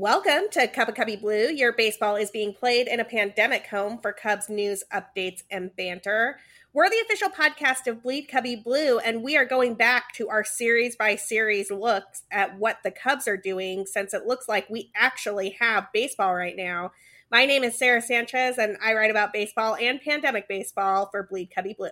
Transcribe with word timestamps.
Welcome 0.00 0.48
to 0.52 0.66
Cuppa 0.66 0.96
Cubbie 0.96 1.20
Blue. 1.20 1.52
Your 1.52 1.74
baseball 1.74 2.16
is 2.16 2.30
being 2.30 2.54
played 2.54 2.88
in 2.88 3.00
a 3.00 3.04
pandemic 3.04 3.66
home 3.66 3.98
for 3.98 4.14
Cubs 4.14 4.48
news, 4.48 4.82
updates, 4.90 5.42
and 5.50 5.76
banter. 5.76 6.38
We're 6.72 6.88
the 6.88 7.04
official 7.04 7.28
podcast 7.28 7.86
of 7.86 8.02
Bleed 8.02 8.26
Cubbie 8.26 8.64
Blue, 8.64 8.98
and 8.98 9.22
we 9.22 9.36
are 9.36 9.44
going 9.44 9.74
back 9.74 10.14
to 10.14 10.30
our 10.30 10.42
series 10.42 10.96
by 10.96 11.16
series 11.16 11.70
looks 11.70 12.22
at 12.30 12.58
what 12.58 12.78
the 12.82 12.90
Cubs 12.90 13.28
are 13.28 13.36
doing 13.36 13.84
since 13.84 14.14
it 14.14 14.24
looks 14.24 14.48
like 14.48 14.70
we 14.70 14.90
actually 14.96 15.58
have 15.60 15.92
baseball 15.92 16.34
right 16.34 16.56
now. 16.56 16.92
My 17.30 17.44
name 17.44 17.62
is 17.62 17.78
Sara 17.78 18.00
Sanchez, 18.00 18.56
and 18.56 18.78
I 18.82 18.94
write 18.94 19.10
about 19.10 19.34
baseball 19.34 19.76
and 19.76 20.00
pandemic 20.00 20.48
baseball 20.48 21.10
for 21.10 21.28
Bleed 21.30 21.50
Cubbie 21.54 21.76
Blue. 21.76 21.90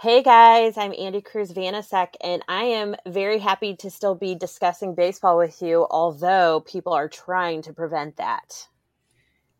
Hey 0.00 0.22
guys, 0.22 0.76
I'm 0.76 0.90
Andi 0.90 1.24
Cruz 1.24 1.52
Vanasek, 1.52 2.16
and 2.20 2.42
I 2.48 2.64
am 2.64 2.96
very 3.06 3.38
happy 3.38 3.76
to 3.76 3.90
still 3.90 4.16
be 4.16 4.34
discussing 4.34 4.94
baseball 4.94 5.38
with 5.38 5.62
you, 5.62 5.86
although 5.88 6.60
people 6.66 6.92
are 6.92 7.08
trying 7.08 7.62
to 7.62 7.72
prevent 7.72 8.16
that. 8.16 8.66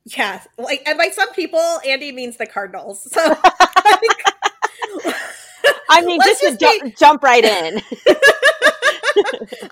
Yeah, 0.05 0.43
like, 0.59 0.83
and 0.87 0.99
by 0.99 1.11
some 1.11 1.33
people, 1.33 1.61
Andi 1.87 2.13
means 2.13 2.37
the 2.37 2.47
Cardinals. 2.47 3.11
So, 3.11 3.23
I 5.89 6.03
mean, 6.05 6.21
just, 6.21 6.43
just 6.43 6.59
to 6.59 6.81
be... 6.83 6.91
jump 6.99 7.23
right 7.23 7.45
in. 7.45 7.81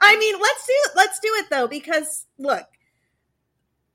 I 0.00 0.16
mean, 0.16 0.36
let's 0.40 0.66
do 0.66 0.74
let's 0.94 1.18
do 1.18 1.28
it 1.34 1.46
though, 1.50 1.66
because 1.66 2.26
look, 2.38 2.64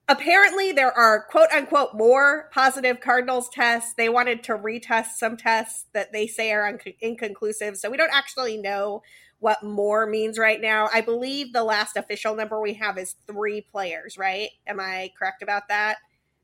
apparently 0.08 0.72
there 0.72 0.92
are 0.92 1.24
quote 1.24 1.50
unquote 1.54 1.94
more 1.94 2.50
positive 2.54 3.00
Cardinals 3.00 3.50
tests. 3.50 3.94
They 3.94 4.10
wanted 4.10 4.44
to 4.44 4.54
retest 4.54 5.18
some 5.18 5.38
tests 5.38 5.86
that 5.94 6.12
they 6.12 6.28
say 6.28 6.52
are 6.52 6.68
un- 6.68 6.80
inconclusive. 7.02 7.78
So 7.78 7.90
we 7.90 7.98
don't 7.98 8.14
actually 8.14 8.58
know 8.58 9.04
what 9.40 9.64
more 9.64 10.08
means 10.08 10.40
right 10.40 10.60
now. 10.60 10.90
I 10.92 11.02
believe 11.02 11.54
the 11.54 11.64
last 11.64 11.96
official 11.96 12.36
number 12.36 12.60
we 12.60 12.74
have 12.76 12.98
is 12.98 13.16
three 13.28 13.62
players, 13.62 14.18
right? 14.18 14.50
Am 14.66 14.80
I 14.80 15.12
correct 15.18 15.44
about 15.44 15.68
that? 15.68 15.98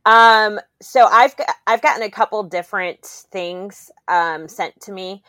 Um, 0.06 0.60
so 0.82 1.06
I've 1.06 1.34
I've 1.66 1.82
gotten 1.82 2.04
a 2.04 2.12
couple 2.12 2.44
different 2.44 3.06
things 3.32 3.90
um, 4.08 4.48
sent 4.48 4.80
to 4.82 4.92
me. 4.92 5.24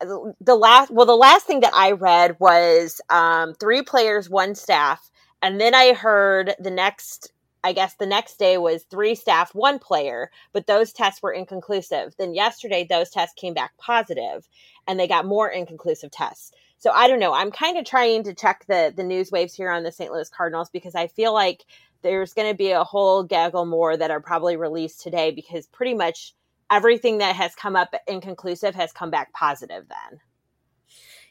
The 0.00 0.54
last 0.54 0.90
well, 0.90 1.04
the 1.04 1.14
last 1.16 1.46
thing 1.46 1.60
that 1.60 1.74
I 1.74 1.92
read 1.92 2.36
was 2.38 3.02
um, 3.10 3.52
three 3.54 3.82
players, 3.82 4.30
one 4.30 4.54
staff, 4.54 5.10
and 5.42 5.60
then 5.60 5.74
I 5.74 5.92
heard 5.92 6.54
the 6.58 6.70
next 6.70 7.32
I 7.62 7.72
guess 7.72 7.94
the 7.94 8.06
next 8.06 8.38
day 8.38 8.56
was 8.58 8.84
three 8.84 9.14
staff, 9.14 9.54
one 9.54 9.78
player, 9.78 10.30
but 10.52 10.66
those 10.66 10.92
tests 10.92 11.22
were 11.22 11.32
inconclusive. 11.32 12.14
Then 12.18 12.34
yesterday, 12.34 12.86
those 12.88 13.10
tests 13.10 13.34
came 13.34 13.54
back 13.54 13.76
positive 13.78 14.48
and 14.86 14.98
they 14.98 15.06
got 15.06 15.26
more 15.26 15.48
inconclusive 15.48 16.10
tests. 16.10 16.52
So 16.78 16.90
I 16.92 17.08
don't 17.08 17.20
know. 17.20 17.34
I'm 17.34 17.50
kind 17.50 17.76
of 17.76 17.84
trying 17.84 18.24
to 18.24 18.34
check 18.34 18.64
the, 18.66 18.92
the 18.96 19.04
news 19.04 19.30
waves 19.30 19.54
here 19.54 19.70
on 19.70 19.82
the 19.82 19.92
St. 19.92 20.10
Louis 20.10 20.30
Cardinals 20.30 20.70
because 20.70 20.94
I 20.94 21.08
feel 21.08 21.34
like 21.34 21.66
there's 22.02 22.32
going 22.32 22.50
to 22.50 22.56
be 22.56 22.70
a 22.70 22.84
whole 22.84 23.22
gaggle 23.22 23.66
more 23.66 23.96
that 23.96 24.10
are 24.10 24.20
probably 24.20 24.56
released 24.56 25.02
today 25.02 25.30
because 25.30 25.66
pretty 25.66 25.92
much 25.92 26.34
everything 26.70 27.18
that 27.18 27.36
has 27.36 27.54
come 27.54 27.76
up 27.76 27.94
inconclusive 28.06 28.74
has 28.74 28.92
come 28.92 29.10
back 29.10 29.32
positive 29.34 29.84
then. 29.88 30.20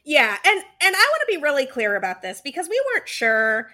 Yeah, 0.04 0.36
and 0.44 0.58
and 0.82 0.96
I 0.96 1.08
want 1.10 1.20
to 1.28 1.36
be 1.36 1.42
really 1.42 1.66
clear 1.66 1.96
about 1.96 2.22
this 2.22 2.40
because 2.40 2.68
we 2.68 2.82
weren't 2.92 3.08
sure 3.08 3.70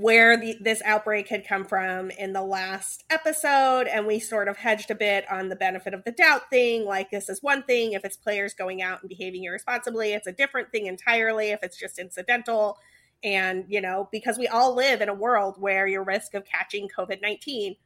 where 0.00 0.38
the, 0.38 0.56
this 0.58 0.80
outbreak 0.86 1.28
had 1.28 1.46
come 1.46 1.66
from 1.66 2.10
in 2.12 2.32
the 2.32 2.42
last 2.42 3.04
episode 3.10 3.86
and 3.86 4.06
we 4.06 4.18
sort 4.18 4.48
of 4.48 4.56
hedged 4.56 4.90
a 4.90 4.94
bit 4.94 5.30
on 5.30 5.50
the 5.50 5.56
benefit 5.56 5.92
of 5.92 6.02
the 6.04 6.12
doubt 6.12 6.48
thing 6.48 6.86
like 6.86 7.10
this 7.10 7.28
is 7.28 7.42
one 7.42 7.62
thing 7.64 7.92
if 7.92 8.02
it's 8.02 8.16
players 8.16 8.54
going 8.54 8.80
out 8.80 9.02
and 9.02 9.10
behaving 9.10 9.44
irresponsibly 9.44 10.14
it's 10.14 10.26
a 10.26 10.32
different 10.32 10.72
thing 10.72 10.86
entirely 10.86 11.50
if 11.50 11.62
it's 11.62 11.78
just 11.78 11.98
incidental. 11.98 12.78
And 13.22 13.66
you 13.68 13.80
know 13.82 14.08
because 14.10 14.38
we 14.38 14.48
all 14.48 14.74
live 14.74 15.02
in 15.02 15.10
a 15.10 15.14
world 15.14 15.56
where 15.58 15.86
your 15.86 16.04
risk 16.04 16.34
of 16.34 16.44
catching 16.46 16.88
covid-19 16.88 17.76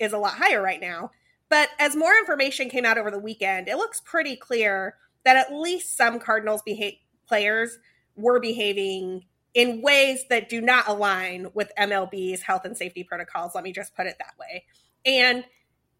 is 0.00 0.12
a 0.12 0.18
lot 0.18 0.34
higher 0.34 0.60
right 0.60 0.80
now. 0.80 1.12
But 1.48 1.68
as 1.78 1.94
more 1.94 2.16
information 2.16 2.70
came 2.70 2.84
out 2.84 2.98
over 2.98 3.10
the 3.10 3.20
weekend 3.20 3.68
it 3.68 3.76
looks 3.76 4.00
pretty 4.00 4.34
clear 4.34 4.96
that 5.24 5.36
at 5.36 5.54
least 5.54 5.96
some 5.96 6.18
cardinals 6.18 6.62
beha- 6.62 6.98
players 7.28 7.78
were 8.16 8.40
behaving 8.40 9.26
in 9.54 9.82
ways 9.82 10.24
that 10.30 10.48
do 10.48 10.60
not 10.60 10.88
align 10.88 11.48
with 11.54 11.72
MLB's 11.78 12.42
health 12.42 12.64
and 12.64 12.76
safety 12.76 13.04
protocols. 13.04 13.54
Let 13.54 13.64
me 13.64 13.72
just 13.72 13.94
put 13.94 14.06
it 14.06 14.16
that 14.18 14.34
way. 14.38 14.64
And 15.04 15.44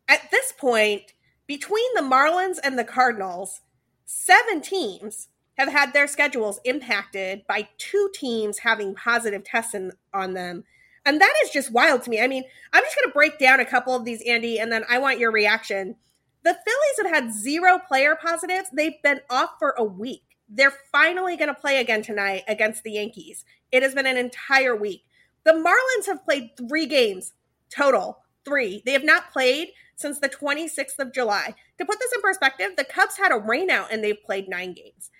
at 0.08 0.30
this 0.30 0.52
point, 0.52 1.12
between 1.46 1.94
the 1.94 2.02
Marlins 2.02 2.58
and 2.62 2.78
the 2.78 2.84
Cardinals, 2.84 3.60
seven 4.04 4.60
teams 4.60 5.28
have 5.58 5.68
had 5.68 5.92
their 5.92 6.06
schedules 6.06 6.60
impacted 6.64 7.46
by 7.46 7.68
two 7.78 8.10
teams 8.14 8.58
having 8.58 8.94
positive 8.94 9.44
tests 9.44 9.74
in, 9.74 9.92
on 10.14 10.32
them. 10.32 10.64
And 11.04 11.20
that 11.20 11.34
is 11.44 11.50
just 11.50 11.72
wild 11.72 12.02
to 12.04 12.10
me. 12.10 12.20
I 12.20 12.28
mean, 12.28 12.44
I'm 12.72 12.82
just 12.82 12.96
going 12.96 13.08
to 13.08 13.14
break 13.14 13.38
down 13.38 13.60
a 13.60 13.64
couple 13.64 13.94
of 13.94 14.04
these, 14.04 14.24
Andi, 14.24 14.60
and 14.60 14.72
then 14.72 14.84
I 14.88 14.98
want 14.98 15.18
your 15.18 15.32
reaction. 15.32 15.96
The 16.44 16.54
Phillies 16.54 17.12
have 17.12 17.24
had 17.24 17.34
zero 17.34 17.78
player 17.86 18.16
positives. 18.16 18.68
They've 18.72 19.00
been 19.02 19.20
off 19.28 19.50
for 19.58 19.74
a 19.76 19.84
week. 19.84 20.22
They're 20.54 20.74
finally 20.92 21.36
going 21.36 21.48
to 21.48 21.60
play 21.60 21.80
again 21.80 22.02
tonight 22.02 22.42
against 22.46 22.82
the 22.82 22.92
Yankees. 22.92 23.44
It 23.70 23.82
has 23.82 23.94
been 23.94 24.06
an 24.06 24.18
entire 24.18 24.76
week. 24.76 25.04
The 25.44 25.52
Marlins 25.52 26.06
have 26.06 26.24
played 26.24 26.50
three 26.56 26.86
games 26.86 27.32
total, 27.74 28.18
three. 28.44 28.82
They 28.84 28.92
have 28.92 29.04
not 29.04 29.32
played 29.32 29.68
since 29.96 30.18
the 30.18 30.28
26th 30.28 30.98
of 30.98 31.12
July. 31.12 31.54
To 31.78 31.86
put 31.86 31.98
this 31.98 32.12
in 32.12 32.20
perspective, 32.20 32.72
the 32.76 32.84
Cubs 32.84 33.16
had 33.16 33.32
a 33.32 33.40
rainout 33.40 33.86
and 33.90 34.04
they've 34.04 34.22
played 34.22 34.48
nine 34.48 34.74
games. 34.74 35.10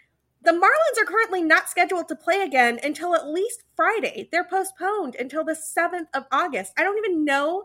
The 0.42 0.50
Marlins 0.50 1.00
are 1.00 1.06
currently 1.06 1.42
not 1.42 1.71
scheduled 1.71 2.09
to 2.09 2.16
play 2.16 2.42
again 2.42 2.78
until 2.82 3.15
at 3.15 3.28
least 3.28 3.62
Friday. 3.75 4.28
They're 4.31 4.44
postponed 4.44 5.15
until 5.15 5.44
the 5.44 5.53
7th 5.53 6.09
of 6.12 6.25
August. 6.31 6.72
I 6.76 6.82
don't 6.82 6.98
even 6.98 7.25
know 7.25 7.62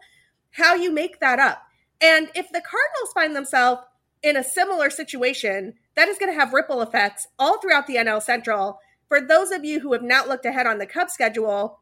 how 0.51 0.75
you 0.75 0.91
make 0.91 1.19
that 1.19 1.39
up. 1.39 1.63
And 1.99 2.29
if 2.35 2.47
the 2.49 2.61
Cardinals 2.61 3.13
find 3.13 3.35
themselves 3.35 3.81
in 4.21 4.37
a 4.37 4.43
similar 4.43 4.89
situation, 4.89 5.73
that 5.97 6.07
is 6.07 6.19
going 6.19 6.31
to 6.31 6.39
have 6.39 6.53
ripple 6.53 6.81
effects 6.81 7.27
all 7.39 7.59
throughout 7.59 7.87
the 7.87 7.95
NL 7.95 8.21
Central. 8.21 8.79
For 9.07 9.19
those 9.19 9.51
of 9.51 9.65
you 9.65 9.79
who 9.79 9.93
have 9.93 10.03
not 10.03 10.27
looked 10.27 10.45
ahead 10.45 10.67
on 10.67 10.77
the 10.77 10.85
Cubs 10.85 11.13
schedule, 11.13 11.79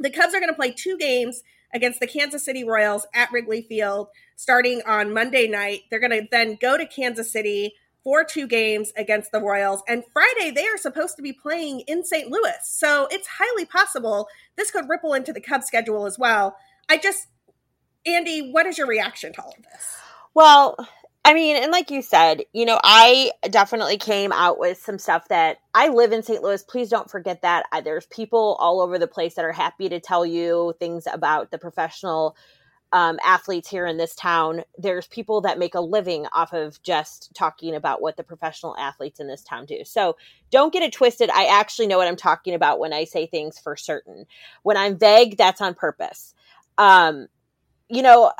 the 0.00 0.10
Cubs 0.10 0.34
are 0.34 0.40
going 0.40 0.50
to 0.50 0.56
play 0.56 0.72
two 0.72 0.98
games 0.98 1.42
against 1.72 2.00
the 2.00 2.06
Kansas 2.08 2.44
City 2.44 2.64
Royals 2.64 3.06
at 3.14 3.30
Wrigley 3.32 3.62
Field 3.62 4.08
starting 4.34 4.82
on 4.86 5.14
Monday 5.14 5.46
night. 5.46 5.82
They're 5.88 6.00
going 6.00 6.10
to 6.10 6.26
then 6.32 6.58
go 6.60 6.76
to 6.76 6.84
Kansas 6.84 7.30
City 7.30 7.74
for 8.02 8.24
two 8.24 8.48
games 8.48 8.92
against 8.96 9.30
the 9.30 9.40
Royals. 9.40 9.82
And 9.86 10.02
Friday, 10.12 10.50
they 10.50 10.66
are 10.66 10.76
supposed 10.76 11.14
to 11.16 11.22
be 11.22 11.32
playing 11.32 11.80
in 11.86 12.04
St. 12.04 12.28
Louis. 12.28 12.58
So 12.64 13.06
it's 13.12 13.28
highly 13.38 13.66
possible 13.66 14.28
this 14.56 14.72
could 14.72 14.88
ripple 14.88 15.14
into 15.14 15.32
the 15.32 15.40
Cubs 15.40 15.66
schedule 15.66 16.06
as 16.06 16.18
well. 16.18 16.56
I 16.88 16.98
just, 16.98 17.28
Andi, 18.06 18.52
what 18.52 18.66
is 18.66 18.78
your 18.78 18.88
reaction 18.88 19.32
to 19.34 19.42
all 19.42 19.54
of 19.56 19.62
this? 19.62 19.96
Well, 20.34 20.76
I 21.26 21.32
mean, 21.32 21.56
and 21.56 21.72
like 21.72 21.90
you 21.90 22.02
said, 22.02 22.42
you 22.52 22.66
know, 22.66 22.78
I 22.84 23.32
definitely 23.48 23.96
came 23.96 24.30
out 24.30 24.58
with 24.58 24.78
some 24.82 24.98
stuff 24.98 25.28
that 25.28 25.56
I 25.72 25.88
live 25.88 26.12
in 26.12 26.22
St. 26.22 26.42
Louis. 26.42 26.62
Please 26.62 26.90
don't 26.90 27.10
forget 27.10 27.40
that. 27.40 27.64
There's 27.82 28.06
people 28.06 28.56
all 28.60 28.82
over 28.82 28.98
the 28.98 29.06
place 29.06 29.34
that 29.34 29.44
are 29.44 29.52
happy 29.52 29.88
to 29.88 30.00
tell 30.00 30.26
you 30.26 30.74
things 30.78 31.08
about 31.10 31.50
the 31.50 31.56
professional 31.56 32.36
um, 32.92 33.18
athletes 33.24 33.70
here 33.70 33.86
in 33.86 33.96
this 33.96 34.14
town. 34.14 34.64
There's 34.76 35.06
people 35.06 35.40
that 35.40 35.58
make 35.58 35.74
a 35.74 35.80
living 35.80 36.26
off 36.34 36.52
of 36.52 36.80
just 36.82 37.34
talking 37.34 37.74
about 37.74 38.02
what 38.02 38.18
the 38.18 38.22
professional 38.22 38.76
athletes 38.76 39.18
in 39.18 39.26
this 39.26 39.42
town 39.42 39.64
do. 39.64 39.78
So 39.84 40.16
don't 40.50 40.74
get 40.74 40.82
it 40.82 40.92
twisted. 40.92 41.30
I 41.30 41.46
actually 41.46 41.86
know 41.86 41.96
what 41.96 42.06
I'm 42.06 42.16
talking 42.16 42.54
about 42.54 42.78
when 42.78 42.92
I 42.92 43.04
say 43.04 43.26
things 43.26 43.58
for 43.58 43.76
certain. 43.76 44.26
When 44.62 44.76
I'm 44.76 44.98
vague, 44.98 45.38
that's 45.38 45.62
on 45.62 45.74
purpose. 45.74 46.34
Um, 46.76 47.28
you 47.88 48.02
know, 48.02 48.30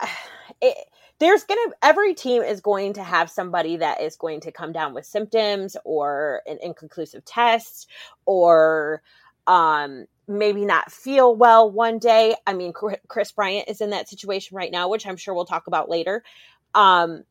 it 0.62 0.78
there's 1.18 1.44
going 1.44 1.58
to 1.70 1.76
every 1.82 2.14
team 2.14 2.42
is 2.42 2.60
going 2.60 2.92
to 2.94 3.02
have 3.02 3.30
somebody 3.30 3.76
that 3.78 4.00
is 4.00 4.16
going 4.16 4.40
to 4.40 4.52
come 4.52 4.72
down 4.72 4.94
with 4.94 5.06
symptoms 5.06 5.76
or 5.84 6.42
an 6.46 6.58
inconclusive 6.62 7.24
test 7.24 7.88
or 8.26 9.02
um 9.46 10.06
maybe 10.28 10.64
not 10.64 10.90
feel 10.90 11.36
well 11.36 11.70
one 11.70 11.98
day. 11.98 12.34
I 12.46 12.52
mean 12.54 12.72
Kris 13.08 13.32
Bryant 13.32 13.68
is 13.68 13.80
in 13.80 13.90
that 13.90 14.08
situation 14.08 14.56
right 14.56 14.72
now 14.72 14.88
which 14.88 15.06
i'm 15.06 15.16
sure 15.16 15.34
we'll 15.34 15.44
talk 15.44 15.66
about 15.66 15.88
later. 15.88 16.22
Um 16.74 17.24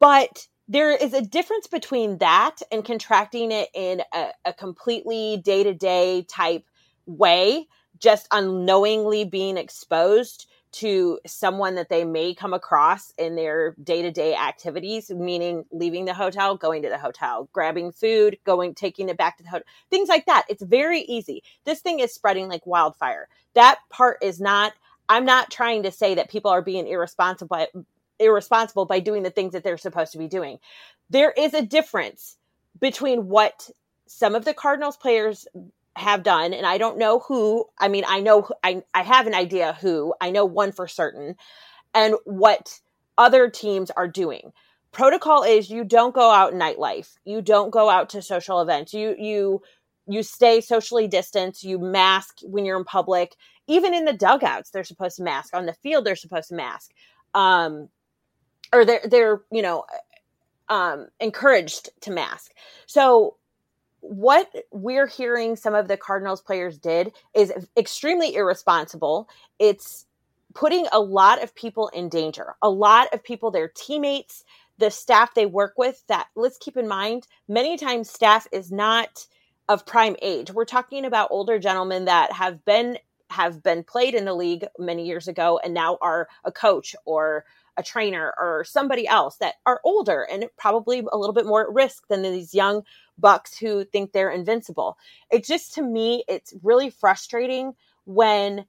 but 0.00 0.46
there 0.68 0.92
is 0.92 1.12
a 1.12 1.22
difference 1.22 1.66
between 1.66 2.18
that 2.18 2.58
and 2.70 2.84
contracting 2.84 3.50
it 3.50 3.68
in 3.74 4.02
a, 4.14 4.28
a 4.44 4.52
completely 4.52 5.40
day-to-day 5.44 6.24
type 6.28 6.64
way 7.04 7.66
just 7.98 8.28
unknowingly 8.30 9.24
being 9.24 9.56
exposed 9.56 10.46
to 10.72 11.18
someone 11.26 11.74
that 11.74 11.88
they 11.90 12.04
may 12.04 12.34
come 12.34 12.54
across 12.54 13.12
in 13.18 13.36
their 13.36 13.74
day-to-day 13.82 14.34
activities 14.34 15.10
meaning 15.10 15.64
leaving 15.70 16.06
the 16.06 16.14
hotel 16.14 16.56
going 16.56 16.82
to 16.82 16.88
the 16.88 16.98
hotel 16.98 17.48
grabbing 17.52 17.92
food 17.92 18.38
going 18.44 18.74
taking 18.74 19.08
it 19.08 19.16
back 19.16 19.36
to 19.36 19.42
the 19.42 19.48
hotel 19.50 19.66
things 19.90 20.08
like 20.08 20.26
that. 20.26 20.44
It's 20.48 20.62
very 20.62 21.02
easy. 21.02 21.42
This 21.64 21.80
thing 21.80 22.00
is 22.00 22.12
spreading 22.14 22.48
like 22.48 22.66
wildfire. 22.66 23.28
That 23.54 23.80
part 23.90 24.18
is 24.22 24.40
not 24.40 24.72
i'm 25.08 25.24
not 25.24 25.50
trying 25.50 25.82
to 25.82 25.90
say 25.90 26.14
that 26.14 26.30
people 26.30 26.50
are 26.50 26.62
being 26.62 26.86
irresponsible 26.86 27.48
by, 27.48 27.68
irresponsible 28.18 28.86
by 28.86 29.00
doing 29.00 29.22
the 29.22 29.30
things 29.30 29.52
that 29.52 29.64
they're 29.64 29.76
supposed 29.76 30.12
to 30.12 30.18
be 30.18 30.28
doing. 30.28 30.58
There 31.10 31.32
is 31.32 31.54
a 31.54 31.62
difference 31.62 32.36
between 32.80 33.28
what 33.28 33.68
some 34.06 34.34
of 34.34 34.44
the 34.44 34.54
cardinals 34.54 34.96
players 34.96 35.46
have 35.96 36.22
done, 36.22 36.52
and 36.52 36.66
I 36.66 36.78
don't 36.78 36.98
know 36.98 37.20
who. 37.20 37.66
I 37.78 37.88
mean, 37.88 38.04
I 38.06 38.20
know 38.20 38.48
I 38.62 38.82
I 38.94 39.02
have 39.02 39.26
an 39.26 39.34
idea 39.34 39.76
who. 39.80 40.14
I 40.20 40.30
know 40.30 40.44
one 40.44 40.72
for 40.72 40.88
certain, 40.88 41.36
and 41.94 42.14
what 42.24 42.80
other 43.18 43.48
teams 43.50 43.90
are 43.90 44.08
doing. 44.08 44.52
Protocol 44.92 45.42
is 45.42 45.70
you 45.70 45.84
don't 45.84 46.14
go 46.14 46.30
out 46.30 46.52
nightlife. 46.54 47.14
You 47.24 47.42
don't 47.42 47.70
go 47.70 47.88
out 47.88 48.10
to 48.10 48.22
social 48.22 48.60
events. 48.60 48.92
You 48.94 49.14
you 49.18 49.62
you 50.06 50.22
stay 50.22 50.60
socially 50.60 51.08
distanced. 51.08 51.64
You 51.64 51.78
mask 51.78 52.38
when 52.42 52.64
you're 52.64 52.78
in 52.78 52.84
public. 52.84 53.36
Even 53.68 53.94
in 53.94 54.04
the 54.04 54.12
dugouts, 54.12 54.70
they're 54.70 54.84
supposed 54.84 55.16
to 55.16 55.22
mask. 55.22 55.54
On 55.54 55.66
the 55.66 55.74
field, 55.74 56.04
they're 56.04 56.16
supposed 56.16 56.48
to 56.48 56.54
mask. 56.54 56.90
Um, 57.34 57.88
or 58.72 58.84
they're 58.84 59.02
they're 59.04 59.42
you 59.50 59.62
know 59.62 59.84
um, 60.68 61.08
encouraged 61.20 61.90
to 62.02 62.10
mask. 62.10 62.52
So 62.86 63.36
what 64.02 64.52
we're 64.72 65.06
hearing 65.06 65.54
some 65.56 65.74
of 65.74 65.88
the 65.88 65.96
Cardinals 65.96 66.42
players 66.42 66.76
did 66.76 67.12
is 67.34 67.52
extremely 67.76 68.34
irresponsible. 68.34 69.28
It's 69.60 70.06
putting 70.54 70.86
a 70.92 71.00
lot 71.00 71.42
of 71.42 71.54
people 71.54 71.88
in 71.88 72.08
danger, 72.08 72.56
a 72.60 72.68
lot 72.68 73.14
of 73.14 73.22
people, 73.22 73.50
their 73.50 73.68
teammates, 73.68 74.44
the 74.78 74.90
staff 74.90 75.34
they 75.34 75.46
work 75.46 75.74
with. 75.78 76.02
That 76.08 76.26
let's 76.34 76.58
keep 76.58 76.76
in 76.76 76.88
mind, 76.88 77.28
many 77.48 77.76
times 77.76 78.10
staff 78.10 78.46
is 78.52 78.72
not 78.72 79.26
of 79.68 79.86
prime 79.86 80.16
age. 80.20 80.50
We're 80.50 80.64
talking 80.64 81.04
about 81.04 81.28
older 81.30 81.60
gentlemen 81.60 82.06
that 82.06 82.32
have 82.32 82.64
been 82.64 82.98
have 83.30 83.62
been 83.62 83.84
played 83.84 84.14
in 84.14 84.24
the 84.24 84.34
league 84.34 84.66
many 84.78 85.06
years 85.06 85.28
ago 85.28 85.58
and 85.64 85.72
now 85.72 85.96
are 86.02 86.28
a 86.44 86.52
coach 86.52 86.94
or 87.06 87.44
a 87.76 87.82
trainer 87.82 88.34
or 88.38 88.64
somebody 88.64 89.08
else 89.08 89.36
that 89.38 89.54
are 89.64 89.80
older 89.84 90.26
and 90.30 90.44
probably 90.58 91.02
a 91.12 91.16
little 91.16 91.32
bit 91.32 91.46
more 91.46 91.62
at 91.62 91.72
risk 91.72 92.06
than 92.08 92.22
these 92.22 92.54
young 92.54 92.82
bucks 93.18 93.56
who 93.56 93.84
think 93.84 94.12
they're 94.12 94.30
invincible. 94.30 94.96
It 95.30 95.44
just 95.44 95.74
to 95.74 95.82
me 95.82 96.24
it's 96.28 96.54
really 96.62 96.90
frustrating 96.90 97.74
when 98.04 98.64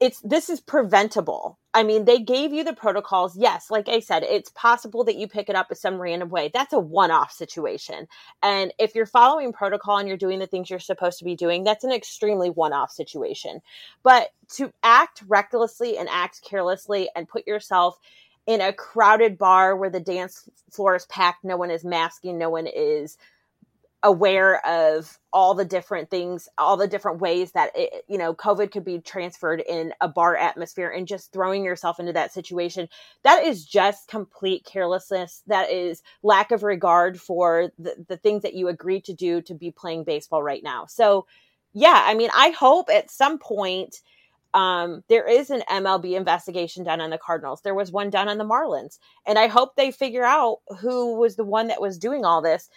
it's 0.00 0.20
this 0.22 0.50
is 0.50 0.60
preventable. 0.60 1.58
I 1.72 1.84
mean, 1.84 2.04
they 2.04 2.18
gave 2.18 2.52
you 2.52 2.64
the 2.64 2.72
protocols. 2.72 3.36
Yes, 3.36 3.70
like 3.70 3.88
I 3.88 4.00
said, 4.00 4.24
it's 4.24 4.50
possible 4.50 5.04
that 5.04 5.14
you 5.14 5.28
pick 5.28 5.48
it 5.48 5.54
up 5.54 5.70
in 5.70 5.76
some 5.76 6.00
random 6.00 6.30
way. 6.30 6.50
That's 6.52 6.72
a 6.72 6.80
one-off 6.80 7.30
situation. 7.30 8.08
And 8.42 8.74
if 8.80 8.96
you're 8.96 9.06
following 9.06 9.52
protocol 9.52 9.98
and 9.98 10.08
you're 10.08 10.16
doing 10.16 10.40
the 10.40 10.48
things 10.48 10.68
you're 10.68 10.80
supposed 10.80 11.18
to 11.20 11.24
be 11.24 11.36
doing, 11.36 11.62
that's 11.62 11.84
an 11.84 11.92
extremely 11.92 12.50
one-off 12.50 12.90
situation. 12.90 13.60
But 14.02 14.30
to 14.54 14.72
act 14.82 15.22
recklessly 15.28 15.96
and 15.96 16.08
act 16.08 16.42
carelessly 16.42 17.08
and 17.14 17.28
put 17.28 17.46
yourself 17.46 18.00
in 18.46 18.60
a 18.60 18.72
crowded 18.72 19.38
bar 19.38 19.76
where 19.76 19.90
the 19.90 20.00
dance 20.00 20.48
floor 20.72 20.96
is 20.96 21.06
packed, 21.06 21.44
no 21.44 21.56
one 21.56 21.70
is 21.70 21.84
masking, 21.84 22.38
no 22.38 22.50
one 22.50 22.66
is 22.66 23.16
aware 24.02 24.64
of 24.64 25.18
all 25.32 25.54
the 25.54 25.64
different 25.64 26.08
things, 26.08 26.48
all 26.56 26.76
the 26.76 26.86
different 26.86 27.20
ways 27.20 27.52
that 27.52 27.70
it, 27.74 28.04
you 28.08 28.16
know 28.16 28.32
COVID 28.34 28.70
could 28.70 28.84
be 28.84 29.00
transferred 29.00 29.60
in 29.68 29.92
a 30.00 30.08
bar 30.08 30.36
atmosphere, 30.36 30.90
and 30.90 31.06
just 31.06 31.32
throwing 31.32 31.64
yourself 31.64 31.98
into 31.98 32.12
that 32.12 32.32
situation. 32.32 32.88
That 33.24 33.44
is 33.44 33.64
just 33.64 34.08
complete 34.08 34.64
carelessness. 34.64 35.42
That 35.46 35.70
is 35.70 36.02
lack 36.22 36.50
of 36.52 36.62
regard 36.62 37.20
for 37.20 37.72
the, 37.78 38.04
the 38.08 38.16
things 38.16 38.42
that 38.42 38.54
you 38.54 38.68
agreed 38.68 39.04
to 39.06 39.14
do 39.14 39.42
to 39.42 39.54
be 39.54 39.70
playing 39.70 40.04
baseball 40.04 40.42
right 40.42 40.62
now. 40.62 40.86
So, 40.86 41.26
yeah, 41.72 42.02
I 42.06 42.14
mean, 42.14 42.30
I 42.34 42.50
hope 42.50 42.88
at 42.90 43.10
some 43.10 43.38
point. 43.38 44.00
Um, 44.54 45.04
there 45.10 45.28
is 45.28 45.50
an 45.50 45.62
MLB 45.70 46.16
investigation 46.16 46.82
done 46.82 47.02
on 47.02 47.10
the 47.10 47.18
Cardinals. 47.18 47.60
There 47.60 47.74
was 47.74 47.92
one 47.92 48.08
done 48.08 48.30
on 48.30 48.38
the 48.38 48.46
Marlins. 48.46 48.98
And 49.26 49.38
I 49.38 49.46
hope 49.46 49.76
they 49.76 49.90
figure 49.90 50.24
out 50.24 50.60
who 50.80 51.18
was 51.18 51.36
the 51.36 51.44
one 51.44 51.66
that 51.68 51.82
was 51.82 51.98
doing 51.98 52.24
all 52.24 52.40
this. 52.40 52.70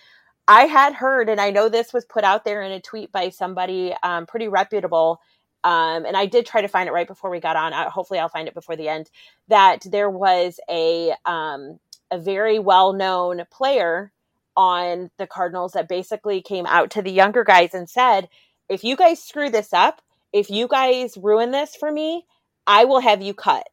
I 0.52 0.66
had 0.66 0.94
heard, 0.94 1.30
and 1.30 1.40
I 1.40 1.50
know 1.50 1.70
this 1.70 1.94
was 1.94 2.04
put 2.04 2.26
out 2.26 2.44
there 2.44 2.62
in 2.62 2.74
a 2.74 2.82
tweet 2.82 3.10
by 3.10 3.30
somebody 3.30 3.96
um, 4.04 4.26
pretty 4.26 4.50
reputable. 4.50 5.22
Um, 5.64 6.04
and 6.06 6.18
I 6.18 6.26
did 6.26 6.46
try 6.46 6.60
to 6.60 6.68
find 6.68 6.90
it 6.90 6.92
right 6.92 7.08
before 7.08 7.30
we 7.30 7.40
got 7.40 7.56
on. 7.56 7.72
Uh, 7.72 7.90
hopefully, 7.90 8.20
I'll 8.20 8.28
find 8.28 8.50
it 8.50 8.54
before 8.54 8.76
the 8.76 8.90
end. 8.90 9.10
That 9.48 9.86
there 9.90 10.10
was 10.10 10.60
a 10.70 11.14
um, 11.24 11.80
a 12.12 12.20
very 12.20 12.60
well 12.60 12.92
known 12.92 13.44
player 13.50 14.12
on 14.58 15.10
the 15.18 15.26
Cardinals 15.26 15.72
that 15.72 15.88
basically 15.88 16.42
came 16.42 16.66
out 16.66 16.90
to 16.92 17.02
the 17.02 17.14
younger 17.14 17.46
guys 17.46 17.74
and 17.74 17.90
said, 17.90 18.28
"If 18.68 18.84
you 18.84 18.98
guys 18.98 19.24
screw 19.24 19.50
this 19.50 19.72
up, 19.72 20.02
if 20.34 20.50
you 20.50 20.68
guys 20.68 21.16
ruin 21.16 21.52
this 21.52 21.78
for 21.78 21.90
me, 21.90 22.26
I 22.68 22.84
will 22.84 23.00
have 23.00 23.22
you 23.22 23.34
cut." 23.34 23.70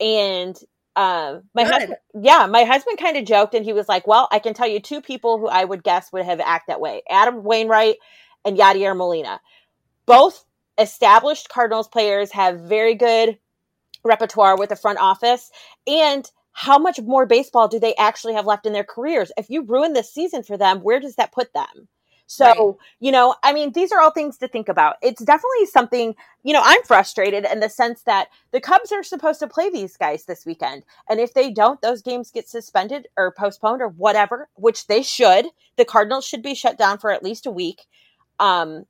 And 0.00 0.58
um, 0.98 1.44
my 1.54 1.62
husband, 1.62 1.96
yeah, 2.20 2.46
my 2.46 2.64
husband 2.64 2.98
kind 2.98 3.16
of 3.16 3.24
joked 3.24 3.54
and 3.54 3.64
he 3.64 3.72
was 3.72 3.88
like, 3.88 4.08
"Well, 4.08 4.26
I 4.32 4.40
can 4.40 4.52
tell 4.52 4.66
you 4.66 4.80
two 4.80 5.00
people 5.00 5.38
who 5.38 5.46
I 5.46 5.62
would 5.62 5.84
guess 5.84 6.12
would 6.12 6.24
have 6.24 6.40
acted 6.40 6.72
that 6.72 6.80
way: 6.80 7.02
Adam 7.08 7.44
Wainwright 7.44 7.98
and 8.44 8.58
Yadier 8.58 8.96
Molina. 8.96 9.40
Both 10.06 10.44
established 10.76 11.50
Cardinals 11.50 11.86
players 11.86 12.32
have 12.32 12.62
very 12.62 12.96
good 12.96 13.38
repertoire 14.04 14.58
with 14.58 14.70
the 14.70 14.76
front 14.76 14.98
office, 14.98 15.52
and 15.86 16.28
how 16.50 16.78
much 16.78 17.00
more 17.00 17.26
baseball 17.26 17.68
do 17.68 17.78
they 17.78 17.94
actually 17.94 18.34
have 18.34 18.46
left 18.46 18.66
in 18.66 18.72
their 18.72 18.82
careers? 18.82 19.30
If 19.36 19.50
you 19.50 19.62
ruin 19.62 19.92
this 19.92 20.12
season 20.12 20.42
for 20.42 20.56
them, 20.56 20.80
where 20.80 20.98
does 20.98 21.14
that 21.14 21.30
put 21.30 21.52
them?" 21.52 21.86
So, 22.30 22.46
right. 22.46 22.74
you 23.00 23.10
know, 23.10 23.34
I 23.42 23.54
mean, 23.54 23.72
these 23.72 23.90
are 23.90 24.00
all 24.02 24.10
things 24.10 24.36
to 24.38 24.48
think 24.48 24.68
about. 24.68 24.96
It's 25.02 25.24
definitely 25.24 25.64
something, 25.64 26.14
you 26.42 26.52
know, 26.52 26.60
I'm 26.62 26.82
frustrated 26.82 27.46
in 27.50 27.60
the 27.60 27.70
sense 27.70 28.02
that 28.02 28.28
the 28.52 28.60
Cubs 28.60 28.92
are 28.92 29.02
supposed 29.02 29.40
to 29.40 29.46
play 29.46 29.70
these 29.70 29.96
guys 29.96 30.26
this 30.26 30.44
weekend. 30.44 30.84
And 31.08 31.20
if 31.20 31.32
they 31.32 31.50
don't, 31.50 31.80
those 31.80 32.02
games 32.02 32.30
get 32.30 32.46
suspended 32.46 33.08
or 33.16 33.32
postponed 33.32 33.80
or 33.80 33.88
whatever, 33.88 34.50
which 34.56 34.88
they 34.88 35.02
should. 35.02 35.46
The 35.76 35.86
Cardinals 35.86 36.26
should 36.26 36.42
be 36.42 36.54
shut 36.54 36.76
down 36.76 36.98
for 36.98 37.10
at 37.10 37.22
least 37.22 37.46
a 37.46 37.50
week. 37.50 37.86
Um, 38.38 38.84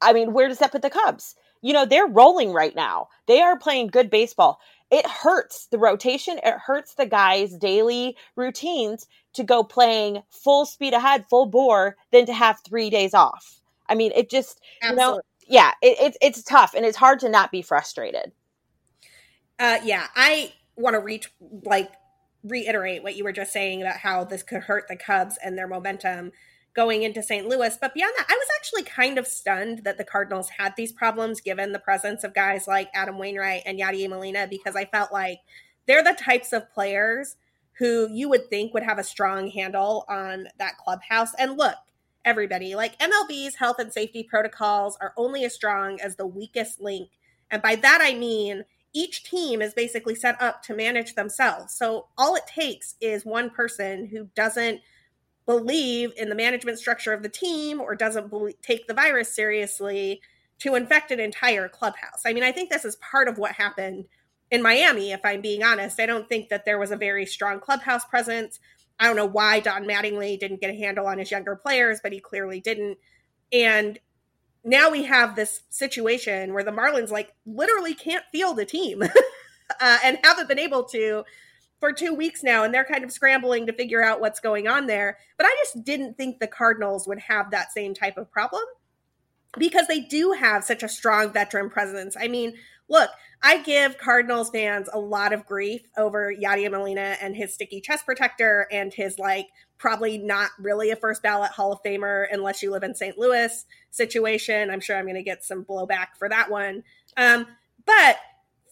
I 0.00 0.14
mean, 0.14 0.32
where 0.32 0.48
does 0.48 0.58
that 0.60 0.72
put 0.72 0.80
the 0.80 0.88
Cubs? 0.88 1.34
You 1.60 1.74
know, 1.74 1.84
they're 1.84 2.06
rolling 2.06 2.54
right 2.54 2.74
now. 2.74 3.08
They 3.26 3.42
are 3.42 3.58
playing 3.58 3.88
good 3.88 4.08
baseball 4.08 4.58
it 4.90 5.06
hurts 5.06 5.66
the 5.66 5.78
rotation. 5.78 6.38
It 6.38 6.54
hurts 6.54 6.94
the 6.94 7.06
guys' 7.06 7.56
daily 7.56 8.16
routines 8.36 9.06
to 9.34 9.44
go 9.44 9.62
playing 9.62 10.22
full 10.30 10.66
speed 10.66 10.94
ahead, 10.94 11.26
full 11.30 11.46
bore, 11.46 11.96
than 12.10 12.26
to 12.26 12.32
have 12.32 12.60
three 12.64 12.90
days 12.90 13.14
off. 13.14 13.60
I 13.88 13.94
mean, 13.94 14.12
it 14.14 14.30
just, 14.30 14.60
Absolutely. 14.82 15.02
you 15.02 15.10
know, 15.10 15.20
yeah, 15.46 15.72
it, 15.82 15.96
it's 16.00 16.18
it's 16.20 16.42
tough 16.42 16.74
and 16.74 16.84
it's 16.84 16.96
hard 16.96 17.20
to 17.20 17.28
not 17.28 17.50
be 17.50 17.62
frustrated. 17.62 18.32
Uh, 19.58 19.78
yeah, 19.84 20.06
I 20.14 20.52
want 20.76 20.94
to 20.94 21.00
reach 21.00 21.32
like 21.64 21.90
reiterate 22.42 23.02
what 23.02 23.16
you 23.16 23.24
were 23.24 23.32
just 23.32 23.52
saying 23.52 23.82
about 23.82 23.98
how 23.98 24.24
this 24.24 24.42
could 24.42 24.62
hurt 24.62 24.88
the 24.88 24.96
Cubs 24.96 25.38
and 25.44 25.58
their 25.58 25.68
momentum 25.68 26.32
going 26.74 27.02
into 27.02 27.22
St. 27.22 27.48
Louis. 27.48 27.76
But 27.80 27.94
beyond 27.94 28.14
that, 28.16 28.26
I 28.28 28.34
was 28.34 28.48
actually 28.56 28.84
kind 28.84 29.18
of 29.18 29.26
stunned 29.26 29.84
that 29.84 29.98
the 29.98 30.04
Cardinals 30.04 30.50
had 30.50 30.74
these 30.76 30.92
problems 30.92 31.40
given 31.40 31.72
the 31.72 31.78
presence 31.78 32.24
of 32.24 32.34
guys 32.34 32.66
like 32.68 32.88
Adam 32.94 33.18
Wainwright 33.18 33.62
and 33.66 33.78
Yadier 33.78 34.08
Molina 34.08 34.46
because 34.48 34.76
I 34.76 34.84
felt 34.84 35.12
like 35.12 35.40
they're 35.86 36.04
the 36.04 36.12
types 36.12 36.52
of 36.52 36.70
players 36.72 37.36
who 37.78 38.08
you 38.12 38.28
would 38.28 38.48
think 38.50 38.72
would 38.72 38.82
have 38.82 38.98
a 38.98 39.04
strong 39.04 39.50
handle 39.50 40.04
on 40.08 40.46
that 40.58 40.76
clubhouse. 40.76 41.34
And 41.38 41.56
look, 41.56 41.76
everybody, 42.24 42.74
like 42.74 42.98
MLB's 42.98 43.56
health 43.56 43.76
and 43.78 43.92
safety 43.92 44.22
protocols 44.22 44.96
are 45.00 45.14
only 45.16 45.44
as 45.44 45.54
strong 45.54 46.00
as 46.00 46.16
the 46.16 46.26
weakest 46.26 46.80
link. 46.80 47.08
And 47.50 47.62
by 47.62 47.76
that 47.76 48.00
I 48.02 48.14
mean 48.14 48.64
each 48.92 49.22
team 49.24 49.62
is 49.62 49.72
basically 49.72 50.14
set 50.14 50.40
up 50.42 50.62
to 50.64 50.74
manage 50.74 51.14
themselves. 51.14 51.74
So 51.74 52.08
all 52.18 52.34
it 52.34 52.46
takes 52.46 52.96
is 53.00 53.24
one 53.24 53.50
person 53.50 54.06
who 54.06 54.28
doesn't 54.34 54.80
believe 55.50 56.12
in 56.16 56.28
the 56.28 56.34
management 56.36 56.78
structure 56.78 57.12
of 57.12 57.24
the 57.24 57.28
team 57.28 57.80
or 57.80 57.96
doesn't 57.96 58.32
take 58.62 58.86
the 58.86 58.94
virus 58.94 59.34
seriously 59.34 60.20
to 60.60 60.76
infect 60.76 61.10
an 61.10 61.18
entire 61.18 61.68
clubhouse. 61.68 62.22
I 62.24 62.32
mean, 62.32 62.44
I 62.44 62.52
think 62.52 62.70
this 62.70 62.84
is 62.84 62.94
part 62.96 63.26
of 63.26 63.36
what 63.36 63.50
happened 63.50 64.04
in 64.52 64.62
Miami, 64.62 65.10
if 65.10 65.18
I'm 65.24 65.40
being 65.40 65.64
honest. 65.64 65.98
I 65.98 66.06
don't 66.06 66.28
think 66.28 66.50
that 66.50 66.64
there 66.64 66.78
was 66.78 66.92
a 66.92 66.96
very 66.96 67.26
strong 67.26 67.58
clubhouse 67.58 68.04
presence. 68.04 68.60
I 69.00 69.08
don't 69.08 69.16
know 69.16 69.26
why 69.26 69.58
Don 69.58 69.86
Mattingly 69.86 70.38
didn't 70.38 70.60
get 70.60 70.70
a 70.70 70.78
handle 70.78 71.08
on 71.08 71.18
his 71.18 71.32
younger 71.32 71.56
players, 71.56 71.98
but 72.00 72.12
he 72.12 72.20
clearly 72.20 72.60
didn't. 72.60 72.98
And 73.52 73.98
now 74.62 74.88
we 74.88 75.02
have 75.02 75.34
this 75.34 75.62
situation 75.68 76.54
where 76.54 76.62
the 76.62 76.70
Marlins 76.70 77.10
like 77.10 77.34
literally 77.44 77.94
can't 77.94 78.24
field 78.30 78.60
a 78.60 78.64
team 78.64 79.02
uh, 79.80 79.98
and 80.04 80.16
haven't 80.22 80.46
been 80.46 80.60
able 80.60 80.84
to 80.84 81.24
for 81.80 81.92
two 81.92 82.14
weeks 82.14 82.42
now, 82.42 82.62
and 82.62 82.72
they're 82.72 82.84
kind 82.84 83.02
of 83.02 83.10
scrambling 83.10 83.66
to 83.66 83.72
figure 83.72 84.02
out 84.02 84.20
what's 84.20 84.38
going 84.38 84.68
on 84.68 84.86
there. 84.86 85.18
But 85.36 85.46
I 85.46 85.56
just 85.64 85.84
didn't 85.84 86.16
think 86.16 86.38
the 86.38 86.46
Cardinals 86.46 87.08
would 87.08 87.18
have 87.20 87.50
that 87.50 87.72
same 87.72 87.94
type 87.94 88.18
of 88.18 88.30
problem 88.30 88.62
because 89.58 89.86
they 89.88 90.00
do 90.00 90.32
have 90.32 90.62
such 90.62 90.82
a 90.82 90.88
strong 90.88 91.32
veteran 91.32 91.70
presence. 91.70 92.16
I 92.18 92.28
mean, 92.28 92.54
look, 92.88 93.10
I 93.42 93.62
give 93.62 93.98
Cardinals 93.98 94.50
fans 94.50 94.88
a 94.92 94.98
lot 94.98 95.32
of 95.32 95.46
grief 95.46 95.80
over 95.96 96.32
Yadier 96.32 96.70
Molina 96.70 97.16
and 97.20 97.34
his 97.34 97.54
sticky 97.54 97.80
chest 97.80 98.04
protector 98.04 98.68
and 98.70 98.92
his 98.92 99.18
like 99.18 99.48
probably 99.78 100.18
not 100.18 100.50
really 100.58 100.90
a 100.90 100.96
first 100.96 101.22
ballot 101.22 101.50
Hall 101.50 101.72
of 101.72 101.82
Famer 101.82 102.26
unless 102.30 102.62
you 102.62 102.70
live 102.70 102.82
in 102.82 102.94
St. 102.94 103.16
Louis 103.16 103.64
situation. 103.90 104.70
I'm 104.70 104.80
sure 104.80 104.96
I'm 104.96 105.06
going 105.06 105.14
to 105.14 105.22
get 105.22 105.42
some 105.42 105.64
blowback 105.64 106.08
for 106.18 106.28
that 106.28 106.50
one. 106.50 106.84
Um, 107.16 107.46
but 107.86 108.18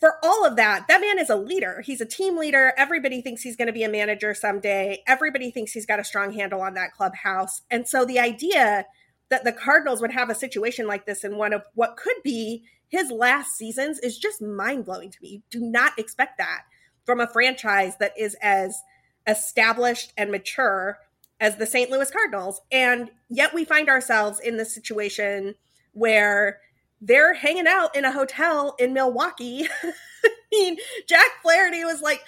for 0.01 0.17
all 0.23 0.45
of 0.45 0.57
that, 0.57 0.87
that 0.89 1.01
man 1.01 1.19
is 1.19 1.31
a 1.31 1.37
leader. 1.37 1.83
He's 1.85 2.01
a 2.01 2.07
team 2.07 2.37
leader. 2.37 2.73
Everybody 2.77 3.21
thinks 3.21 3.43
he's 3.43 3.57
going 3.57 3.67
to 3.67 3.73
be 3.73 3.83
a 3.83 3.89
manager 3.89 4.33
someday. 4.35 5.03
Everybody 5.07 5.51
thinks 5.51 5.73
he's 5.73 5.87
got 5.87 5.99
a 5.99 6.05
strong 6.05 6.33
handle 6.33 6.61
on 6.61 6.75
that 6.75 6.93
clubhouse. 6.93 7.63
And 7.71 7.89
so 7.89 8.05
the 8.05 8.21
idea 8.21 8.87
that 9.29 9.45
the 9.45 9.53
Cardinals 9.53 10.01
would 10.01 10.13
have 10.13 10.31
a 10.31 10.35
situation 10.35 10.87
like 10.87 11.05
this 11.05 11.25
in 11.25 11.37
one 11.37 11.53
of 11.53 11.65
what 11.75 11.97
could 11.97 12.17
be 12.23 12.65
his 12.89 13.11
last 13.11 13.57
seasons 13.57 13.99
is 13.99 14.19
just 14.19 14.41
mind 14.41 14.85
blowing 14.85 15.11
to 15.11 15.19
me. 15.21 15.29
You 15.29 15.43
do 15.51 15.61
not 15.61 15.99
expect 15.99 16.39
that 16.39 16.63
from 17.05 17.21
a 17.21 17.27
franchise 17.27 17.97
that 17.99 18.13
is 18.17 18.37
as 18.41 18.81
established 19.27 20.13
and 20.17 20.31
mature 20.31 20.99
as 21.41 21.57
the 21.57 21.67
St. 21.67 21.91
Louis 21.91 22.11
Cardinals. 22.11 22.61
And 22.73 23.11
yet 23.29 23.53
we 23.53 23.65
find 23.65 23.89
ourselves 23.89 24.41
in 24.41 24.57
this 24.57 24.75
situation 24.75 25.55
where 25.93 26.61
they're 27.01 27.35
hanging 27.35 27.67
out 27.67 27.97
in 27.97 28.05
a 28.05 28.13
hotel 28.13 28.75
in 28.79 28.93
Milwaukee. 28.93 29.69
I 29.85 30.31
mean, 30.53 30.79
Jack 31.07 31.43
Flaherty 31.43 31.85
was 31.85 32.01
like 32.01 32.23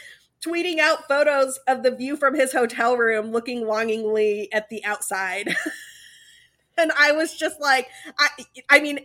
tweeting 0.44 0.78
out 0.78 1.06
photos 1.08 1.58
of 1.66 1.82
the 1.82 1.90
view 1.94 2.16
from 2.16 2.34
his 2.34 2.52
hotel 2.52 2.96
room, 2.96 3.30
looking 3.30 3.66
longingly 3.66 4.52
at 4.52 4.68
the 4.68 4.84
outside. 4.84 5.54
and 6.78 6.92
I 6.98 7.12
was 7.12 7.34
just 7.34 7.60
like, 7.60 7.88
I, 8.18 8.28
I 8.68 8.80
mean, 8.80 9.00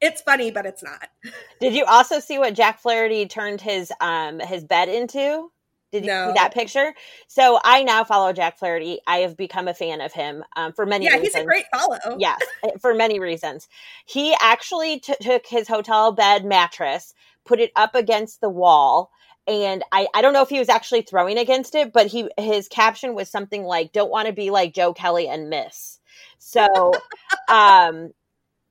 it's 0.00 0.20
funny, 0.20 0.50
but 0.50 0.66
it's 0.66 0.82
not. 0.82 1.08
Did 1.60 1.74
you 1.74 1.84
also 1.84 2.20
see 2.20 2.38
what 2.38 2.54
Jack 2.54 2.80
Flaherty 2.80 3.26
turned 3.26 3.60
his 3.60 3.92
um 4.00 4.40
his 4.40 4.64
bed 4.64 4.88
into? 4.88 5.50
Did 6.00 6.04
you 6.04 6.12
no. 6.12 6.28
see 6.28 6.32
that 6.34 6.52
picture? 6.52 6.94
So 7.26 7.58
I 7.64 7.82
now 7.82 8.04
follow 8.04 8.32
Jack 8.32 8.58
Flaherty. 8.58 9.00
I 9.06 9.18
have 9.18 9.36
become 9.36 9.68
a 9.68 9.74
fan 9.74 10.00
of 10.00 10.12
him 10.12 10.44
um, 10.56 10.72
for 10.72 10.84
many. 10.84 11.06
Yeah, 11.06 11.12
reasons. 11.12 11.34
he's 11.34 11.42
a 11.42 11.44
great 11.44 11.64
follow. 11.74 12.18
Yes, 12.18 12.40
eh, 12.64 12.70
for 12.80 12.94
many 12.94 13.18
reasons. 13.18 13.68
He 14.04 14.36
actually 14.40 15.00
t- 15.00 15.14
took 15.20 15.46
his 15.46 15.68
hotel 15.68 16.12
bed 16.12 16.44
mattress, 16.44 17.14
put 17.44 17.60
it 17.60 17.72
up 17.76 17.94
against 17.94 18.40
the 18.40 18.50
wall, 18.50 19.10
and 19.46 19.82
I, 19.92 20.08
I 20.14 20.22
don't 20.22 20.32
know 20.32 20.42
if 20.42 20.48
he 20.48 20.58
was 20.58 20.68
actually 20.68 21.02
throwing 21.02 21.38
against 21.38 21.74
it, 21.74 21.92
but 21.92 22.06
he 22.06 22.28
his 22.38 22.68
caption 22.68 23.14
was 23.14 23.30
something 23.30 23.64
like 23.64 23.92
"Don't 23.92 24.10
want 24.10 24.26
to 24.26 24.32
be 24.32 24.50
like 24.50 24.74
Joe 24.74 24.92
Kelly 24.92 25.28
and 25.28 25.48
miss." 25.48 26.00
So, 26.38 26.92
um, 27.48 28.12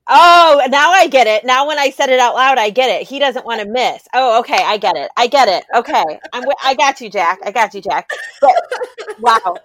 Oh, 0.07 0.61
now 0.69 0.91
I 0.91 1.07
get 1.07 1.25
it. 1.27 1.45
Now 1.45 1.67
when 1.67 1.79
I 1.79 1.89
said 1.89 2.09
it 2.09 2.19
out 2.19 2.35
loud, 2.35 2.57
I 2.59 2.69
get 2.69 2.89
it. 2.89 3.07
He 3.07 3.17
doesn't 3.17 3.45
want 3.45 3.61
to 3.61 3.67
miss. 3.67 4.07
Oh, 4.13 4.39
okay, 4.41 4.59
I 4.63 4.77
get 4.77 4.95
it. 4.95 5.09
I 5.17 5.27
get 5.27 5.47
it. 5.47 5.65
Okay, 5.75 6.03
I'm. 6.31 6.43
I 6.63 6.75
got 6.75 7.01
you, 7.01 7.09
Jack. 7.09 7.39
I 7.43 7.51
got 7.51 7.73
you, 7.73 7.81
Jack. 7.81 8.09
But 8.39 8.53
wow, 9.19 9.55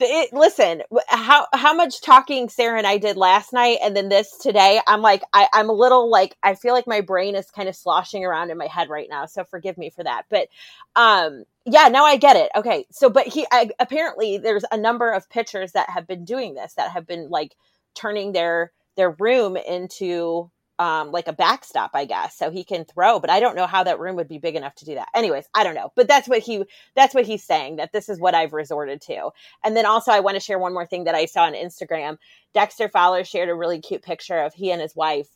it, 0.00 0.32
listen, 0.34 0.82
how 1.08 1.46
how 1.54 1.72
much 1.72 2.02
talking 2.02 2.50
Sara 2.50 2.76
and 2.76 2.86
I 2.86 2.98
did 2.98 3.16
last 3.16 3.54
night, 3.54 3.78
and 3.82 3.96
then 3.96 4.10
this 4.10 4.36
today. 4.36 4.80
I'm 4.86 5.00
like, 5.00 5.22
I, 5.32 5.48
I'm 5.54 5.70
a 5.70 5.74
little 5.74 6.10
like, 6.10 6.36
I 6.42 6.54
feel 6.54 6.74
like 6.74 6.86
my 6.86 7.00
brain 7.00 7.34
is 7.34 7.50
kind 7.50 7.68
of 7.68 7.74
sloshing 7.74 8.24
around 8.24 8.50
in 8.50 8.58
my 8.58 8.66
head 8.66 8.90
right 8.90 9.08
now. 9.08 9.24
So 9.24 9.44
forgive 9.44 9.78
me 9.78 9.88
for 9.88 10.04
that. 10.04 10.24
But, 10.28 10.48
um, 10.94 11.44
yeah, 11.64 11.88
now 11.88 12.04
I 12.04 12.16
get 12.16 12.36
it. 12.36 12.50
Okay, 12.54 12.86
so 12.90 13.08
but 13.08 13.26
he 13.26 13.46
I, 13.50 13.70
apparently 13.78 14.36
there's 14.36 14.64
a 14.70 14.76
number 14.76 15.10
of 15.10 15.30
pitchers 15.30 15.72
that 15.72 15.88
have 15.88 16.06
been 16.06 16.24
doing 16.26 16.54
this 16.54 16.74
that 16.74 16.90
have 16.90 17.06
been 17.06 17.30
like 17.30 17.56
turning 17.94 18.32
their 18.32 18.72
their 18.96 19.10
room 19.10 19.56
into 19.56 20.50
um, 20.78 21.10
like 21.10 21.26
a 21.26 21.32
backstop, 21.32 21.92
I 21.94 22.04
guess, 22.04 22.36
so 22.36 22.50
he 22.50 22.62
can 22.62 22.84
throw. 22.84 23.18
But 23.18 23.30
I 23.30 23.40
don't 23.40 23.56
know 23.56 23.66
how 23.66 23.84
that 23.84 23.98
room 23.98 24.16
would 24.16 24.28
be 24.28 24.38
big 24.38 24.56
enough 24.56 24.74
to 24.76 24.84
do 24.84 24.94
that. 24.94 25.08
Anyways, 25.14 25.46
I 25.54 25.64
don't 25.64 25.74
know. 25.74 25.92
But 25.94 26.08
that's 26.08 26.28
what 26.28 26.40
he 26.40 26.64
that's 26.94 27.14
what 27.14 27.24
he's 27.24 27.44
saying 27.44 27.76
that 27.76 27.92
this 27.92 28.08
is 28.08 28.20
what 28.20 28.34
I've 28.34 28.52
resorted 28.52 29.00
to. 29.02 29.30
And 29.64 29.76
then 29.76 29.86
also, 29.86 30.12
I 30.12 30.20
want 30.20 30.34
to 30.36 30.40
share 30.40 30.58
one 30.58 30.74
more 30.74 30.86
thing 30.86 31.04
that 31.04 31.14
I 31.14 31.26
saw 31.26 31.44
on 31.44 31.54
Instagram. 31.54 32.18
Dexter 32.52 32.88
Fowler 32.88 33.24
shared 33.24 33.48
a 33.48 33.54
really 33.54 33.80
cute 33.80 34.02
picture 34.02 34.38
of 34.38 34.54
he 34.54 34.70
and 34.70 34.82
his 34.82 34.94
wife, 34.94 35.28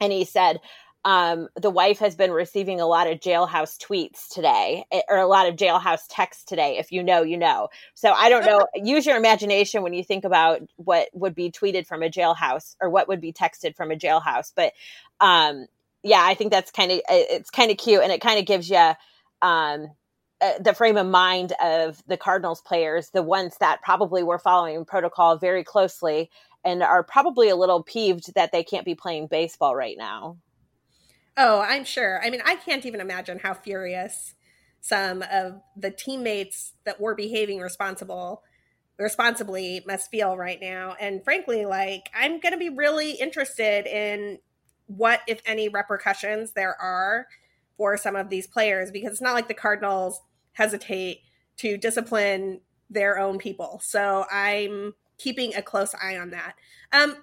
and 0.00 0.12
he 0.12 0.24
said, 0.24 0.60
um, 1.04 1.48
the 1.60 1.70
wife 1.70 1.98
has 1.98 2.14
been 2.14 2.30
receiving 2.30 2.80
a 2.80 2.86
lot 2.86 3.10
of 3.10 3.18
jailhouse 3.18 3.76
tweets 3.76 4.28
today 4.28 4.84
eh, 4.92 5.00
or 5.08 5.16
a 5.16 5.26
lot 5.26 5.48
of 5.48 5.56
jailhouse 5.56 6.02
texts 6.08 6.44
today. 6.44 6.78
If 6.78 6.92
you 6.92 7.02
know, 7.02 7.22
you 7.22 7.36
know. 7.36 7.68
So 7.94 8.12
I 8.12 8.28
don't 8.28 8.44
know. 8.44 8.66
Use 8.74 9.04
your 9.04 9.16
imagination 9.16 9.82
when 9.82 9.94
you 9.94 10.04
think 10.04 10.24
about 10.24 10.60
what 10.76 11.08
would 11.12 11.34
be 11.34 11.50
tweeted 11.50 11.86
from 11.86 12.02
a 12.02 12.08
jailhouse 12.08 12.76
or 12.80 12.88
what 12.88 13.08
would 13.08 13.20
be 13.20 13.32
texted 13.32 13.74
from 13.74 13.90
a 13.90 13.96
jailhouse. 13.96 14.52
But 14.54 14.74
um, 15.20 15.66
yeah, 16.04 16.22
I 16.22 16.34
think 16.34 16.52
that's 16.52 16.70
kind 16.70 16.92
of 16.92 16.98
eh, 17.08 17.24
it's 17.30 17.50
kind 17.50 17.70
of 17.70 17.78
cute 17.78 18.02
and 18.02 18.12
it 18.12 18.20
kind 18.20 18.38
of 18.38 18.46
gives 18.46 18.70
you 18.70 18.92
um, 19.42 19.88
uh, 20.40 20.58
the 20.60 20.74
frame 20.74 20.96
of 20.96 21.06
mind 21.06 21.52
of 21.60 22.00
the 22.06 22.16
Cardinals 22.16 22.60
players, 22.60 23.10
the 23.10 23.22
ones 23.22 23.56
that 23.58 23.82
probably 23.82 24.22
were 24.22 24.38
following 24.38 24.84
protocol 24.84 25.36
very 25.36 25.64
closely 25.64 26.30
and 26.64 26.82
are 26.82 27.02
probably 27.02 27.48
a 27.48 27.56
little 27.56 27.82
peeved 27.82 28.34
that 28.34 28.52
they 28.52 28.62
can't 28.62 28.84
be 28.84 28.94
playing 28.94 29.26
baseball 29.26 29.74
right 29.74 29.98
now. 29.98 30.36
Oh, 31.36 31.60
I'm 31.60 31.84
sure. 31.84 32.20
I 32.22 32.30
mean, 32.30 32.42
I 32.44 32.56
can't 32.56 32.84
even 32.84 33.00
imagine 33.00 33.38
how 33.38 33.54
furious 33.54 34.34
some 34.80 35.22
of 35.32 35.60
the 35.76 35.90
teammates 35.90 36.72
that 36.84 37.00
were 37.00 37.14
behaving 37.14 37.60
responsible 37.60 38.42
responsibly 38.98 39.82
must 39.86 40.10
feel 40.10 40.36
right 40.36 40.60
now. 40.60 40.94
And 41.00 41.24
frankly, 41.24 41.64
like 41.64 42.10
I'm 42.14 42.40
going 42.40 42.52
to 42.52 42.58
be 42.58 42.68
really 42.68 43.12
interested 43.12 43.86
in 43.86 44.38
what 44.86 45.20
if 45.26 45.40
any 45.46 45.68
repercussions 45.68 46.52
there 46.52 46.78
are 46.80 47.26
for 47.76 47.96
some 47.96 48.16
of 48.16 48.28
these 48.28 48.46
players 48.46 48.90
because 48.90 49.12
it's 49.12 49.22
not 49.22 49.34
like 49.34 49.48
the 49.48 49.54
Cardinals 49.54 50.20
hesitate 50.52 51.20
to 51.56 51.76
discipline 51.78 52.60
their 52.90 53.18
own 53.18 53.38
people. 53.38 53.80
So 53.82 54.26
I'm 54.30 54.94
keeping 55.16 55.54
a 55.54 55.62
close 55.62 55.94
eye 56.00 56.18
on 56.18 56.30
that. 56.30 56.54
Um 56.92 57.16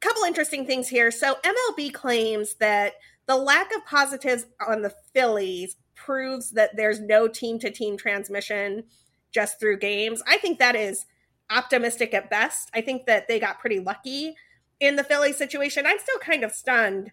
couple 0.00 0.22
interesting 0.24 0.66
things 0.66 0.88
here. 0.88 1.10
So 1.10 1.36
MLB 1.42 1.92
claims 1.92 2.54
that 2.60 2.92
the 3.26 3.36
lack 3.36 3.74
of 3.74 3.84
positives 3.84 4.46
on 4.66 4.82
the 4.82 4.94
Phillies 5.12 5.76
proves 5.94 6.52
that 6.52 6.76
there's 6.76 7.00
no 7.00 7.26
team 7.28 7.58
to 7.58 7.70
team 7.70 7.96
transmission 7.96 8.84
just 9.32 9.58
through 9.58 9.78
games. 9.78 10.22
I 10.26 10.38
think 10.38 10.58
that 10.58 10.76
is 10.76 11.06
optimistic 11.50 12.14
at 12.14 12.30
best. 12.30 12.70
I 12.74 12.80
think 12.80 13.06
that 13.06 13.28
they 13.28 13.40
got 13.40 13.58
pretty 13.58 13.80
lucky 13.80 14.34
in 14.80 14.96
the 14.96 15.04
Philly 15.04 15.32
situation. 15.32 15.86
I'm 15.86 15.98
still 15.98 16.18
kind 16.18 16.44
of 16.44 16.52
stunned 16.52 17.12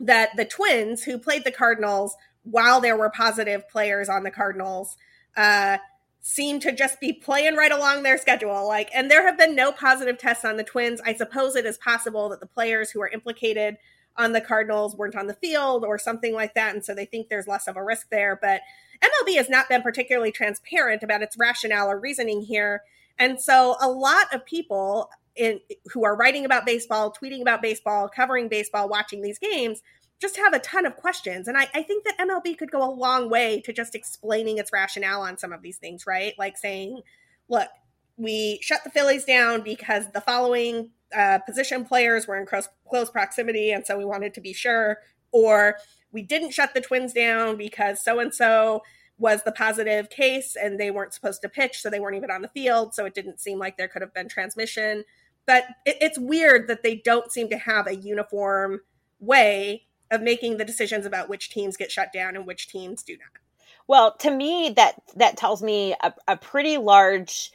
that 0.00 0.30
the 0.36 0.44
Twins, 0.44 1.04
who 1.04 1.18
played 1.18 1.44
the 1.44 1.52
Cardinals 1.52 2.16
while 2.42 2.80
there 2.80 2.96
were 2.96 3.10
positive 3.10 3.68
players 3.68 4.08
on 4.08 4.24
the 4.24 4.30
Cardinals, 4.30 4.96
uh, 5.36 5.78
seem 6.20 6.60
to 6.60 6.72
just 6.72 7.00
be 7.00 7.12
playing 7.12 7.56
right 7.56 7.72
along 7.72 8.02
their 8.02 8.18
schedule. 8.18 8.66
Like, 8.66 8.90
and 8.94 9.10
there 9.10 9.26
have 9.26 9.38
been 9.38 9.54
no 9.54 9.72
positive 9.72 10.18
tests 10.18 10.44
on 10.44 10.56
the 10.56 10.64
Twins. 10.64 11.00
I 11.04 11.14
suppose 11.14 11.56
it 11.56 11.66
is 11.66 11.78
possible 11.78 12.28
that 12.28 12.40
the 12.40 12.46
players 12.46 12.90
who 12.90 13.00
are 13.00 13.08
implicated 13.08 13.76
on 14.16 14.32
the 14.32 14.40
Cardinals 14.40 14.96
weren't 14.96 15.16
on 15.16 15.26
the 15.26 15.34
field 15.34 15.84
or 15.84 15.98
something 15.98 16.34
like 16.34 16.54
that. 16.54 16.74
And 16.74 16.84
so 16.84 16.94
they 16.94 17.04
think 17.04 17.28
there's 17.28 17.46
less 17.46 17.66
of 17.66 17.76
a 17.76 17.84
risk 17.84 18.08
there. 18.10 18.38
But 18.40 18.60
MLB 19.02 19.36
has 19.36 19.48
not 19.48 19.68
been 19.68 19.82
particularly 19.82 20.32
transparent 20.32 21.02
about 21.02 21.22
its 21.22 21.36
rationale 21.38 21.90
or 21.90 21.98
reasoning 21.98 22.42
here. 22.42 22.82
And 23.18 23.40
so 23.40 23.76
a 23.80 23.88
lot 23.88 24.32
of 24.32 24.44
people 24.44 25.10
in, 25.34 25.60
who 25.92 26.04
are 26.04 26.16
writing 26.16 26.44
about 26.44 26.66
baseball, 26.66 27.12
tweeting 27.12 27.40
about 27.40 27.62
baseball, 27.62 28.08
covering 28.08 28.48
baseball, 28.48 28.88
watching 28.88 29.22
these 29.22 29.38
games 29.38 29.82
just 30.20 30.36
have 30.36 30.52
a 30.54 30.60
ton 30.60 30.86
of 30.86 30.96
questions. 30.96 31.48
And 31.48 31.58
I, 31.58 31.66
I 31.74 31.82
think 31.82 32.04
that 32.04 32.16
MLB 32.18 32.56
could 32.56 32.70
go 32.70 32.82
a 32.82 32.94
long 32.94 33.28
way 33.28 33.60
to 33.62 33.72
just 33.72 33.94
explaining 33.94 34.58
its 34.58 34.72
rationale 34.72 35.22
on 35.22 35.36
some 35.36 35.52
of 35.52 35.62
these 35.62 35.78
things, 35.78 36.06
right? 36.06 36.32
Like 36.38 36.56
saying, 36.56 37.02
look, 37.48 37.68
we 38.16 38.60
shut 38.62 38.84
the 38.84 38.90
Phillies 38.90 39.24
down 39.24 39.62
because 39.62 40.10
the 40.12 40.20
following 40.20 40.90
uh, 41.16 41.38
position 41.40 41.84
players 41.84 42.26
were 42.26 42.36
in 42.36 42.46
close, 42.46 42.68
close 42.88 43.10
proximity, 43.10 43.72
and 43.72 43.86
so 43.86 43.98
we 43.98 44.04
wanted 44.04 44.34
to 44.34 44.40
be 44.40 44.52
sure. 44.52 44.98
Or 45.32 45.76
we 46.12 46.22
didn't 46.22 46.52
shut 46.52 46.74
the 46.74 46.80
Twins 46.80 47.12
down 47.12 47.56
because 47.56 48.02
so 48.04 48.18
and 48.18 48.34
so 48.34 48.82
was 49.18 49.42
the 49.44 49.52
positive 49.52 50.10
case 50.10 50.56
and 50.60 50.78
they 50.78 50.90
weren't 50.90 51.14
supposed 51.14 51.42
to 51.42 51.48
pitch, 51.48 51.80
so 51.80 51.88
they 51.88 52.00
weren't 52.00 52.16
even 52.16 52.30
on 52.30 52.42
the 52.42 52.48
field. 52.48 52.94
So 52.94 53.04
it 53.04 53.14
didn't 53.14 53.40
seem 53.40 53.58
like 53.58 53.76
there 53.76 53.88
could 53.88 54.02
have 54.02 54.14
been 54.14 54.28
transmission. 54.28 55.04
But 55.46 55.64
it, 55.86 55.96
it's 56.00 56.18
weird 56.18 56.68
that 56.68 56.82
they 56.82 56.96
don't 56.96 57.32
seem 57.32 57.48
to 57.50 57.58
have 57.58 57.86
a 57.86 57.96
uniform 57.96 58.80
way 59.20 59.86
of 60.10 60.22
making 60.22 60.58
the 60.58 60.64
decisions 60.64 61.06
about 61.06 61.28
which 61.28 61.50
teams 61.50 61.76
get 61.76 61.90
shut 61.90 62.12
down 62.12 62.36
and 62.36 62.46
which 62.46 62.68
teams 62.68 63.02
do 63.02 63.14
not. 63.14 63.40
Well, 63.88 64.16
to 64.18 64.30
me, 64.30 64.72
that 64.76 65.00
that 65.16 65.36
tells 65.36 65.62
me 65.62 65.94
a, 66.02 66.12
a 66.28 66.36
pretty 66.36 66.76
large 66.78 67.50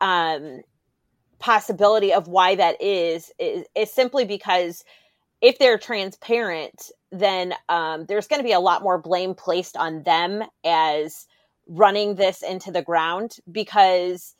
um, 0.00 0.62
possibility 1.38 2.12
of 2.12 2.28
why 2.28 2.54
that 2.54 2.80
is, 2.82 3.32
is, 3.38 3.66
is 3.74 3.92
simply 3.92 4.24
because 4.24 4.84
if 5.40 5.58
they're 5.58 5.78
transparent, 5.78 6.90
then 7.12 7.54
um, 7.68 8.06
there's 8.06 8.26
going 8.26 8.40
to 8.40 8.46
be 8.46 8.52
a 8.52 8.60
lot 8.60 8.82
more 8.82 8.98
blame 8.98 9.34
placed 9.34 9.76
on 9.76 10.02
them 10.02 10.42
as 10.64 11.26
running 11.68 12.14
this 12.14 12.42
into 12.42 12.70
the 12.70 12.82
ground 12.82 13.36
because 13.50 14.34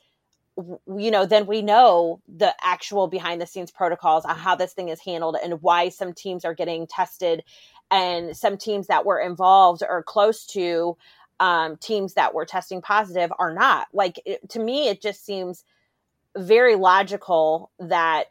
you 0.97 1.11
know 1.11 1.25
then 1.25 1.45
we 1.45 1.61
know 1.61 2.19
the 2.27 2.53
actual 2.63 3.07
behind 3.07 3.39
the 3.39 3.45
scenes 3.45 3.69
protocols 3.69 4.25
on 4.25 4.35
how 4.35 4.55
this 4.55 4.73
thing 4.73 4.89
is 4.89 4.99
handled 4.99 5.37
and 5.43 5.61
why 5.61 5.87
some 5.87 6.13
teams 6.13 6.43
are 6.43 6.55
getting 6.55 6.87
tested 6.87 7.43
and 7.91 8.35
some 8.35 8.57
teams 8.57 8.87
that 8.87 9.05
were 9.05 9.19
involved 9.19 9.83
or 9.87 10.01
close 10.01 10.45
to 10.45 10.97
um, 11.39 11.77
teams 11.77 12.15
that 12.15 12.33
were 12.33 12.45
testing 12.45 12.81
positive 12.81 13.31
are 13.37 13.53
not. 13.53 13.87
Like 13.93 14.19
it, 14.25 14.49
to 14.49 14.59
me 14.59 14.87
it 14.87 15.01
just 15.01 15.23
seems 15.23 15.63
very 16.37 16.75
logical 16.75 17.71
that 17.79 18.27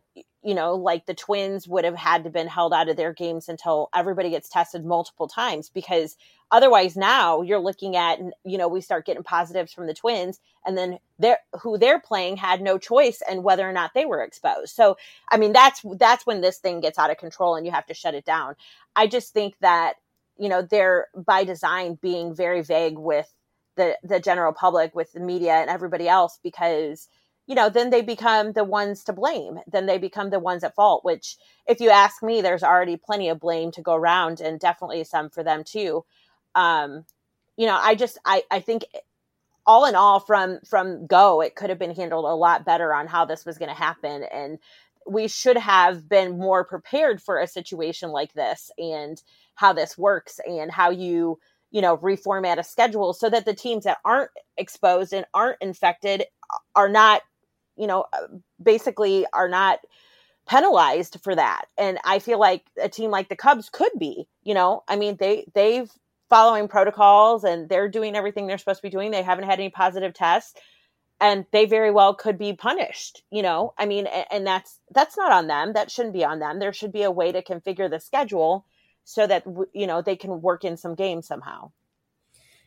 you 0.47 0.55
know, 0.55 0.77
like 0.77 1.07
the 1.07 1.15
Twins 1.15 1.67
would 1.67 1.85
have 1.85 1.97
had 1.97 2.23
to 2.23 2.31
been 2.31 2.47
held 2.47 2.73
out 2.73 2.89
of 2.89 2.97
their 2.97 3.13
games 3.13 3.49
until 3.49 3.89
everybody 3.93 4.31
gets 4.31 4.49
tested 4.49 4.85
multiple 4.85 5.27
times 5.27 5.71
because 5.71 6.17
otherwise 6.53 6.97
now 6.97 7.43
you're 7.43 7.59
looking 7.59 7.97
at 7.97 8.21
you 8.45 8.57
know 8.57 8.69
we 8.69 8.81
start 8.81 9.05
getting 9.05 9.25
positives 9.25 9.73
from 9.73 9.89
the 9.89 9.95
Twins 9.95 10.39
and 10.65 10.79
then 10.79 11.01
they're 11.19 11.41
who 11.61 11.77
they're 11.77 11.99
playing 11.99 12.37
had 12.37 12.63
no 12.63 12.79
choice 12.79 13.25
and 13.29 13.43
whether 13.43 13.69
or 13.69 13.73
not 13.73 13.91
they 13.93 14.07
were 14.07 14.23
exposed. 14.23 14.73
So 14.73 14.97
I 15.33 15.37
mean 15.37 15.53
that's 15.53 15.81
that's 15.99 16.25
when 16.25 16.43
this 16.43 16.59
thing 16.59 16.79
gets 16.79 16.97
out 16.97 17.11
of 17.11 17.17
control 17.19 17.57
and 17.57 17.67
you 17.67 17.73
have 17.73 17.87
to 17.87 17.95
shut 17.95 18.15
it 18.15 18.25
down. 18.25 18.55
I 18.95 19.09
just 19.09 19.33
think 19.33 19.57
that 19.63 19.95
you 20.39 20.49
know 20.49 20.63
they're 20.63 21.09
by 21.17 21.43
design 21.43 21.99
being 22.01 22.37
very 22.37 22.63
vague 22.63 22.99
with 22.99 23.33
the 23.75 23.99
the 24.05 24.21
general 24.21 24.53
public 24.53 24.95
with 24.95 25.13
the 25.13 25.19
media 25.19 25.55
and 25.55 25.71
everybody 25.71 26.09
else 26.09 26.39
because 26.41 27.09
you 27.47 27.55
know, 27.55 27.69
then 27.69 27.91
they 27.91 28.03
become 28.03 28.53
the 28.53 28.65
ones 28.65 29.05
to 29.05 29.13
blame. 29.13 29.59
Then 29.71 29.87
they 29.87 29.99
become 29.99 30.31
the 30.31 30.41
ones 30.41 30.65
at 30.65 30.75
fault, 30.75 31.05
which, 31.05 31.37
if 31.67 31.81
you 31.81 31.91
ask 31.91 32.23
me, 32.23 32.41
there's 32.41 32.63
already 32.63 32.97
plenty 32.97 33.29
of 33.29 33.41
blame 33.41 33.71
to 33.73 33.83
go 33.83 33.95
around 33.95 34.41
and 34.41 34.59
definitely 34.59 35.05
some 35.05 35.31
for 35.31 35.43
them 35.45 35.63
too. 35.65 36.05
Um, 36.55 37.05
you 37.57 37.67
know, 37.67 37.79
I 37.81 37.95
just, 37.95 38.19
I, 38.25 38.43
I 38.51 38.61
think 38.61 38.85
all 39.67 39.85
in 39.87 39.95
all 39.95 40.21
from, 40.21 40.61
from 40.69 41.07
go, 41.07 41.41
it 41.41 41.55
could 41.55 41.71
have 41.71 41.79
been 41.79 41.95
handled 41.95 42.25
a 42.25 42.35
lot 42.35 42.65
better 42.65 42.93
on 42.93 43.07
how 43.07 43.25
this 43.25 43.45
was 43.45 43.59
going 43.59 43.69
to 43.69 43.75
happen. 43.75 44.25
And 44.33 44.59
we 45.07 45.29
should 45.29 45.57
have 45.57 46.09
been 46.09 46.39
more 46.39 46.65
prepared 46.65 47.23
for 47.23 47.39
a 47.39 47.47
situation 47.47 48.11
like 48.11 48.33
this 48.33 48.71
and 48.77 49.23
how 49.55 49.73
this 49.73 49.97
works 49.97 50.41
and 50.47 50.71
how 50.71 50.91
you, 50.91 51.39
you 51.71 51.81
know, 51.81 51.97
reformat 51.99 52.59
a 52.59 52.65
schedule 52.65 53.13
so 53.13 53.31
that 53.31 53.45
the 53.45 53.55
teams 53.55 53.85
that 53.85 53.99
aren't 54.05 54.31
exposed 54.57 55.13
and 55.13 55.27
aren't 55.33 55.61
infected 55.61 56.25
are 56.75 56.89
not 56.89 57.23
you 57.77 57.87
know, 57.87 58.07
uh, 58.13 58.27
basically 58.63 59.27
are 59.33 59.49
not 59.49 59.81
penalized 60.49 61.19
for 61.23 61.35
that. 61.35 61.67
And 61.77 61.99
I 62.05 62.19
feel 62.19 62.39
like 62.39 62.65
a 62.81 62.89
team 62.89 63.11
like 63.11 63.29
the 63.29 63.37
Cubs 63.37 63.69
could 63.69 63.93
be, 63.99 64.29
you 64.43 64.55
know, 64.55 64.85
I 64.87 64.97
mean, 64.97 65.17
they, 65.19 65.47
they've 65.55 65.91
following 66.29 66.69
protocols 66.69 67.45
and 67.45 67.69
they're 67.69 67.89
doing 67.89 68.17
everything 68.17 68.47
they're 68.47 68.59
supposed 68.59 68.81
to 68.81 68.87
be 68.87 68.91
doing. 68.91 69.11
They 69.11 69.23
haven't 69.23 69.45
had 69.45 69.59
any 69.59 69.71
positive 69.71 70.15
tests 70.15 70.55
and 71.21 71.47
they 71.51 71.65
very 71.67 71.91
well 71.91 72.15
could 72.15 72.39
be 72.39 72.53
punished, 72.53 73.23
you 73.31 73.43
know, 73.43 73.73
I 73.79 73.87
mean, 73.87 74.07
and, 74.07 74.27
and 74.31 74.47
that's, 74.47 74.81
that's 74.91 75.17
not 75.17 75.33
on 75.33 75.47
them. 75.47 75.73
That 75.73 75.91
shouldn't 75.91 76.15
be 76.15 76.25
on 76.25 76.41
them. 76.41 76.59
There 76.59 76.73
should 76.73 76.93
be 76.93 77.05
a 77.05 77.11
way 77.11 77.33
to 77.33 77.43
configure 77.43 77.89
the 77.89 78.01
schedule 78.01 78.67
so 79.05 79.27
that, 79.27 79.45
you 79.73 79.87
know, 79.87 80.03
they 80.03 80.17
can 80.17 80.43
work 80.43 80.65
in 80.65 80.77
some 80.77 80.95
games 80.95 81.27
somehow. 81.27 81.71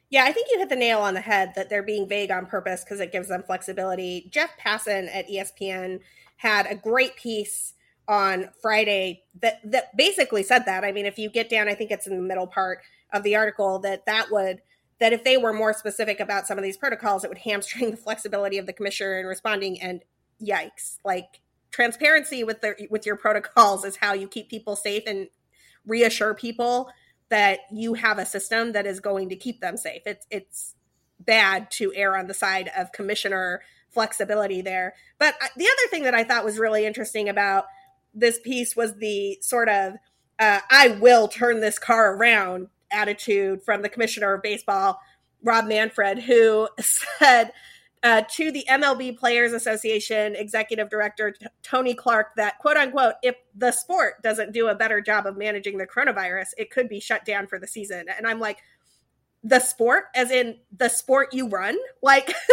Yeah, 0.09 0.23
I 0.25 0.31
think 0.31 0.47
you 0.51 0.57
hit 0.57 0.69
the 0.69 0.75
nail 0.75 0.99
on 0.99 1.13
the 1.13 1.21
head 1.21 1.53
that 1.55 1.69
they're 1.69 1.83
being 1.83 2.07
vague 2.07 2.31
on 2.31 2.47
purpose 2.47 2.83
because 2.83 2.99
it 2.99 3.11
gives 3.11 3.27
them 3.27 3.43
flexibility. 3.43 4.27
Jeff 4.31 4.51
Passan 4.59 5.07
at 5.13 5.29
ESPN 5.29 5.99
had 6.37 6.65
a 6.65 6.75
great 6.75 7.15
piece 7.15 7.73
on 8.07 8.49
Friday 8.59 9.23
that 9.39 9.59
that 9.63 9.95
basically 9.95 10.41
said 10.41 10.65
that. 10.65 10.83
I 10.83 10.91
mean, 10.91 11.05
if 11.05 11.19
you 11.19 11.29
get 11.29 11.49
down, 11.49 11.69
I 11.69 11.75
think 11.75 11.91
it's 11.91 12.07
in 12.07 12.15
the 12.15 12.23
middle 12.23 12.47
part 12.47 12.79
of 13.13 13.23
the 13.23 13.35
article 13.35 13.79
that 13.79 14.05
that 14.07 14.31
would 14.31 14.61
that 14.99 15.13
if 15.13 15.23
they 15.23 15.37
were 15.37 15.53
more 15.53 15.73
specific 15.73 16.19
about 16.19 16.47
some 16.47 16.57
of 16.57 16.63
these 16.63 16.75
protocols, 16.77 17.23
it 17.23 17.29
would 17.29 17.37
hamstring 17.39 17.91
the 17.91 17.97
flexibility 17.97 18.57
of 18.57 18.65
the 18.65 18.73
commissioner 18.73 19.19
in 19.19 19.27
responding. 19.27 19.79
And 19.79 20.01
yikes, 20.41 20.97
like 21.05 21.41
transparency 21.71 22.43
with 22.43 22.61
the 22.61 22.87
with 22.89 23.05
your 23.05 23.15
protocols 23.15 23.85
is 23.85 23.97
how 23.97 24.13
you 24.13 24.27
keep 24.27 24.49
people 24.49 24.75
safe 24.75 25.03
and 25.05 25.27
reassure 25.85 26.33
people 26.33 26.89
that 27.29 27.59
you 27.71 27.93
have 27.93 28.17
a 28.17 28.25
system 28.25 28.71
that 28.73 28.85
is 28.85 28.99
going 28.99 29.29
to 29.29 29.35
keep 29.35 29.61
them 29.61 29.77
safe. 29.77 30.01
It's 30.05 30.25
it's 30.29 30.75
bad 31.19 31.69
to 31.71 31.93
err 31.95 32.17
on 32.17 32.27
the 32.27 32.33
side 32.33 32.69
of 32.77 32.91
commissioner 32.91 33.61
flexibility 33.89 34.61
there. 34.61 34.95
But 35.17 35.35
the 35.57 35.65
other 35.65 35.89
thing 35.89 36.03
that 36.03 36.15
I 36.15 36.23
thought 36.23 36.45
was 36.45 36.59
really 36.59 36.85
interesting 36.85 37.27
about 37.27 37.65
this 38.13 38.39
piece 38.39 38.75
was 38.75 38.95
the 38.95 39.37
sort 39.41 39.69
of 39.69 39.93
uh, 40.39 40.59
I 40.69 40.97
will 41.01 41.27
turn 41.27 41.59
this 41.59 41.77
car 41.77 42.15
around 42.15 42.69
attitude 42.91 43.61
from 43.63 43.81
the 43.81 43.89
commissioner 43.89 44.33
of 44.33 44.41
baseball, 44.41 44.99
Rob 45.43 45.65
Manfred, 45.65 46.19
who 46.19 46.69
said 47.19 47.51
uh, 48.03 48.21
to 48.29 48.51
the 48.51 48.65
MLB 48.69 49.17
Players 49.17 49.53
Association 49.53 50.35
executive 50.35 50.89
director 50.89 51.31
T- 51.31 51.47
Tony 51.63 51.93
Clark 51.93 52.35
that 52.37 52.57
quote 52.59 52.77
unquote, 52.77 53.15
if 53.23 53.35
the 53.55 53.71
sport 53.71 54.21
doesn't 54.23 54.53
do 54.53 54.67
a 54.67 54.75
better 54.75 55.01
job 55.01 55.25
of 55.25 55.37
managing 55.37 55.77
the 55.77 55.87
coronavirus, 55.87 56.47
it 56.57 56.71
could 56.71 56.87
be 56.87 56.99
shut 56.99 57.25
down 57.25 57.47
for 57.47 57.59
the 57.59 57.67
season. 57.67 58.05
And 58.15 58.25
I'm 58.25 58.39
like, 58.39 58.59
the 59.43 59.59
sport, 59.59 60.05
as 60.15 60.31
in 60.31 60.57
the 60.77 60.89
sport 60.89 61.33
you 61.33 61.47
run, 61.47 61.77
like. 62.01 62.33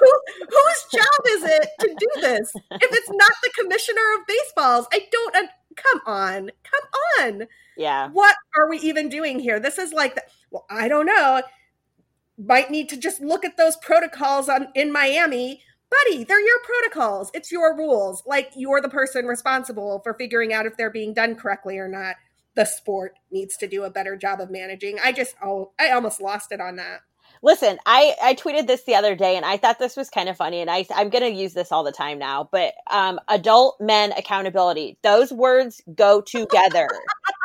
Who, 0.00 0.20
whose 0.38 0.84
job 0.92 1.26
is 1.26 1.42
it 1.42 1.68
to 1.80 1.88
do 1.88 2.20
this? 2.20 2.52
If 2.70 2.92
it's 2.92 3.10
not 3.10 3.32
the 3.42 3.50
commissioner 3.58 4.00
of 4.16 4.26
baseballs, 4.28 4.86
I 4.92 5.08
don't. 5.10 5.34
Uh, 5.34 5.48
come 5.74 6.00
on, 6.06 6.50
come 6.62 7.30
on. 7.40 7.48
Yeah. 7.76 8.08
What 8.10 8.36
are 8.56 8.68
we 8.68 8.78
even 8.78 9.08
doing 9.08 9.40
here? 9.40 9.58
This 9.58 9.76
is 9.76 9.92
like, 9.92 10.14
the, 10.14 10.22
well, 10.52 10.66
I 10.70 10.86
don't 10.86 11.06
know 11.06 11.42
might 12.38 12.70
need 12.70 12.88
to 12.90 12.96
just 12.96 13.20
look 13.20 13.44
at 13.44 13.56
those 13.56 13.76
protocols 13.76 14.48
on 14.48 14.68
in 14.74 14.92
Miami. 14.92 15.62
Buddy, 15.90 16.22
they're 16.24 16.44
your 16.44 16.60
protocols. 16.64 17.30
It's 17.34 17.50
your 17.50 17.76
rules. 17.76 18.22
Like 18.26 18.52
you're 18.54 18.80
the 18.80 18.88
person 18.88 19.26
responsible 19.26 20.00
for 20.04 20.14
figuring 20.14 20.52
out 20.52 20.66
if 20.66 20.76
they're 20.76 20.90
being 20.90 21.14
done 21.14 21.34
correctly 21.34 21.78
or 21.78 21.88
not. 21.88 22.16
The 22.54 22.64
sport 22.64 23.14
needs 23.30 23.56
to 23.58 23.68
do 23.68 23.84
a 23.84 23.90
better 23.90 24.16
job 24.16 24.40
of 24.40 24.50
managing. 24.50 24.98
I 25.02 25.12
just 25.12 25.34
oh, 25.42 25.72
I 25.78 25.90
almost 25.90 26.20
lost 26.20 26.52
it 26.52 26.60
on 26.60 26.76
that. 26.76 27.00
Listen, 27.42 27.78
I 27.86 28.14
I 28.22 28.34
tweeted 28.34 28.66
this 28.66 28.82
the 28.84 28.96
other 28.96 29.14
day 29.14 29.36
and 29.36 29.44
I 29.44 29.56
thought 29.56 29.78
this 29.78 29.96
was 29.96 30.10
kind 30.10 30.28
of 30.28 30.36
funny 30.36 30.60
and 30.60 30.70
I 30.70 30.84
I'm 30.94 31.08
going 31.08 31.24
to 31.24 31.40
use 31.40 31.54
this 31.54 31.72
all 31.72 31.84
the 31.84 31.92
time 31.92 32.18
now, 32.18 32.48
but 32.50 32.74
um 32.90 33.18
adult 33.28 33.80
men 33.80 34.12
accountability. 34.12 34.98
Those 35.02 35.32
words 35.32 35.80
go 35.94 36.20
together. 36.20 36.88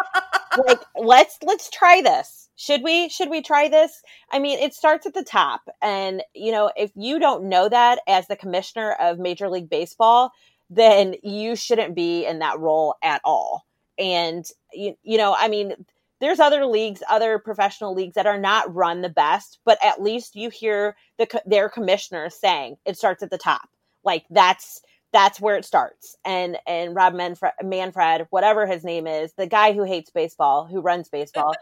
like 0.67 0.82
let's 0.95 1.38
let's 1.43 1.69
try 1.69 2.01
this 2.01 2.42
should 2.55 2.83
we 2.83 3.09
should 3.09 3.29
we 3.29 3.41
try 3.41 3.67
this? 3.67 4.01
I 4.31 4.39
mean 4.39 4.59
it 4.59 4.73
starts 4.73 5.05
at 5.05 5.13
the 5.13 5.23
top 5.23 5.61
and 5.81 6.23
you 6.33 6.51
know 6.51 6.71
if 6.75 6.91
you 6.95 7.19
don't 7.19 7.49
know 7.49 7.69
that 7.69 7.99
as 8.07 8.27
the 8.27 8.35
commissioner 8.35 8.93
of 8.99 9.19
major 9.19 9.49
league 9.49 9.69
baseball 9.69 10.31
then 10.69 11.15
you 11.23 11.55
shouldn't 11.55 11.95
be 11.95 12.25
in 12.25 12.39
that 12.39 12.59
role 12.59 12.95
at 13.03 13.21
all. 13.23 13.65
And 13.99 14.45
you, 14.73 14.95
you 15.03 15.17
know 15.17 15.35
i 15.37 15.47
mean 15.47 15.73
there's 16.19 16.39
other 16.39 16.65
leagues 16.65 17.03
other 17.09 17.37
professional 17.37 17.93
leagues 17.93 18.15
that 18.15 18.25
are 18.25 18.39
not 18.39 18.73
run 18.73 19.01
the 19.01 19.09
best 19.09 19.59
but 19.65 19.77
at 19.83 20.01
least 20.01 20.35
you 20.35 20.49
hear 20.49 20.95
the 21.17 21.41
their 21.45 21.69
commissioner 21.69 22.29
saying 22.29 22.77
it 22.85 22.97
starts 22.97 23.23
at 23.23 23.29
the 23.29 23.37
top. 23.37 23.69
Like 24.03 24.25
that's 24.29 24.81
that's 25.11 25.39
where 25.39 25.55
it 25.55 25.65
starts. 25.65 26.17
And 26.25 26.57
and 26.67 26.95
Rob 26.95 27.13
Manfred, 27.13 27.53
Manfred, 27.63 28.27
whatever 28.31 28.65
his 28.65 28.83
name 28.83 29.07
is, 29.07 29.33
the 29.33 29.47
guy 29.47 29.71
who 29.73 29.83
hates 29.83 30.09
baseball, 30.09 30.65
who 30.65 30.81
runs 30.81 31.07
baseball, 31.07 31.53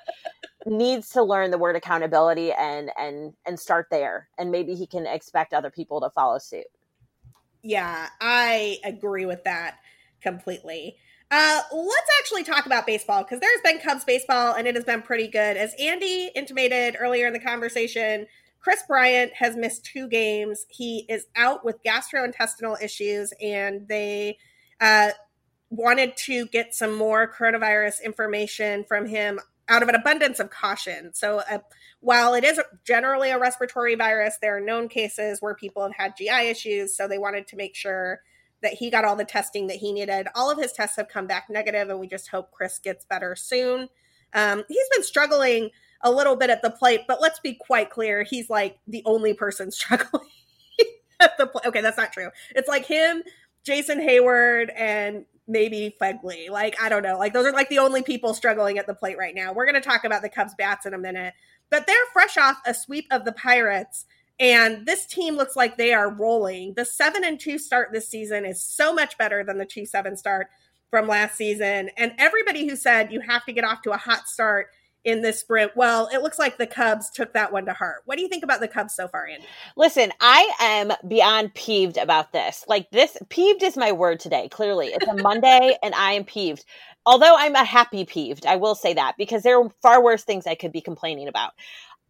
needs 0.65 1.10
to 1.10 1.24
learn 1.24 1.52
the 1.52 1.58
word 1.58 1.76
accountability 1.76 2.52
and 2.54 2.91
and 2.97 3.34
and 3.45 3.60
start 3.60 3.88
there. 3.89 4.30
And 4.38 4.52
maybe 4.52 4.76
he 4.76 4.88
can 4.88 5.06
expect 5.06 5.54
other 5.54 5.69
people 5.69 6.02
to 6.02 6.10
follow 6.10 6.38
suit. 6.38 6.67
Yeah, 7.63 8.10
I 8.19 8.78
agree 8.84 9.26
with 9.26 9.43
that 9.43 9.78
completely. 10.21 10.97
Uh, 11.30 11.62
let's 11.71 12.10
actually 12.19 12.43
talk 12.43 12.65
about 12.65 12.86
baseball 12.86 13.24
because 13.24 13.39
there's 13.39 13.62
been 13.63 13.80
Cubs 13.80 14.04
baseball 14.04 14.54
and 14.54 14.67
it 14.67 14.76
has 14.76 14.84
been 14.84 15.02
pretty 15.02 15.28
good. 15.28 15.56
As 15.56 15.74
Andi 15.76 16.28
intimated 16.36 16.97
earlier 17.00 17.28
in 17.28 17.34
the 17.34 17.39
conversation, 17.39 18.28
Kris 18.60 18.84
Bryant 18.88 19.34
has 19.34 19.56
missed 19.56 19.86
two 19.86 20.08
games. 20.08 20.65
He 20.69 21.06
is 21.10 21.26
out 21.36 21.65
with 21.65 21.82
gastrointestinal 21.84 22.82
issues, 22.82 23.34
and 23.41 23.88
they 23.88 24.38
uh, 24.80 25.12
wanted 25.69 26.15
to 26.17 26.45
get 26.47 26.76
some 26.76 26.93
more 26.93 27.32
coronavirus 27.32 28.04
information 28.04 28.84
from 28.84 29.08
him 29.08 29.39
out 29.71 29.81
of 29.81 29.89
an 29.89 29.95
abundance 29.95 30.39
of 30.39 30.49
caution. 30.49 31.13
So, 31.13 31.41
uh, 31.49 31.60
while 32.01 32.34
it 32.34 32.43
is 32.43 32.60
generally 32.84 33.31
a 33.31 33.39
respiratory 33.39 33.95
virus, 33.95 34.38
there 34.41 34.55
are 34.57 34.62
known 34.62 34.89
cases 34.89 35.41
where 35.41 35.55
people 35.55 35.81
have 35.81 35.95
had 35.95 36.17
GI 36.17 36.49
issues. 36.49 36.95
So, 36.95 37.07
they 37.07 37.17
wanted 37.17 37.47
to 37.47 37.55
make 37.55 37.75
sure 37.75 38.21
that 38.62 38.73
he 38.73 38.91
got 38.91 39.05
all 39.05 39.15
the 39.15 39.25
testing 39.25 39.67
that 39.67 39.77
he 39.77 39.91
needed. 39.91 40.27
All 40.36 40.51
of 40.51 40.57
his 40.57 40.73
tests 40.73 40.97
have 40.97 41.07
come 41.07 41.25
back 41.25 41.45
negative, 41.49 41.89
and 41.89 41.99
we 41.99 42.07
just 42.07 42.27
hope 42.27 42.51
Kris 42.51 42.79
gets 42.79 43.05
better 43.05 43.36
soon. 43.36 43.88
Um, 44.34 44.63
he's 44.67 44.89
been 44.91 45.03
struggling 45.03 45.69
a 46.01 46.12
little 46.12 46.36
bit 46.36 46.49
at 46.49 46.62
the 46.62 46.69
plate, 46.69 47.01
but 47.07 47.21
let's 47.21 47.39
be 47.39 47.53
quite 47.53 47.89
clear. 47.89 48.23
He's 48.23 48.49
like 48.49 48.77
the 48.88 49.03
only 49.05 49.34
person 49.34 49.71
struggling 49.71 50.27
at 51.19 51.38
the 51.38 51.47
plate. 51.47 51.65
Okay, 51.65 51.81
that's 51.81 51.97
not 51.97 52.12
true. 52.12 52.29
It's 52.55 52.67
like 52.67 52.86
him, 52.86 53.23
Jason 53.63 53.99
Heyward, 53.99 54.69
and 54.75 55.25
maybe 55.47 55.95
Phegley. 56.01 56.49
Like, 56.49 56.82
I 56.82 56.89
don't 56.89 57.04
know. 57.04 57.17
Like, 57.17 57.34
those 57.34 57.45
are 57.45 57.51
like 57.51 57.69
the 57.69 57.80
only 57.80 58.04
people 58.04 58.34
struggling 58.34 58.77
at 58.77 58.88
the 58.88 58.93
plate 58.93 59.17
right 59.17 59.36
now. 59.36 59.54
We're 59.54 59.65
going 59.65 59.82
to 59.82 59.82
talk 59.82 60.04
about 60.04 60.21
the 60.21 60.30
Cubs 60.30 60.56
bats 60.58 60.86
in 60.86 60.93
a 60.93 60.97
minute, 60.97 61.34
but 61.69 61.88
they're 61.88 61.95
fresh 62.13 62.38
off 62.38 62.58
a 62.65 62.73
sweep 62.73 63.06
of 63.12 63.25
the 63.25 63.34
Pirates. 63.34 64.06
And 64.39 64.86
this 64.86 65.06
team 65.06 65.36
looks 65.36 65.56
like 65.56 65.77
they 65.77 65.93
are 65.93 66.10
rolling. 66.10 66.73
The 66.73 66.86
seven 66.86 67.23
and 67.23 67.39
two 67.39 67.60
start 67.60 67.89
this 67.91 68.10
season 68.10 68.45
is 68.45 68.62
so 68.62 68.93
much 68.93 69.17
better 69.17 69.43
than 69.43 69.58
the 69.58 69.65
two 69.65 69.86
seven 69.86 70.17
start 70.17 70.47
from 70.89 71.08
last 71.08 71.36
season. 71.36 71.89
And 71.97 72.13
everybody 72.17 72.67
who 72.67 72.75
said 72.75 73.12
you 73.12 73.21
have 73.21 73.45
to 73.45 73.54
get 73.54 73.63
off 73.63 73.82
to 73.84 73.91
a 73.91 73.97
hot 73.97 74.27
start 74.27 74.67
in 75.04 75.22
this 75.22 75.40
sprint. 75.40 75.72
Well, 75.76 76.10
it 76.14 76.22
looks 76.22 76.38
like 76.38 76.58
the 76.58 76.68
Cubs 76.68 77.10
took 77.10 77.34
that 77.34 77.52
one 77.52 77.66
to 77.66 77.74
heart. 77.74 78.04
What 78.06 78.18
do 78.18 78.22
you 78.22 78.28
think 78.28 78.44
about 78.44 78.60
the 78.60 78.68
Cubs 78.68 78.94
so 78.94 79.08
far, 79.08 79.28
Andi? 79.28 79.46
Listen, 79.76 80.12
I 80.20 80.52
am 80.60 80.92
beyond 81.08 81.54
peeved 81.54 81.98
about 81.98 82.32
this. 82.32 82.64
Like 82.68 82.90
this, 82.92 83.18
peeved 83.30 83.64
is 83.64 83.78
my 83.78 83.92
word 83.92 84.20
today. 84.20 84.50
Clearly, 84.50 84.88
it's 84.88 85.08
a 85.08 85.16
Monday, 85.16 85.76
and 85.84 85.96
I 85.96 86.14
am 86.14 86.24
peeved. 86.24 86.66
Although 87.06 87.36
I'm 87.36 87.56
a 87.56 87.64
happy 87.64 88.06
peeved, 88.06 88.46
I 88.46 88.58
will 88.58 88.76
say 88.76 88.94
that 88.94 89.16
because 89.18 89.44
there 89.44 89.60
are 89.60 89.70
far 89.82 90.04
worse 90.04 90.24
things 90.24 90.46
I 90.46 90.56
could 90.56 90.72
be 90.72 90.82
complaining 90.82 91.28
about. 91.28 91.54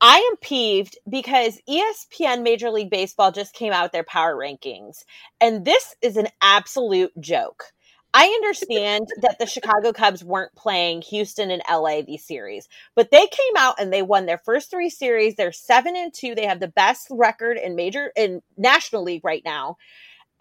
I 0.02 0.18
am 0.32 0.38
peeved 0.38 0.98
because 1.08 1.60
ESPN 1.70 2.42
Major 2.42 2.72
League 2.72 2.90
Baseball 2.90 3.32
just 3.32 3.54
came 3.54 3.72
out 3.72 3.84
with 3.84 3.92
their 3.92 4.04
power 4.04 4.36
rankings, 4.36 5.04
and 5.40 5.64
this 5.64 5.96
is 6.02 6.18
an 6.18 6.28
absolute 6.42 7.12
joke. 7.22 7.66
I 8.14 8.26
understand 8.26 9.08
that 9.22 9.40
the 9.40 9.46
Chicago 9.46 9.94
Cubs 9.94 10.24
weren't 10.24 10.54
playing 10.56 11.02
Houston 11.04 11.50
and 11.50 11.62
LA 11.70 12.02
these 12.02 12.26
series, 12.26 12.68
but 12.94 13.10
they 13.10 13.26
came 13.28 13.56
out 13.58 13.76
and 13.80 13.92
they 13.92 14.02
won 14.02 14.26
their 14.26 14.38
first 14.38 14.70
three 14.70 14.90
series. 14.90 15.36
They're 15.36 15.54
seven 15.54 15.96
and 15.96 16.14
two. 16.14 16.36
They 16.36 16.46
have 16.46 16.60
the 16.60 16.68
best 16.68 17.08
record 17.10 17.58
in 17.58 17.76
major 17.76 18.12
in 18.18 18.42
National 18.58 19.04
League 19.04 19.24
right 19.24 19.44
now, 19.46 19.78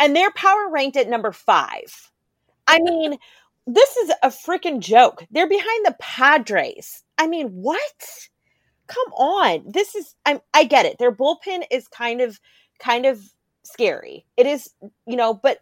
and 0.01 0.17
they're 0.17 0.33
power 0.33 0.69
ranked 0.71 0.97
at 0.97 1.09
number 1.09 1.31
five. 1.31 2.11
I 2.67 2.81
mean, 2.81 3.17
this 3.67 3.97
is 3.99 4.11
a 4.23 4.29
freaking 4.29 4.81
joke. 4.81 5.25
They're 5.31 5.49
behind 5.49 5.87
the 5.87 5.97
Padres. 6.01 7.05
I 7.19 7.29
mean, 7.29 7.49
what? 7.51 8.29
Come 8.89 9.13
on. 9.13 9.63
This 9.67 9.95
is 9.95 10.17
I'm 10.27 10.41
I 10.53 10.65
get 10.65 10.87
it. 10.87 10.99
Their 10.99 11.13
bullpen 11.13 11.63
is 11.71 11.87
kind 11.87 12.21
of 12.21 12.41
kind 12.81 13.07
of 13.07 13.23
scary. 13.63 14.27
It 14.37 14.47
is, 14.47 14.71
you 15.07 15.17
know, 15.17 15.35
but 15.35 15.59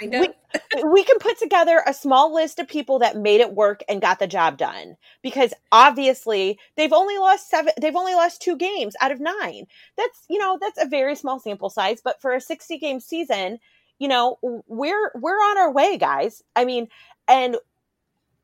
kind 0.00 0.14
of. 0.14 0.20
we, 0.20 0.90
we 0.90 1.04
can 1.04 1.18
put 1.18 1.38
together 1.38 1.82
a 1.86 1.94
small 1.94 2.32
list 2.32 2.58
of 2.58 2.68
people 2.68 2.98
that 2.98 3.16
made 3.16 3.40
it 3.40 3.54
work 3.54 3.82
and 3.88 4.00
got 4.00 4.18
the 4.18 4.26
job 4.26 4.56
done 4.56 4.96
because 5.22 5.52
obviously 5.72 6.58
they've 6.76 6.92
only 6.92 7.18
lost 7.18 7.50
seven 7.50 7.72
they've 7.80 7.96
only 7.96 8.14
lost 8.14 8.42
two 8.42 8.56
games 8.56 8.94
out 9.00 9.12
of 9.12 9.20
nine 9.20 9.66
that's 9.96 10.24
you 10.28 10.38
know 10.38 10.58
that's 10.60 10.82
a 10.82 10.88
very 10.88 11.14
small 11.14 11.38
sample 11.38 11.70
size 11.70 12.00
but 12.02 12.20
for 12.20 12.34
a 12.34 12.40
60 12.40 12.78
game 12.78 13.00
season 13.00 13.58
you 13.98 14.08
know 14.08 14.38
we're 14.42 15.12
we're 15.14 15.32
on 15.36 15.58
our 15.58 15.72
way 15.72 15.96
guys 15.98 16.42
i 16.56 16.64
mean 16.64 16.88
and 17.26 17.56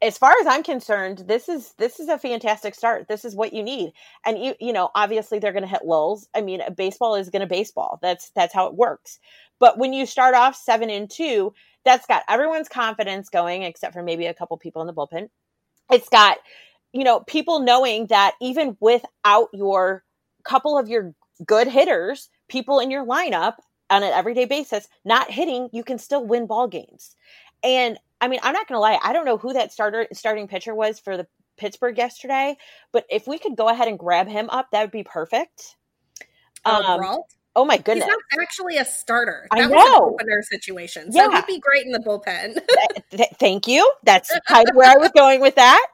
as 0.05 0.19
far 0.19 0.33
as 0.41 0.47
I'm 0.47 0.63
concerned, 0.63 1.25
this 1.27 1.49
is 1.49 1.73
this 1.79 1.99
is 1.99 2.09
a 2.09 2.19
fantastic 2.19 2.75
start. 2.75 3.09
This 3.09 3.25
is 3.25 3.35
what 3.35 3.55
you 3.55 3.63
need. 3.63 3.93
And 4.25 4.39
you 4.39 4.55
you 4.61 4.73
know, 4.73 4.91
obviously 4.95 5.39
they're 5.39 5.53
going 5.53 5.65
to 5.65 5.69
hit 5.69 5.87
lulls. 5.87 6.29
I 6.35 6.43
mean, 6.43 6.61
baseball 6.77 7.15
is 7.15 7.31
going 7.31 7.41
to 7.41 7.47
baseball. 7.47 7.99
That's 8.03 8.31
that's 8.31 8.53
how 8.53 8.67
it 8.67 8.75
works. 8.75 9.19
But 9.59 9.79
when 9.79 9.93
you 9.95 10.05
start 10.05 10.35
off 10.35 10.57
7 10.57 10.91
and 10.91 11.09
2, 11.09 11.55
that's 11.85 12.07
got 12.07 12.25
everyone's 12.29 12.69
confidence 12.69 13.31
going 13.31 13.63
except 13.63 13.95
for 13.95 14.03
maybe 14.03 14.27
a 14.27 14.35
couple 14.35 14.59
people 14.59 14.83
in 14.83 14.87
the 14.87 14.95
bullpen. 14.95 15.31
It's 15.91 16.09
got 16.09 16.39
you 16.93 17.03
know, 17.03 17.21
people 17.21 17.59
knowing 17.61 18.07
that 18.07 18.35
even 18.41 18.77
without 18.81 19.49
your 19.53 20.05
couple 20.45 20.79
of 20.79 20.89
your 20.89 21.13
good 21.45 21.67
hitters, 21.67 22.31
people 22.49 22.79
in 22.79 22.91
your 22.91 23.05
lineup 23.05 23.55
on 23.91 24.03
an 24.03 24.13
everyday 24.13 24.45
basis 24.45 24.89
not 25.05 25.31
hitting, 25.31 25.69
you 25.73 25.83
can 25.83 25.99
still 25.99 26.25
win 26.25 26.47
ball 26.47 26.69
games. 26.69 27.17
And 27.65 27.99
I 28.25 28.29
mean, 28.29 28.41
I'm 28.43 28.55
not 28.55 28.67
going 28.67 28.77
to 28.77 28.81
lie. 28.81 28.99
I 29.03 29.13
don't 29.13 29.27
know 29.27 29.37
who 29.37 29.53
that 29.53 29.71
starter 29.71 30.09
starting 30.15 30.49
pitcher 30.49 30.75
was 30.75 30.99
for 30.99 31.19
the 31.19 31.27
Pittsburgh 31.59 31.99
yesterday, 31.99 32.57
but 32.91 33.05
if 33.11 33.27
we 33.27 33.39
could 33.39 33.55
go 33.55 33.69
ahead 33.69 33.87
and 33.87 33.99
grab 33.99 34.29
him 34.29 34.49
up, 34.49 34.71
that 34.71 34.81
would 34.81 34.91
be 34.91 35.03
perfect. 35.03 35.77
Uh, 36.65 36.83
um, 36.87 37.19
Oh 37.57 37.65
my 37.65 37.77
goodness! 37.77 38.05
He's 38.05 38.11
not 38.11 38.43
actually 38.43 38.79
a 38.79 38.85
starter. 38.85 39.47
That 39.53 39.65
I 39.65 39.67
know. 39.67 39.77
was 39.77 39.87
an 39.87 40.03
opener 40.03 40.43
situation, 40.43 41.13
so 41.13 41.31
yeah. 41.31 41.37
he'd 41.37 41.47
be 41.47 41.61
great 41.61 41.87
in 41.87 41.93
the 41.93 42.01
bullpen. 42.01 42.59
th- 43.11 43.29
thank 43.39 43.69
you. 43.69 43.89
That's 44.03 44.37
kind 44.49 44.69
of 44.69 44.75
where 44.75 44.91
I 44.91 44.97
was 44.97 45.11
going 45.17 45.41
with 45.41 45.55
that. 45.55 45.87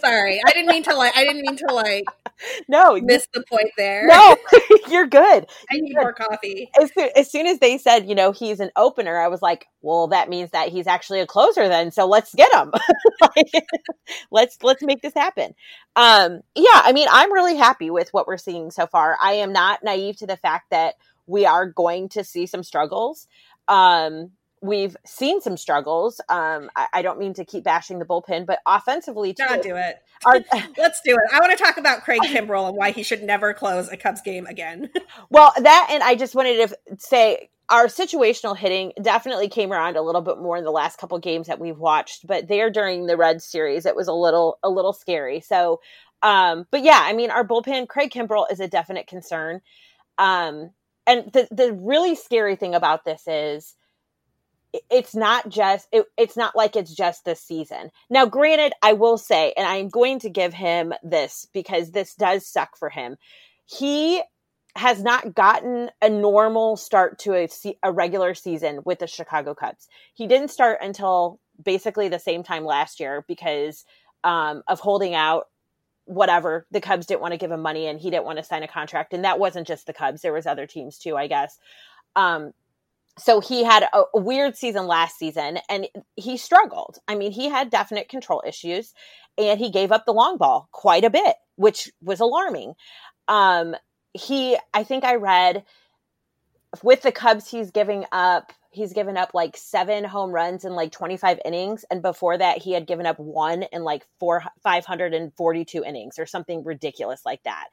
Sorry, 0.00 0.40
I 0.46 0.52
didn't 0.52 0.68
mean 0.68 0.82
to 0.84 0.94
like. 0.94 1.16
I 1.16 1.24
didn't 1.24 1.42
mean 1.42 1.56
to 1.56 1.74
like. 1.74 2.04
No, 2.68 2.96
miss 3.00 3.26
the 3.34 3.42
point 3.50 3.70
there. 3.76 4.06
No, 4.06 4.36
you're 4.88 5.08
good. 5.08 5.46
I 5.72 5.80
need 5.80 5.94
more 5.94 6.12
coffee. 6.12 6.70
As 6.80 6.92
soon, 6.92 7.10
as 7.16 7.32
soon 7.32 7.46
as 7.46 7.58
they 7.58 7.78
said, 7.78 8.08
you 8.08 8.14
know, 8.14 8.30
he's 8.30 8.60
an 8.60 8.70
opener, 8.76 9.18
I 9.18 9.26
was 9.26 9.42
like, 9.42 9.66
well, 9.82 10.06
that 10.08 10.28
means 10.28 10.50
that 10.52 10.68
he's 10.68 10.86
actually 10.86 11.18
a 11.18 11.26
closer. 11.26 11.68
Then, 11.68 11.90
so 11.90 12.06
let's 12.06 12.32
get 12.34 12.52
him. 12.52 12.72
let's 14.30 14.58
let's 14.62 14.82
make 14.82 15.02
this 15.02 15.14
happen. 15.14 15.54
Um, 15.96 16.42
yeah, 16.54 16.82
I 16.84 16.92
mean, 16.92 17.08
I'm 17.10 17.32
really 17.32 17.56
happy 17.56 17.90
with 17.90 18.10
what 18.10 18.26
we're 18.28 18.36
seeing 18.36 18.70
so 18.70 18.86
far. 18.86 19.16
I 19.20 19.32
am 19.32 19.52
not 19.52 19.82
naive 19.82 20.16
to 20.18 20.26
the 20.26 20.36
fact 20.36 20.57
that 20.70 20.94
we 21.26 21.46
are 21.46 21.66
going 21.66 22.08
to 22.10 22.24
see 22.24 22.46
some 22.46 22.62
struggles. 22.62 23.26
Um, 23.68 24.32
we've 24.62 24.96
seen 25.04 25.40
some 25.40 25.56
struggles. 25.56 26.20
Um, 26.28 26.70
I, 26.74 26.86
I, 26.94 27.02
don't 27.02 27.18
mean 27.18 27.34
to 27.34 27.44
keep 27.44 27.64
bashing 27.64 27.98
the 27.98 28.04
bullpen, 28.04 28.46
but 28.46 28.60
offensively, 28.66 29.34
too, 29.34 29.44
not 29.44 29.62
do 29.62 29.76
it. 29.76 29.98
Our, 30.24 30.40
Let's 30.78 31.00
do 31.04 31.12
it. 31.12 31.20
I 31.32 31.38
want 31.40 31.56
to 31.56 31.62
talk 31.62 31.76
about 31.76 32.02
Craig 32.02 32.20
Kimbrel 32.22 32.68
and 32.68 32.76
why 32.76 32.90
he 32.90 33.02
should 33.02 33.22
never 33.22 33.54
close 33.54 33.88
a 33.88 33.96
Cubs 33.96 34.20
game 34.20 34.46
again. 34.46 34.90
well, 35.30 35.52
that 35.60 35.88
and 35.90 36.02
I 36.02 36.14
just 36.14 36.34
wanted 36.34 36.68
to 36.68 36.76
say 36.98 37.50
our 37.68 37.86
situational 37.86 38.56
hitting 38.56 38.92
definitely 39.00 39.48
came 39.48 39.72
around 39.72 39.96
a 39.96 40.02
little 40.02 40.22
bit 40.22 40.38
more 40.38 40.56
in 40.56 40.64
the 40.64 40.70
last 40.70 40.98
couple 40.98 41.18
games 41.18 41.46
that 41.48 41.60
we've 41.60 41.78
watched, 41.78 42.26
but 42.26 42.48
there 42.48 42.70
during 42.70 43.06
the 43.06 43.16
Red 43.16 43.42
series, 43.42 43.84
it 43.84 43.94
was 43.94 44.08
a 44.08 44.12
little 44.12 44.58
a 44.62 44.70
little 44.70 44.92
scary. 44.92 45.40
So, 45.40 45.80
um, 46.22 46.66
but 46.70 46.82
yeah, 46.82 47.00
I 47.02 47.12
mean, 47.12 47.30
our 47.30 47.46
bullpen, 47.46 47.88
Craig 47.88 48.10
Kimbrel 48.10 48.50
is 48.50 48.60
a 48.60 48.68
definite 48.68 49.06
concern. 49.06 49.60
Um, 50.18 50.70
and 51.06 51.32
the 51.32 51.48
the 51.50 51.72
really 51.72 52.14
scary 52.14 52.56
thing 52.56 52.74
about 52.74 53.04
this 53.04 53.22
is 53.26 53.74
it's 54.90 55.14
not 55.14 55.48
just 55.48 55.88
it, 55.92 56.04
it's 56.18 56.36
not 56.36 56.54
like 56.54 56.76
it's 56.76 56.94
just 56.94 57.24
this 57.24 57.40
season. 57.40 57.90
Now 58.10 58.26
granted 58.26 58.72
i 58.82 58.92
will 58.92 59.16
say 59.16 59.54
and 59.56 59.66
i'm 59.66 59.88
going 59.88 60.18
to 60.20 60.30
give 60.30 60.52
him 60.52 60.92
this 61.02 61.46
because 61.54 61.90
this 61.90 62.14
does 62.14 62.46
suck 62.46 62.76
for 62.76 62.90
him. 62.90 63.16
He 63.64 64.22
has 64.76 65.02
not 65.02 65.34
gotten 65.34 65.90
a 66.02 66.08
normal 66.08 66.76
start 66.76 67.18
to 67.18 67.34
a, 67.34 67.48
a 67.82 67.90
regular 67.90 68.34
season 68.34 68.80
with 68.84 68.98
the 68.98 69.06
chicago 69.06 69.54
cubs. 69.54 69.88
He 70.14 70.26
didn't 70.26 70.50
start 70.50 70.78
until 70.82 71.40
basically 71.62 72.08
the 72.08 72.18
same 72.18 72.42
time 72.42 72.64
last 72.64 73.00
year 73.00 73.24
because 73.26 73.84
um, 74.22 74.62
of 74.68 74.80
holding 74.80 75.14
out 75.14 75.46
whatever 76.08 76.66
the 76.70 76.80
cubs 76.80 77.06
didn't 77.06 77.20
want 77.20 77.32
to 77.32 77.38
give 77.38 77.50
him 77.50 77.60
money 77.60 77.86
and 77.86 78.00
he 78.00 78.10
didn't 78.10 78.24
want 78.24 78.38
to 78.38 78.44
sign 78.44 78.62
a 78.62 78.68
contract. 78.68 79.12
And 79.12 79.24
that 79.24 79.38
wasn't 79.38 79.66
just 79.66 79.86
the 79.86 79.92
cubs 79.92 80.22
there 80.22 80.32
was 80.32 80.46
other 80.46 80.66
teams 80.66 80.98
too 80.98 81.16
i 81.16 81.26
guess. 81.26 81.58
Um, 82.16 82.52
so 83.18 83.40
he 83.40 83.64
had 83.64 83.82
a, 83.82 84.02
a, 84.14 84.20
weird 84.20 84.56
season 84.56 84.86
last 84.86 85.18
season 85.18 85.58
and 85.68 85.88
he 86.16 86.36
struggled. 86.36 86.98
I 87.06 87.14
mean 87.14 87.32
he 87.32 87.48
had 87.48 87.70
definite 87.70 88.08
control 88.08 88.42
issues 88.46 88.94
and 89.36 89.60
he 89.60 89.70
gave 89.70 89.92
up 89.92 90.06
the 90.06 90.12
long 90.12 90.36
ball 90.36 90.68
quite 90.72 91.04
a 91.04 91.10
bit 91.10 91.36
which 91.56 91.90
was 92.02 92.20
alarming. 92.20 92.74
Um, 93.28 93.74
he 94.14 94.56
i 94.74 94.82
think 94.82 95.04
i 95.04 95.14
read 95.14 95.64
with 96.82 97.02
the 97.02 97.12
cubs 97.12 97.50
he's 97.50 97.70
giving 97.70 98.04
up 98.12 98.52
he's 98.70 98.92
given 98.92 99.16
up 99.16 99.32
like 99.34 99.56
seven 99.56 100.04
home 100.04 100.30
runs 100.30 100.64
in 100.64 100.74
like 100.74 100.92
25 100.92 101.40
innings 101.44 101.84
and 101.90 102.02
before 102.02 102.36
that 102.36 102.58
he 102.58 102.72
had 102.72 102.86
given 102.86 103.06
up 103.06 103.18
one 103.18 103.62
in 103.64 103.82
like 103.82 104.06
four 104.18 104.42
542 104.62 105.84
innings 105.84 106.18
or 106.18 106.26
something 106.26 106.62
ridiculous 106.64 107.22
like 107.24 107.42
that. 107.44 107.68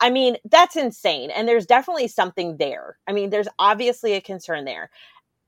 I 0.00 0.10
mean 0.10 0.36
that's 0.50 0.76
insane 0.76 1.30
and 1.30 1.48
there's 1.48 1.66
definitely 1.66 2.08
something 2.08 2.56
there. 2.56 2.98
I 3.06 3.12
mean 3.12 3.30
there's 3.30 3.48
obviously 3.58 4.14
a 4.14 4.20
concern 4.20 4.64
there. 4.64 4.90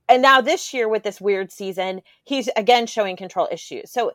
And 0.09 0.23
now 0.23 0.41
this 0.41 0.73
year 0.75 0.89
with 0.89 1.03
this 1.03 1.21
weird 1.21 1.51
season 1.51 2.03
he's 2.25 2.49
again 2.57 2.87
showing 2.87 3.17
control 3.17 3.49
issues. 3.51 3.91
So 3.91 4.13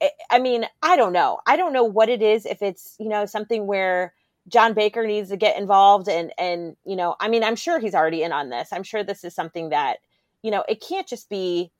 eh, 0.00 0.08
i 0.30 0.38
mean 0.38 0.66
i 0.82 0.96
don't 0.96 1.12
know. 1.12 1.40
I 1.46 1.56
don't 1.56 1.74
know 1.74 1.84
what 1.84 2.08
it 2.08 2.22
is 2.22 2.46
if 2.46 2.62
it's 2.62 2.96
you 2.98 3.08
know 3.08 3.26
something 3.26 3.66
where 3.66 4.14
John 4.48 4.74
Baker 4.74 5.06
needs 5.06 5.28
to 5.28 5.36
get 5.36 5.58
involved 5.58 6.08
and 6.08 6.32
and 6.38 6.76
you 6.84 6.96
know 6.96 7.16
I 7.20 7.28
mean 7.28 7.44
I'm 7.44 7.56
sure 7.56 7.78
he's 7.78 7.94
already 7.94 8.22
in 8.22 8.32
on 8.32 8.48
this. 8.48 8.70
I'm 8.72 8.82
sure 8.82 9.04
this 9.04 9.24
is 9.24 9.34
something 9.34 9.68
that 9.68 9.98
you 10.42 10.50
know, 10.50 10.64
it 10.68 10.80
can't 10.80 11.06
just 11.06 11.28
be 11.28 11.70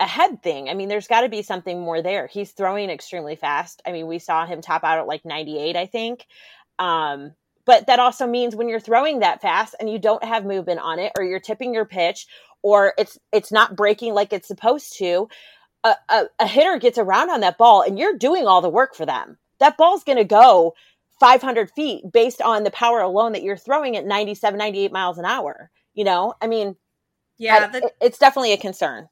a 0.00 0.06
head 0.06 0.42
thing. 0.42 0.68
I 0.68 0.74
mean, 0.74 0.88
there's 0.88 1.06
got 1.06 1.20
to 1.20 1.28
be 1.28 1.42
something 1.42 1.80
more 1.80 2.02
there. 2.02 2.26
He's 2.26 2.50
throwing 2.50 2.90
extremely 2.90 3.36
fast. 3.36 3.82
I 3.86 3.92
mean, 3.92 4.06
we 4.06 4.18
saw 4.18 4.46
him 4.46 4.60
top 4.60 4.84
out 4.84 4.98
at 4.98 5.06
like 5.06 5.24
98, 5.24 5.76
I 5.76 5.86
think. 5.86 6.26
Um, 6.78 7.32
but 7.64 7.86
that 7.86 7.98
also 7.98 8.26
means 8.26 8.56
when 8.56 8.68
you're 8.68 8.80
throwing 8.80 9.20
that 9.20 9.40
fast 9.40 9.74
and 9.78 9.88
you 9.88 9.98
don't 9.98 10.24
have 10.24 10.44
movement 10.44 10.80
on 10.80 10.98
it, 10.98 11.12
or 11.16 11.24
you're 11.24 11.40
tipping 11.40 11.72
your 11.72 11.86
pitch, 11.86 12.26
or 12.62 12.94
it's 12.98 13.18
it's 13.32 13.52
not 13.52 13.76
breaking 13.76 14.14
like 14.14 14.32
it's 14.32 14.48
supposed 14.48 14.98
to, 14.98 15.28
a, 15.82 15.94
a, 16.08 16.24
a 16.40 16.46
hitter 16.46 16.78
gets 16.78 16.98
around 16.98 17.30
on 17.30 17.40
that 17.40 17.58
ball, 17.58 17.82
and 17.82 17.98
you're 17.98 18.18
doing 18.18 18.46
all 18.46 18.60
the 18.60 18.68
work 18.68 18.94
for 18.94 19.06
them. 19.06 19.38
That 19.60 19.76
ball's 19.76 20.04
going 20.04 20.18
to 20.18 20.24
go 20.24 20.74
500 21.20 21.70
feet 21.70 22.10
based 22.12 22.42
on 22.42 22.64
the 22.64 22.70
power 22.70 23.00
alone 23.00 23.32
that 23.32 23.42
you're 23.42 23.56
throwing 23.56 23.96
at 23.96 24.04
97, 24.04 24.58
98 24.58 24.92
miles 24.92 25.18
an 25.18 25.24
hour. 25.24 25.70
You 25.94 26.04
know, 26.04 26.34
I 26.42 26.48
mean, 26.48 26.76
yeah, 27.38 27.66
the, 27.66 27.90
it's 28.00 28.18
definitely 28.18 28.52
a 28.52 28.58
concern. 28.58 29.08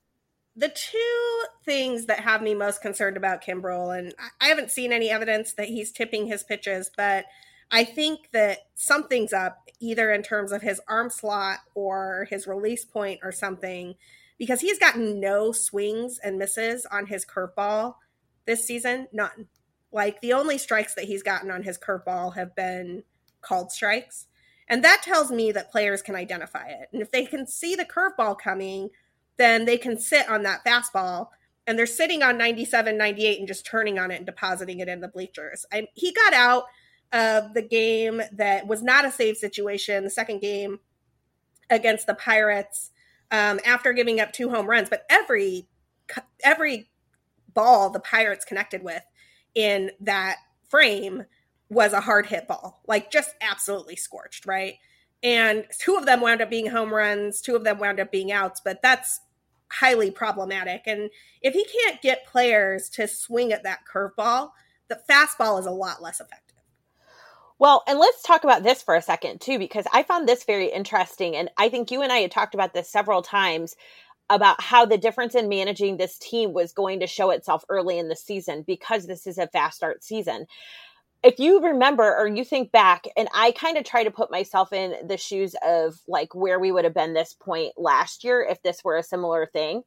The 0.54 0.68
two 0.68 1.42
things 1.64 2.06
that 2.06 2.20
have 2.20 2.42
me 2.42 2.54
most 2.54 2.82
concerned 2.82 3.16
about 3.16 3.42
Kimbrel, 3.42 3.96
and 3.98 4.14
I 4.40 4.48
haven't 4.48 4.70
seen 4.70 4.92
any 4.92 5.08
evidence 5.10 5.54
that 5.54 5.68
he's 5.68 5.92
tipping 5.92 6.26
his 6.26 6.44
pitches, 6.44 6.90
but 6.96 7.24
I 7.70 7.84
think 7.84 8.30
that 8.32 8.58
something's 8.74 9.32
up 9.32 9.70
either 9.80 10.12
in 10.12 10.22
terms 10.22 10.52
of 10.52 10.60
his 10.60 10.80
arm 10.88 11.08
slot 11.08 11.60
or 11.74 12.26
his 12.28 12.46
release 12.46 12.84
point 12.84 13.20
or 13.22 13.32
something, 13.32 13.94
because 14.38 14.60
he's 14.60 14.78
gotten 14.78 15.20
no 15.20 15.52
swings 15.52 16.20
and 16.22 16.38
misses 16.38 16.86
on 16.86 17.06
his 17.06 17.24
curveball 17.24 17.94
this 18.44 18.66
season, 18.66 19.08
none. 19.12 19.46
Like 19.90 20.20
the 20.20 20.34
only 20.34 20.58
strikes 20.58 20.94
that 20.94 21.04
he's 21.04 21.22
gotten 21.22 21.50
on 21.50 21.62
his 21.62 21.78
curveball 21.78 22.34
have 22.34 22.54
been 22.54 23.04
called 23.40 23.72
strikes. 23.72 24.26
And 24.68 24.84
that 24.84 25.02
tells 25.02 25.30
me 25.30 25.52
that 25.52 25.70
players 25.70 26.02
can 26.02 26.14
identify 26.14 26.68
it. 26.68 26.88
And 26.92 27.02
if 27.02 27.10
they 27.10 27.24
can 27.24 27.46
see 27.46 27.74
the 27.74 27.84
curveball 27.84 28.38
coming, 28.38 28.90
then 29.36 29.64
they 29.64 29.76
can 29.76 29.98
sit 29.98 30.28
on 30.28 30.42
that 30.44 30.64
fastball 30.64 31.28
and 31.66 31.78
they're 31.78 31.86
sitting 31.86 32.22
on 32.22 32.38
97, 32.38 32.96
98 32.96 33.38
and 33.38 33.48
just 33.48 33.66
turning 33.66 33.98
on 33.98 34.10
it 34.10 34.16
and 34.16 34.26
depositing 34.26 34.80
it 34.80 34.88
in 34.88 35.00
the 35.00 35.08
bleachers. 35.08 35.64
I, 35.72 35.88
he 35.94 36.12
got 36.12 36.34
out 36.34 36.64
of 37.12 37.54
the 37.54 37.62
game 37.62 38.22
that 38.32 38.66
was 38.66 38.82
not 38.82 39.04
a 39.04 39.12
save 39.12 39.36
situation, 39.36 40.04
the 40.04 40.10
second 40.10 40.40
game 40.40 40.80
against 41.70 42.06
the 42.06 42.14
Pirates 42.14 42.90
um, 43.30 43.60
after 43.64 43.92
giving 43.92 44.20
up 44.20 44.32
two 44.32 44.50
home 44.50 44.66
runs. 44.66 44.88
But 44.88 45.04
every 45.08 45.68
every 46.42 46.90
ball 47.54 47.90
the 47.90 48.00
Pirates 48.00 48.44
connected 48.44 48.82
with 48.82 49.02
in 49.54 49.90
that 50.00 50.36
frame 50.68 51.24
was 51.72 51.92
a 51.92 52.00
hard 52.00 52.26
hit 52.26 52.46
ball, 52.46 52.82
like 52.86 53.10
just 53.10 53.30
absolutely 53.40 53.96
scorched, 53.96 54.44
right? 54.46 54.74
And 55.22 55.64
two 55.78 55.96
of 55.96 56.04
them 56.04 56.20
wound 56.20 56.42
up 56.42 56.50
being 56.50 56.66
home 56.66 56.92
runs, 56.92 57.40
two 57.40 57.56
of 57.56 57.64
them 57.64 57.78
wound 57.78 57.98
up 57.98 58.12
being 58.12 58.30
outs, 58.30 58.60
but 58.62 58.82
that's 58.82 59.20
highly 59.70 60.10
problematic. 60.10 60.82
And 60.86 61.10
if 61.40 61.54
he 61.54 61.64
can't 61.64 62.02
get 62.02 62.26
players 62.26 62.90
to 62.90 63.08
swing 63.08 63.52
at 63.52 63.62
that 63.62 63.80
curveball, 63.90 64.50
the 64.88 65.00
fastball 65.08 65.58
is 65.58 65.66
a 65.66 65.70
lot 65.70 66.02
less 66.02 66.20
effective. 66.20 66.58
Well, 67.58 67.82
and 67.86 67.98
let's 67.98 68.22
talk 68.22 68.44
about 68.44 68.64
this 68.64 68.82
for 68.82 68.94
a 68.94 69.02
second 69.02 69.40
too, 69.40 69.58
because 69.58 69.86
I 69.92 70.02
found 70.02 70.28
this 70.28 70.44
very 70.44 70.66
interesting. 70.66 71.36
And 71.36 71.48
I 71.56 71.68
think 71.68 71.90
you 71.90 72.02
and 72.02 72.12
I 72.12 72.18
had 72.18 72.32
talked 72.32 72.54
about 72.54 72.74
this 72.74 72.90
several 72.90 73.22
times 73.22 73.76
about 74.28 74.60
how 74.60 74.84
the 74.84 74.98
difference 74.98 75.34
in 75.34 75.48
managing 75.48 75.96
this 75.96 76.18
team 76.18 76.52
was 76.52 76.72
going 76.72 77.00
to 77.00 77.06
show 77.06 77.30
itself 77.30 77.64
early 77.68 77.98
in 77.98 78.08
the 78.08 78.16
season 78.16 78.62
because 78.66 79.06
this 79.06 79.26
is 79.26 79.38
a 79.38 79.46
fast 79.46 79.76
start 79.76 80.02
season. 80.04 80.46
If 81.22 81.38
you 81.38 81.60
remember 81.60 82.16
or 82.16 82.26
you 82.26 82.44
think 82.44 82.72
back, 82.72 83.06
and 83.16 83.28
I 83.32 83.52
kind 83.52 83.76
of 83.78 83.84
try 83.84 84.02
to 84.02 84.10
put 84.10 84.30
myself 84.30 84.72
in 84.72 85.06
the 85.06 85.16
shoes 85.16 85.54
of 85.64 86.00
like 86.08 86.34
where 86.34 86.58
we 86.58 86.72
would 86.72 86.84
have 86.84 86.94
been 86.94 87.14
this 87.14 87.32
point 87.32 87.74
last 87.76 88.24
year 88.24 88.42
if 88.42 88.60
this 88.62 88.82
were 88.82 88.96
a 88.96 89.04
similar 89.04 89.46
thing, 89.46 89.82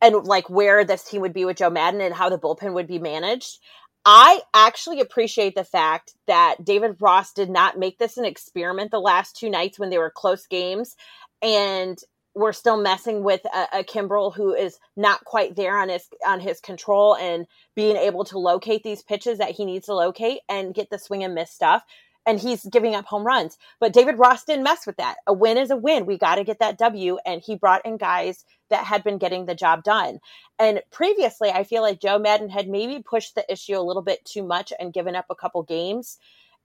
and 0.00 0.24
like 0.24 0.48
where 0.48 0.84
this 0.84 1.04
team 1.04 1.20
would 1.22 1.32
be 1.32 1.44
with 1.44 1.56
Joe 1.56 1.70
Maddon 1.70 2.00
and 2.00 2.14
how 2.14 2.28
the 2.28 2.38
bullpen 2.38 2.74
would 2.74 2.86
be 2.86 3.00
managed. 3.00 3.58
I 4.04 4.40
actually 4.54 5.00
appreciate 5.00 5.54
the 5.54 5.64
fact 5.64 6.14
that 6.26 6.64
David 6.64 6.96
Ross 7.00 7.32
did 7.32 7.50
not 7.50 7.78
make 7.78 7.98
this 7.98 8.16
an 8.16 8.24
experiment 8.24 8.90
the 8.90 9.00
last 9.00 9.36
two 9.36 9.48
nights 9.50 9.78
when 9.78 9.90
they 9.90 9.98
were 9.98 10.10
close 10.10 10.46
games 10.46 10.96
and 11.40 11.98
we're 12.34 12.52
still 12.52 12.80
messing 12.80 13.22
with 13.22 13.44
a, 13.44 13.80
a 13.80 13.84
Kimbrel 13.84 14.34
who 14.34 14.54
is 14.54 14.78
not 14.96 15.24
quite 15.24 15.56
there 15.56 15.76
on 15.76 15.88
his 15.88 16.08
on 16.26 16.40
his 16.40 16.60
control 16.60 17.16
and 17.16 17.46
being 17.74 17.96
able 17.96 18.24
to 18.24 18.38
locate 18.38 18.82
these 18.82 19.02
pitches 19.02 19.38
that 19.38 19.50
he 19.50 19.64
needs 19.64 19.86
to 19.86 19.94
locate 19.94 20.40
and 20.48 20.74
get 20.74 20.90
the 20.90 20.98
swing 20.98 21.24
and 21.24 21.34
miss 21.34 21.50
stuff. 21.50 21.82
And 22.24 22.38
he's 22.38 22.64
giving 22.66 22.94
up 22.94 23.06
home 23.06 23.26
runs. 23.26 23.58
But 23.80 23.92
David 23.92 24.16
Ross 24.16 24.44
didn't 24.44 24.62
mess 24.62 24.86
with 24.86 24.96
that. 24.98 25.16
A 25.26 25.32
win 25.32 25.58
is 25.58 25.72
a 25.72 25.76
win. 25.76 26.06
We 26.06 26.18
got 26.18 26.36
to 26.36 26.44
get 26.44 26.60
that 26.60 26.78
W. 26.78 27.18
And 27.26 27.42
he 27.44 27.56
brought 27.56 27.84
in 27.84 27.96
guys 27.96 28.44
that 28.70 28.84
had 28.84 29.02
been 29.02 29.18
getting 29.18 29.46
the 29.46 29.56
job 29.56 29.82
done. 29.82 30.20
And 30.56 30.82
previously, 30.92 31.50
I 31.50 31.64
feel 31.64 31.82
like 31.82 32.00
Joe 32.00 32.20
Maddon 32.20 32.48
had 32.48 32.68
maybe 32.68 33.02
pushed 33.02 33.34
the 33.34 33.44
issue 33.50 33.76
a 33.76 33.82
little 33.82 34.02
bit 34.02 34.24
too 34.24 34.44
much 34.44 34.72
and 34.78 34.92
given 34.92 35.16
up 35.16 35.26
a 35.30 35.34
couple 35.34 35.64
games 35.64 36.18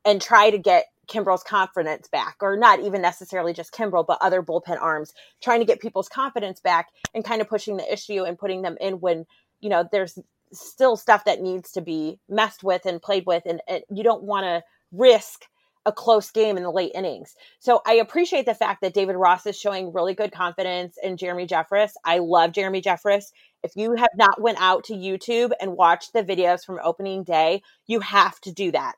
and 0.06 0.22
try 0.22 0.52
to 0.52 0.60
get 0.60 0.86
Kimbrel's 1.08 1.44
confidence 1.44 2.08
back, 2.08 2.38
or 2.42 2.58
not 2.58 2.80
even 2.80 3.02
necessarily 3.02 3.54
just 3.54 3.74
Kimbrel, 3.74 4.06
but 4.06 4.18
other 4.22 4.42
bullpen 4.42 4.82
arms, 4.82 5.14
trying 5.42 5.60
to 5.60 5.66
get 5.66 5.82
people's 5.82 6.10
confidence 6.10 6.60
back 6.60 6.90
and 7.14 7.24
kind 7.24 7.42
of 7.42 7.50
pushing 7.50 7.78
the 7.78 7.92
issue 7.92 8.24
and 8.24 8.38
putting 8.38 8.62
them 8.62 8.78
in 8.80 9.00
when, 9.00 9.26
you 9.60 9.70
know, 9.70 9.88
there's 9.92 10.20
still 10.54 10.96
stuff 10.96 11.26
that 11.26 11.42
needs 11.42 11.72
to 11.74 11.82
be 11.82 12.20
messed 12.30 12.64
with 12.64 12.86
and 12.86 13.02
played 13.02 13.26
with. 13.26 13.44
And, 13.46 13.62
and 13.68 13.84
you 13.90 14.04
don't 14.04 14.24
want 14.24 14.46
to 14.46 14.64
risk 14.92 15.46
a 15.86 15.92
close 15.92 16.32
game 16.32 16.58
in 16.58 16.64
the 16.64 16.72
late 16.72 16.92
innings. 16.94 17.34
So 17.60 17.82
I 17.86 17.94
appreciate 17.94 18.46
the 18.46 18.54
fact 18.54 18.82
that 18.82 18.94
David 18.94 19.16
Ross 19.16 19.46
is 19.46 19.58
showing 19.58 19.94
really 19.94 20.14
good 20.14 20.34
confidence 20.34 20.98
in 21.02 21.16
Jeremy 21.16 21.48
Jeffress. 21.48 21.92
I 22.04 22.20
love 22.20 22.52
Jeremy 22.52 22.82
Jeffress. 22.82 23.32
If 23.64 23.72
you 23.76 23.94
have 23.94 24.10
not 24.16 24.42
went 24.42 24.60
out 24.60 24.84
to 24.86 24.94
YouTube 24.94 25.52
and 25.62 25.78
watched 25.78 26.12
the 26.12 26.24
videos 26.24 26.66
from 26.66 26.80
opening 26.84 27.24
day, 27.24 27.62
you 27.88 28.02
have 28.02 28.38
to 28.42 28.52
do 28.52 28.72
that 28.74 28.96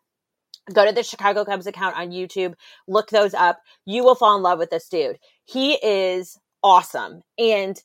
go 0.74 0.86
to 0.86 0.92
the 0.92 1.04
Chicago 1.04 1.46
Cubs 1.46 1.68
account 1.68 1.98
on 1.98 2.12
YouTube, 2.12 2.56
look 2.88 3.10
those 3.10 3.34
up. 3.34 3.62
You 3.86 4.04
will 4.04 4.16
fall 4.16 4.36
in 4.36 4.44
love 4.44 4.60
with 4.60 4.70
this 4.70 4.90
dude. 4.90 5.20
He 5.46 5.74
is 5.74 6.40
awesome. 6.64 7.22
And 7.38 7.82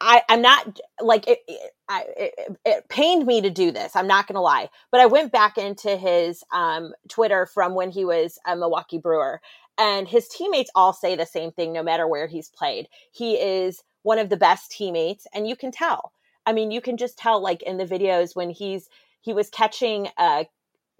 I, 0.00 0.22
I'm 0.28 0.42
not 0.42 0.80
like 1.00 1.26
it, 1.28 1.40
it, 1.48 1.72
it, 1.90 2.58
it 2.64 2.88
pained 2.88 3.26
me 3.26 3.40
to 3.40 3.50
do 3.50 3.70
this. 3.70 3.96
I'm 3.96 4.06
not 4.06 4.26
going 4.26 4.34
to 4.34 4.40
lie, 4.40 4.68
but 4.90 5.00
I 5.00 5.06
went 5.06 5.32
back 5.32 5.56
into 5.56 5.96
his 5.96 6.42
um, 6.52 6.92
Twitter 7.08 7.46
from 7.46 7.74
when 7.74 7.90
he 7.90 8.04
was 8.04 8.38
a 8.46 8.56
Milwaukee 8.56 8.98
Brewer, 8.98 9.40
and 9.78 10.06
his 10.06 10.28
teammates 10.28 10.70
all 10.74 10.92
say 10.92 11.16
the 11.16 11.26
same 11.26 11.52
thing 11.52 11.72
no 11.72 11.82
matter 11.82 12.06
where 12.06 12.26
he's 12.26 12.50
played. 12.50 12.88
He 13.12 13.34
is 13.34 13.82
one 14.02 14.18
of 14.18 14.28
the 14.28 14.36
best 14.36 14.70
teammates, 14.72 15.26
and 15.32 15.48
you 15.48 15.56
can 15.56 15.70
tell. 15.70 16.12
I 16.44 16.52
mean, 16.52 16.70
you 16.70 16.80
can 16.80 16.96
just 16.96 17.16
tell, 17.16 17.40
like 17.40 17.62
in 17.62 17.78
the 17.78 17.86
videos 17.86 18.36
when 18.36 18.50
he's 18.50 18.88
he 19.20 19.32
was 19.32 19.48
catching 19.48 20.08
uh, 20.18 20.44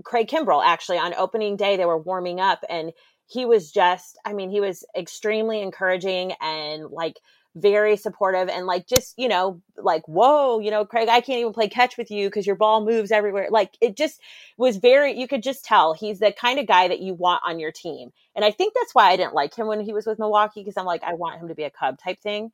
Craig 0.02 0.28
Kimbrel 0.28 0.64
actually 0.64 0.98
on 0.98 1.14
opening 1.14 1.56
day. 1.56 1.76
They 1.76 1.84
were 1.84 1.98
warming 1.98 2.40
up 2.40 2.64
and 2.68 2.92
he 3.26 3.44
was 3.44 3.70
just, 3.70 4.18
I 4.24 4.32
mean, 4.32 4.50
he 4.50 4.60
was 4.60 4.84
extremely 4.96 5.62
encouraging 5.62 6.32
and 6.40 6.90
like 6.90 7.18
very 7.56 7.96
supportive 7.96 8.48
and 8.48 8.66
like 8.66 8.86
just, 8.86 9.14
you 9.16 9.28
know, 9.28 9.62
like, 9.76 10.06
whoa, 10.08 10.58
you 10.58 10.70
know, 10.70 10.84
Craig, 10.84 11.08
I 11.08 11.20
can't 11.20 11.38
even 11.38 11.52
play 11.52 11.68
catch 11.68 11.96
with 11.96 12.10
you 12.10 12.28
because 12.28 12.46
your 12.46 12.56
ball 12.56 12.84
moves 12.84 13.12
everywhere. 13.12 13.48
Like 13.50 13.76
it 13.80 13.96
just 13.96 14.20
was 14.56 14.76
very, 14.76 15.18
you 15.18 15.28
could 15.28 15.42
just 15.42 15.64
tell 15.64 15.94
he's 15.94 16.18
the 16.18 16.32
kind 16.32 16.58
of 16.58 16.66
guy 16.66 16.88
that 16.88 17.00
you 17.00 17.14
want 17.14 17.42
on 17.46 17.60
your 17.60 17.72
team. 17.72 18.10
And 18.34 18.44
I 18.44 18.50
think 18.50 18.74
that's 18.74 18.94
why 18.94 19.10
I 19.10 19.16
didn't 19.16 19.34
like 19.34 19.56
him 19.56 19.68
when 19.68 19.80
he 19.80 19.92
was 19.92 20.06
with 20.06 20.18
Milwaukee 20.18 20.60
because 20.60 20.76
I'm 20.76 20.84
like, 20.84 21.04
I 21.04 21.14
want 21.14 21.40
him 21.40 21.48
to 21.48 21.54
be 21.54 21.62
a 21.62 21.70
Cub 21.70 21.98
type 21.98 22.20
thing. 22.20 22.50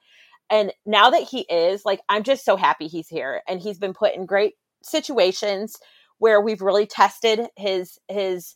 And 0.51 0.73
now 0.85 1.11
that 1.11 1.23
he 1.23 1.41
is, 1.43 1.85
like, 1.85 2.01
I'm 2.09 2.25
just 2.25 2.45
so 2.45 2.57
happy 2.57 2.89
he's 2.89 3.09
here 3.09 3.41
and 3.49 3.61
he's 3.61 3.79
been 3.79 3.95
put 3.95 4.15
in 4.15 4.27
great 4.27 4.55
situations 4.83 5.77
where 6.21 6.41
we've 6.41 6.63
really 6.63 6.87
tested 6.87 7.49
his 7.57 7.99
his 8.09 8.55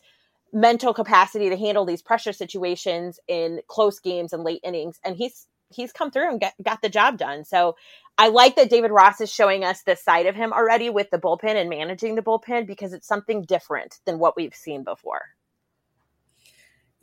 mental 0.53 0.93
capacity 0.93 1.49
to 1.49 1.57
handle 1.57 1.83
these 1.83 2.01
pressure 2.01 2.31
situations 2.31 3.19
in 3.27 3.59
close 3.67 3.99
games 3.99 4.31
and 4.31 4.43
late 4.43 4.61
innings 4.63 4.99
and 5.03 5.17
he's 5.17 5.47
he's 5.69 5.91
come 5.91 6.11
through 6.11 6.29
and 6.29 6.39
get, 6.39 6.53
got 6.63 6.81
the 6.81 6.87
job 6.87 7.17
done. 7.17 7.43
So 7.43 7.75
i 8.17 8.29
like 8.29 8.55
that 8.55 8.69
david 8.69 8.91
ross 8.91 9.19
is 9.19 9.29
showing 9.29 9.65
us 9.65 9.83
this 9.83 10.01
side 10.01 10.25
of 10.25 10.35
him 10.35 10.53
already 10.53 10.89
with 10.89 11.09
the 11.09 11.17
bullpen 11.17 11.55
and 11.55 11.69
managing 11.69 12.15
the 12.15 12.21
bullpen 12.21 12.65
because 12.65 12.93
it's 12.93 13.07
something 13.07 13.41
different 13.41 13.99
than 14.05 14.19
what 14.19 14.37
we've 14.37 14.55
seen 14.55 14.85
before 14.85 15.21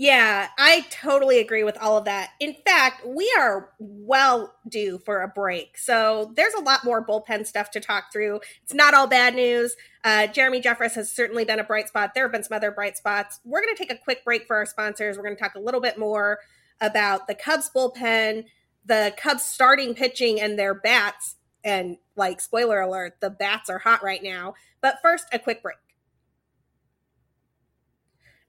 yeah, 0.02 0.48
I 0.58 0.84
totally 0.90 1.38
agree 1.38 1.62
with 1.62 1.78
all 1.80 1.96
of 1.96 2.06
that. 2.06 2.30
In 2.40 2.56
fact, 2.66 3.06
we 3.06 3.32
are 3.38 3.70
well 3.78 4.52
due 4.68 4.98
for 4.98 5.22
a 5.22 5.28
break. 5.28 5.78
So 5.78 6.32
there's 6.34 6.54
a 6.54 6.60
lot 6.60 6.84
more 6.84 7.06
bullpen 7.06 7.46
stuff 7.46 7.70
to 7.70 7.78
talk 7.78 8.12
through. 8.12 8.40
It's 8.64 8.74
not 8.74 8.94
all 8.94 9.06
bad 9.06 9.36
news. 9.36 9.76
Uh, 10.02 10.26
Jeremy 10.26 10.60
Jeffress 10.60 10.96
has 10.96 11.08
certainly 11.08 11.44
been 11.44 11.60
a 11.60 11.64
bright 11.64 11.86
spot. 11.86 12.14
There 12.16 12.24
have 12.24 12.32
been 12.32 12.42
some 12.42 12.56
other 12.56 12.72
bright 12.72 12.96
spots. 12.96 13.38
We're 13.44 13.62
going 13.62 13.76
to 13.76 13.78
take 13.78 13.92
a 13.92 13.96
quick 13.96 14.24
break 14.24 14.44
for 14.48 14.56
our 14.56 14.66
sponsors. 14.66 15.16
We're 15.16 15.22
going 15.22 15.36
to 15.36 15.40
talk 15.40 15.54
a 15.54 15.60
little 15.60 15.80
bit 15.80 15.96
more 15.96 16.40
about 16.80 17.28
the 17.28 17.36
Cubs 17.36 17.70
bullpen, 17.72 18.46
the 18.84 19.14
Cubs 19.16 19.44
starting 19.44 19.94
pitching, 19.94 20.40
and 20.40 20.58
their 20.58 20.74
bats. 20.74 21.36
And 21.62 21.96
like, 22.16 22.40
spoiler 22.40 22.80
alert, 22.80 23.20
the 23.20 23.30
bats 23.30 23.70
are 23.70 23.78
hot 23.78 24.02
right 24.02 24.20
now. 24.20 24.54
But 24.80 24.98
first, 25.00 25.26
a 25.32 25.38
quick 25.38 25.62
break. 25.62 25.76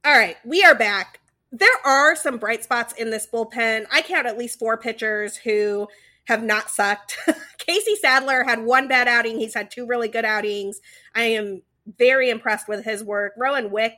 All 0.03 0.17
right, 0.17 0.37
we 0.43 0.63
are 0.63 0.73
back 0.73 1.19
there 1.53 1.69
are 1.85 2.15
some 2.15 2.37
bright 2.37 2.63
spots 2.63 2.93
in 2.93 3.11
this 3.11 3.27
bullpen. 3.31 3.85
I 3.91 4.01
count 4.01 4.25
at 4.25 4.39
least 4.39 4.57
four 4.57 4.75
pitchers 4.75 5.37
who 5.37 5.87
have 6.25 6.43
not 6.43 6.71
sucked. 6.71 7.15
Casey 7.59 7.95
Sadler 7.95 8.43
had 8.43 8.63
one 8.63 8.87
bad 8.87 9.07
outing. 9.07 9.37
He's 9.37 9.53
had 9.53 9.69
two 9.69 9.85
really 9.85 10.07
good 10.07 10.25
outings. 10.25 10.81
I 11.13 11.25
am 11.25 11.61
very 11.85 12.31
impressed 12.31 12.67
with 12.67 12.83
his 12.83 13.03
work. 13.03 13.33
Rowan 13.37 13.69
Wick 13.69 13.93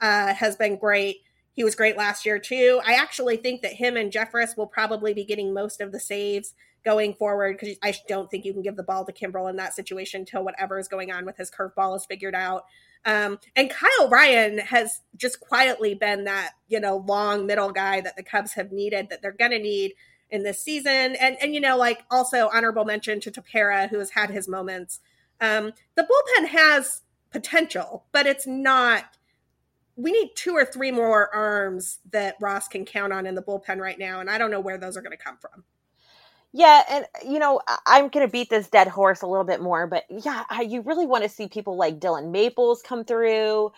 uh, 0.00 0.34
has 0.34 0.54
been 0.54 0.78
great. 0.78 1.16
He 1.52 1.64
was 1.64 1.74
great 1.74 1.96
last 1.96 2.24
year 2.24 2.38
too. 2.38 2.80
I 2.86 2.94
actually 2.94 3.38
think 3.38 3.62
that 3.62 3.72
him 3.72 3.96
and 3.96 4.12
Jeffress 4.12 4.56
will 4.56 4.68
probably 4.68 5.12
be 5.12 5.24
getting 5.24 5.52
most 5.52 5.80
of 5.80 5.90
the 5.90 5.98
saves 5.98 6.54
going 6.84 7.14
forward 7.14 7.58
because 7.58 7.76
I 7.82 7.92
don't 8.08 8.30
think 8.30 8.44
you 8.44 8.52
can 8.52 8.62
give 8.62 8.76
the 8.76 8.84
ball 8.84 9.04
to 9.04 9.12
Kimbrel 9.12 9.50
in 9.50 9.56
that 9.56 9.74
situation 9.74 10.20
until 10.20 10.44
whatever 10.44 10.78
is 10.78 10.86
going 10.86 11.10
on 11.10 11.26
with 11.26 11.36
his 11.36 11.50
curveball 11.50 11.96
is 11.96 12.06
figured 12.06 12.36
out. 12.36 12.66
Um, 13.04 13.38
and 13.56 13.70
Kyle 13.70 14.08
Ryan 14.08 14.58
has 14.58 15.00
just 15.16 15.40
quietly 15.40 15.94
been 15.94 16.24
that, 16.24 16.52
you 16.68 16.80
know, 16.80 16.98
long 17.06 17.46
middle 17.46 17.72
guy 17.72 18.00
that 18.02 18.16
the 18.16 18.22
Cubs 18.22 18.52
have 18.52 18.72
needed, 18.72 19.08
that 19.08 19.22
they're 19.22 19.32
going 19.32 19.52
to 19.52 19.58
need 19.58 19.94
in 20.28 20.42
this 20.42 20.60
season. 20.60 21.16
And, 21.16 21.36
and, 21.40 21.54
you 21.54 21.60
know, 21.60 21.76
like 21.76 22.04
also 22.10 22.50
honorable 22.52 22.84
mention 22.84 23.20
to 23.20 23.30
Tepera, 23.30 23.88
who 23.88 23.98
has 23.98 24.10
had 24.10 24.30
his 24.30 24.48
moments. 24.48 25.00
Um, 25.40 25.72
the 25.96 26.02
bullpen 26.02 26.48
has 26.48 27.02
potential, 27.30 28.04
but 28.12 28.26
it's 28.26 28.46
not, 28.46 29.16
we 29.96 30.12
need 30.12 30.32
two 30.34 30.52
or 30.52 30.64
three 30.64 30.92
more 30.92 31.34
arms 31.34 32.00
that 32.10 32.36
Ross 32.40 32.68
can 32.68 32.84
count 32.84 33.12
on 33.12 33.26
in 33.26 33.34
the 33.34 33.42
bullpen 33.42 33.78
right 33.78 33.98
now. 33.98 34.20
And 34.20 34.28
I 34.28 34.36
don't 34.36 34.50
know 34.50 34.60
where 34.60 34.78
those 34.78 34.96
are 34.96 35.02
going 35.02 35.16
to 35.16 35.22
come 35.22 35.38
from. 35.38 35.64
Yeah, 36.52 36.82
and 36.90 37.06
you 37.24 37.38
know, 37.38 37.60
I'm 37.86 38.08
going 38.08 38.26
to 38.26 38.30
beat 38.30 38.50
this 38.50 38.68
dead 38.68 38.88
horse 38.88 39.22
a 39.22 39.26
little 39.26 39.44
bit 39.44 39.60
more, 39.60 39.86
but 39.86 40.04
yeah, 40.10 40.44
you 40.60 40.80
really 40.82 41.06
want 41.06 41.22
to 41.22 41.28
see 41.30 41.46
people 41.48 41.76
like 41.76 42.00
Dillon 42.00 42.32
Maples 42.32 42.82
come 42.82 43.04
through. 43.04 43.70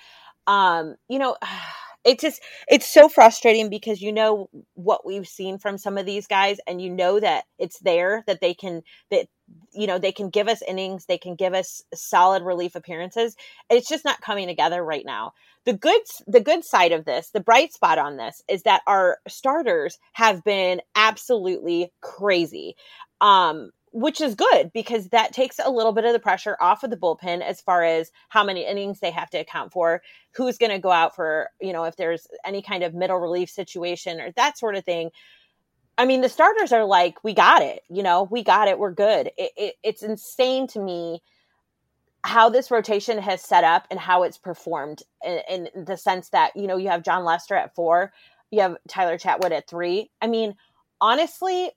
Um, 0.46 0.96
you 1.08 1.18
know, 1.18 1.36
it 2.04 2.20
just 2.20 2.42
it's 2.68 2.86
so 2.86 3.08
frustrating 3.08 3.70
because 3.70 4.00
you 4.00 4.12
know 4.12 4.48
what 4.74 5.06
we've 5.06 5.28
seen 5.28 5.58
from 5.58 5.78
some 5.78 5.96
of 5.96 6.06
these 6.06 6.26
guys 6.26 6.58
and 6.66 6.80
you 6.80 6.90
know 6.90 7.20
that 7.20 7.44
it's 7.58 7.78
there 7.80 8.24
that 8.26 8.40
they 8.40 8.54
can 8.54 8.82
that 9.10 9.26
you 9.72 9.86
know 9.86 9.98
they 9.98 10.12
can 10.12 10.30
give 10.30 10.48
us 10.48 10.62
innings 10.66 11.06
they 11.06 11.18
can 11.18 11.34
give 11.34 11.54
us 11.54 11.82
solid 11.94 12.42
relief 12.42 12.74
appearances. 12.74 13.36
It's 13.70 13.88
just 13.88 14.04
not 14.04 14.20
coming 14.20 14.48
together 14.48 14.84
right 14.84 15.04
now. 15.04 15.32
The 15.64 15.74
good 15.74 16.00
the 16.26 16.40
good 16.40 16.64
side 16.64 16.92
of 16.92 17.04
this 17.04 17.30
the 17.30 17.40
bright 17.40 17.72
spot 17.72 17.98
on 17.98 18.16
this 18.16 18.42
is 18.48 18.62
that 18.64 18.82
our 18.86 19.18
starters 19.28 19.98
have 20.12 20.42
been 20.44 20.80
absolutely 20.96 21.92
crazy. 22.00 22.74
Um 23.20 23.70
which 23.92 24.20
is 24.20 24.34
good 24.34 24.72
because 24.72 25.08
that 25.08 25.32
takes 25.32 25.58
a 25.62 25.70
little 25.70 25.92
bit 25.92 26.04
of 26.04 26.12
the 26.12 26.18
pressure 26.18 26.56
off 26.60 26.82
of 26.82 26.90
the 26.90 26.96
bullpen 26.96 27.42
as 27.42 27.60
far 27.60 27.84
as 27.84 28.10
how 28.28 28.42
many 28.42 28.66
innings 28.66 29.00
they 29.00 29.10
have 29.10 29.30
to 29.30 29.38
account 29.38 29.72
for, 29.72 30.02
who's 30.34 30.58
going 30.58 30.72
to 30.72 30.78
go 30.78 30.90
out 30.90 31.14
for, 31.14 31.50
you 31.60 31.72
know, 31.72 31.84
if 31.84 31.96
there's 31.96 32.26
any 32.44 32.62
kind 32.62 32.82
of 32.82 32.94
middle 32.94 33.18
relief 33.18 33.50
situation 33.50 34.20
or 34.20 34.32
that 34.32 34.58
sort 34.58 34.74
of 34.74 34.84
thing. 34.84 35.10
I 35.98 36.06
mean, 36.06 36.22
the 36.22 36.28
starters 36.30 36.72
are 36.72 36.86
like, 36.86 37.22
we 37.22 37.34
got 37.34 37.62
it, 37.62 37.82
you 37.90 38.02
know, 38.02 38.26
we 38.30 38.42
got 38.42 38.66
it, 38.66 38.78
we're 38.78 38.92
good. 38.92 39.30
It, 39.36 39.52
it, 39.56 39.74
it's 39.82 40.02
insane 40.02 40.66
to 40.68 40.80
me 40.80 41.22
how 42.24 42.48
this 42.48 42.70
rotation 42.70 43.18
has 43.18 43.42
set 43.42 43.64
up 43.64 43.86
and 43.90 44.00
how 44.00 44.22
it's 44.22 44.38
performed 44.38 45.02
in, 45.24 45.68
in 45.74 45.84
the 45.84 45.96
sense 45.96 46.30
that, 46.30 46.56
you 46.56 46.66
know, 46.66 46.76
you 46.76 46.88
have 46.88 47.02
Jon 47.02 47.24
Lester 47.24 47.54
at 47.54 47.74
four, 47.74 48.12
you 48.50 48.60
have 48.60 48.76
Tyler 48.88 49.18
Chatwood 49.18 49.50
at 49.50 49.68
three. 49.68 50.10
I 50.20 50.28
mean, 50.28 50.54
honestly, 51.00 51.72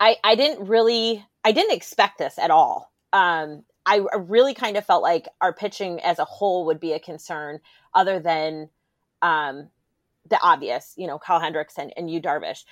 I 0.00 0.16
I 0.24 0.34
didn't 0.34 0.66
really 0.66 1.24
I 1.44 1.52
didn't 1.52 1.76
expect 1.76 2.18
this 2.18 2.38
at 2.38 2.50
all. 2.50 2.92
Um, 3.12 3.64
I 3.86 4.04
really 4.18 4.52
kind 4.52 4.76
of 4.76 4.84
felt 4.84 5.02
like 5.02 5.28
our 5.40 5.52
pitching 5.52 6.00
as 6.00 6.18
a 6.18 6.24
whole 6.24 6.66
would 6.66 6.80
be 6.80 6.92
a 6.92 6.98
concern, 6.98 7.60
other 7.94 8.18
than 8.18 8.68
um, 9.22 9.68
the 10.28 10.40
obvious, 10.42 10.92
you 10.96 11.06
know, 11.06 11.20
Kyle 11.20 11.38
Hendricks 11.38 11.78
and, 11.78 11.92
and 11.96 12.10
Yu 12.10 12.20
Darvish. 12.20 12.64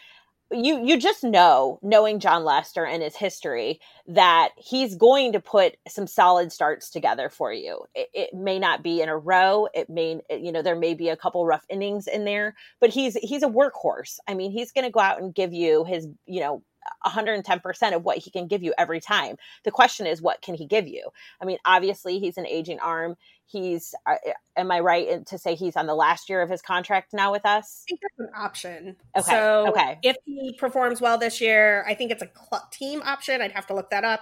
You 0.51 0.85
you 0.85 0.99
just 0.99 1.25
know, 1.25 1.79
knowing 1.83 2.21
Jon 2.21 2.45
Lester 2.45 2.85
and 2.85 3.03
his 3.03 3.17
history, 3.17 3.81
that 4.09 4.51
he's 4.59 4.95
going 4.95 5.33
to 5.33 5.41
put 5.41 5.77
some 5.89 6.07
solid 6.07 6.53
starts 6.53 6.91
together 6.91 7.29
for 7.29 7.53
you. 7.53 7.85
It, 7.95 8.09
it 8.13 8.35
may 8.35 8.59
not 8.59 8.83
be 8.83 9.01
in 9.01 9.09
a 9.09 9.17
row. 9.17 9.69
It 9.73 9.89
may, 9.89 10.21
you 10.31 10.53
know, 10.53 10.63
there 10.63 10.77
may 10.77 10.95
be 10.95 11.09
a 11.09 11.17
couple 11.17 11.47
rough 11.47 11.65
innings 11.71 12.07
in 12.07 12.25
there, 12.25 12.55
but 12.81 12.91
he's 12.91 13.15
he's 13.15 13.43
a 13.43 13.49
workhorse. 13.49 14.19
I 14.29 14.35
mean, 14.35 14.51
he's 14.51 14.73
going 14.73 14.85
to 14.85 14.91
go 14.91 15.01
out 15.01 15.21
and 15.21 15.35
give 15.35 15.53
you 15.53 15.85
his, 15.85 16.09
you 16.27 16.41
know, 16.41 16.63
110% 17.07 17.95
of 17.95 18.05
what 18.05 18.19
he 18.19 18.31
can 18.31 18.47
give 18.47 18.63
you 18.63 18.75
every 18.79 19.01
time. 19.01 19.37
The 19.65 19.71
question 19.71 20.07
is, 20.07 20.23
what 20.23 20.43
can 20.43 20.55
he 20.55 20.67
give 20.67 20.87
you? 20.87 21.09
I 21.41 21.45
mean, 21.45 21.59
obviously, 21.65 22.19
he's 22.19 22.37
an 22.37 22.47
aging 22.47 22.81
arm. 22.81 23.17
He's, 23.47 23.95
uh, 24.07 24.17
am 24.57 24.71
I 24.71 24.81
right 24.81 25.27
to 25.27 25.39
say 25.39 25.55
he's 25.55 25.77
on 25.77 25.87
the 25.87 25.95
last 25.95 26.29
year 26.29 26.41
of 26.41 26.49
his 26.49 26.63
contract 26.63 27.13
now 27.13 27.31
with 27.31 27.45
us? 27.45 27.85
I 27.87 27.91
think 27.91 28.01
that's 28.03 28.31
an 28.31 28.35
option. 28.37 28.97
Okay. 29.17 29.31
So 29.31 29.69
okay. 29.69 29.99
if 30.03 30.17
he 30.25 30.57
performs 30.59 31.01
well 31.01 31.19
this 31.19 31.41
year, 31.41 31.85
I 31.87 31.95
think 31.95 32.11
it's 32.11 32.23
a 32.23 32.31
team 32.71 33.03
option. 33.05 33.43
I'd 33.43 33.53
have 33.53 33.67
to 33.67 33.75
look 33.75 33.91
that 33.91 34.05
up 34.05 34.21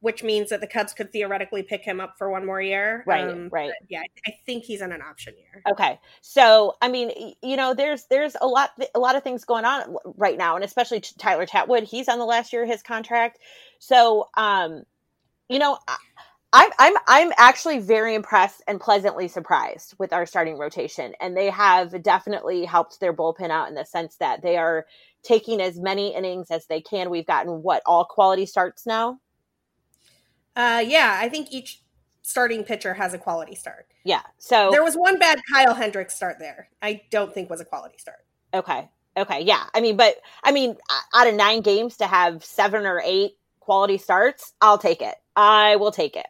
which 0.00 0.22
means 0.22 0.48
that 0.48 0.60
the 0.60 0.66
Cubs 0.66 0.92
could 0.92 1.12
theoretically 1.12 1.62
pick 1.62 1.84
him 1.84 2.00
up 2.00 2.16
for 2.16 2.30
one 2.30 2.44
more 2.46 2.60
year. 2.60 3.04
Right, 3.06 3.28
um, 3.28 3.48
right. 3.52 3.70
Yeah, 3.88 4.02
I 4.26 4.32
think 4.46 4.64
he's 4.64 4.80
in 4.80 4.92
an 4.92 5.02
option 5.02 5.34
year. 5.36 5.62
Okay, 5.70 6.00
so 6.22 6.74
I 6.80 6.88
mean, 6.88 7.34
you 7.42 7.56
know, 7.56 7.74
there's 7.74 8.04
there's 8.06 8.36
a 8.40 8.46
lot 8.46 8.70
a 8.94 8.98
lot 8.98 9.16
of 9.16 9.22
things 9.22 9.44
going 9.44 9.64
on 9.64 9.96
right 10.16 10.38
now, 10.38 10.56
and 10.56 10.64
especially 10.64 11.00
Tyler 11.00 11.46
Chatwood. 11.46 11.84
He's 11.84 12.08
on 12.08 12.18
the 12.18 12.24
last 12.24 12.52
year 12.52 12.62
of 12.62 12.68
his 12.68 12.82
contract, 12.82 13.38
so 13.78 14.28
um, 14.36 14.84
you 15.48 15.58
know. 15.58 15.78
I'm 16.52 16.70
I'm 16.80 16.94
I'm 17.06 17.32
actually 17.38 17.78
very 17.78 18.16
impressed 18.16 18.60
and 18.66 18.80
pleasantly 18.80 19.28
surprised 19.28 19.94
with 20.00 20.12
our 20.12 20.26
starting 20.26 20.58
rotation, 20.58 21.12
and 21.20 21.36
they 21.36 21.48
have 21.48 22.02
definitely 22.02 22.64
helped 22.64 22.98
their 22.98 23.12
bullpen 23.12 23.50
out 23.50 23.68
in 23.68 23.76
the 23.76 23.84
sense 23.84 24.16
that 24.16 24.42
they 24.42 24.56
are 24.56 24.84
taking 25.22 25.60
as 25.60 25.78
many 25.78 26.12
innings 26.12 26.50
as 26.50 26.66
they 26.66 26.80
can. 26.80 27.08
We've 27.08 27.24
gotten 27.24 27.62
what 27.62 27.84
all 27.86 28.04
quality 28.04 28.46
starts 28.46 28.84
now. 28.84 29.20
Uh, 30.56 30.82
yeah, 30.86 31.18
I 31.20 31.28
think 31.28 31.52
each 31.52 31.82
starting 32.22 32.64
pitcher 32.64 32.94
has 32.94 33.14
a 33.14 33.18
quality 33.18 33.54
start. 33.54 33.86
Yeah. 34.04 34.22
So 34.38 34.70
there 34.70 34.84
was 34.84 34.94
one 34.94 35.18
bad 35.18 35.40
Kyle 35.52 35.74
Hendricks 35.74 36.14
start 36.14 36.36
there. 36.38 36.68
I 36.80 37.02
don't 37.10 37.32
think 37.32 37.50
was 37.50 37.60
a 37.60 37.64
quality 37.64 37.96
start. 37.98 38.24
Okay. 38.54 38.88
Okay. 39.16 39.42
Yeah. 39.42 39.64
I 39.74 39.80
mean, 39.80 39.96
but 39.96 40.16
I 40.42 40.52
mean, 40.52 40.76
out 41.14 41.26
of 41.26 41.34
nine 41.34 41.60
games 41.60 41.96
to 41.98 42.06
have 42.06 42.44
seven 42.44 42.86
or 42.86 43.02
eight 43.04 43.32
quality 43.58 43.98
starts, 43.98 44.54
I'll 44.60 44.78
take 44.78 45.02
it. 45.02 45.16
I 45.36 45.76
will 45.76 45.92
take 45.92 46.16
it. 46.16 46.26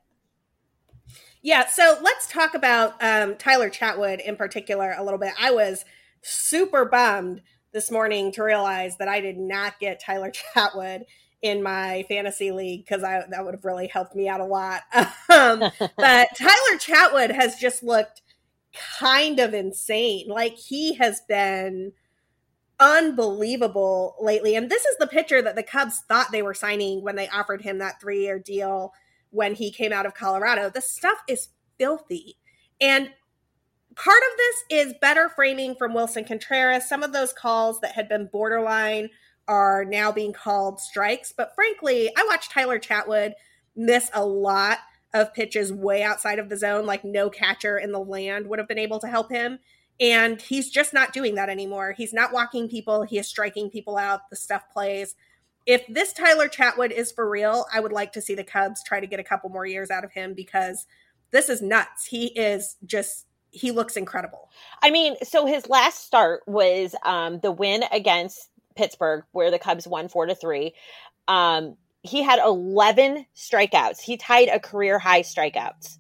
Yeah. 1.43 1.67
So 1.69 1.99
let's 2.03 2.27
talk 2.29 2.55
about 2.55 3.03
um, 3.03 3.37
Tyler 3.37 3.71
Chatwood 3.71 4.21
in 4.21 4.37
particular 4.37 4.95
a 4.97 5.05
little 5.05 5.19
bit. 5.19 5.33
I 5.39 5.51
was 5.51 5.85
super 6.23 6.85
bummed 6.85 7.43
this 7.73 7.91
morning 7.91 8.33
to 8.33 8.43
realize 8.43 8.97
that 8.99 9.09
I 9.09 9.21
did 9.21 9.39
not 9.39 9.79
get 9.79 10.01
Tyler 10.01 10.33
Chatwood 10.55 11.05
in 11.43 11.63
my 11.63 12.05
fantasy 12.09 12.53
league 12.53 12.85
because 12.85 13.03
I 13.03 13.25
that 13.31 13.45
would 13.45 13.55
have 13.55 13.65
really 13.65 13.87
helped 13.87 14.15
me 14.15 14.29
out 14.29 14.41
a 14.41 14.45
lot. 14.45 14.83
Um, 15.31 15.61
but 15.79 16.29
Tyler 16.37 16.77
Chatwood 16.79 17.33
has 17.33 17.55
just 17.55 17.85
looked 17.85 18.23
kind 18.99 19.39
of 19.39 19.55
insane. 19.55 20.27
Like 20.29 20.57
he 20.57 20.95
has 20.95 21.21
been 21.29 21.93
unbelievable 22.81 24.17
lately. 24.21 24.57
And 24.57 24.69
this 24.69 24.85
is 24.85 24.97
the 24.99 25.07
pitcher 25.07 25.41
that 25.43 25.55
the 25.55 25.63
Cubs 25.63 26.03
thought 26.09 26.33
they 26.33 26.43
were 26.43 26.55
signing 26.55 27.03
when 27.03 27.15
they 27.15 27.29
offered 27.29 27.63
him 27.63 27.79
that 27.79 28.01
three 28.01 28.23
year 28.23 28.41
deal 28.41 28.93
when 29.31 29.55
he 29.55 29.71
came 29.71 29.93
out 29.93 30.07
of 30.07 30.15
Colorado. 30.15 30.71
The 30.71 30.81
stuff 30.81 31.19
is 31.29 31.51
filthy. 31.79 32.37
And 32.81 33.11
part 33.95 34.23
of 34.33 34.39
this 34.39 34.87
is 34.87 34.95
better 35.01 35.29
framing 35.29 35.75
from 35.77 35.93
Willson 35.95 36.27
Contreras. 36.27 36.89
Some 36.89 37.03
of 37.03 37.13
those 37.13 37.33
calls 37.33 37.81
that 37.81 37.93
had 37.93 38.09
been 38.09 38.29
borderline 38.33 39.11
are 39.51 39.85
now 39.85 40.13
being 40.13 40.33
called 40.33 40.79
strikes. 40.79 41.33
But 41.37 41.57
frankly, 41.57 42.09
I 42.17 42.25
watched 42.29 42.53
Tyler 42.53 42.79
Chatwood 42.79 43.33
miss 43.75 44.09
a 44.15 44.25
lot 44.25 44.79
of 45.13 45.35
pitches 45.35 45.73
way 45.73 46.05
outside 46.05 46.39
of 46.39 46.49
the 46.49 46.57
zone, 46.57 46.87
like 46.87 47.05
no 47.05 47.29
catcher 47.29 47.77
in 47.77 47.91
the 47.91 47.99
land 47.99 48.47
would 48.47 48.61
have 48.61 48.69
been 48.69 48.79
able 48.79 49.01
to 49.01 49.09
help 49.09 49.29
him. 49.29 49.59
And 49.99 50.41
he's 50.41 50.71
just 50.71 50.95
not 50.95 51.13
doing 51.13 51.35
that 51.35 51.49
anymore. 51.49 51.95
He's 51.97 52.13
not 52.13 52.33
walking 52.33 52.69
people, 52.69 53.03
he 53.03 53.19
is 53.19 53.27
striking 53.27 53.71
people 53.71 53.99
out. 53.99 54.31
The 54.31 54.37
stuff 54.37 54.63
plays. 54.73 55.17
If 55.67 55.85
this 55.89 56.13
Tyler 56.13 56.49
Chatwood 56.49 56.93
is 56.93 57.11
for 57.11 57.29
real, 57.29 57.67
I 57.75 57.81
would 57.81 57.93
like 57.93 58.13
to 58.13 58.23
see 58.23 58.37
the 58.37 58.45
Cubs 58.45 58.85
try 58.85 59.01
to 59.01 59.07
get 59.07 59.21
a 59.21 59.25
couple 59.25 59.51
more 59.51 59.67
years 59.67 59.91
out 59.91 60.05
of 60.05 60.13
him 60.13 60.33
because 60.33 60.87
this 61.33 61.49
is 61.49 61.61
nuts. 61.61 62.07
He 62.07 62.27
is 62.29 62.77
just 62.87 63.27
he 63.53 63.73
looks 63.73 63.97
incredible. 63.97 64.49
I 64.83 64.91
mean, 64.91 65.17
so 65.23 65.47
his 65.47 65.69
last 65.69 66.05
start 66.05 66.43
was 66.47 66.95
um, 67.05 67.41
the 67.41 67.51
win 67.51 67.83
against 67.91 68.49
Pittsburgh, 68.77 69.25
where 69.33 69.51
the 69.51 69.59
Cubs 69.59 69.87
won 69.87 70.09
four 70.09 70.27
to 70.27 70.35
three. 70.35 70.75
Um, 71.29 71.77
he 72.03 72.23
had 72.23 72.39
11 72.39 73.27
strikeouts. 73.37 74.01
He 74.01 74.17
tied 74.17 74.49
a 74.49 74.61
career 74.61 74.99
high 74.99 75.23
strikeouts. 75.23 75.99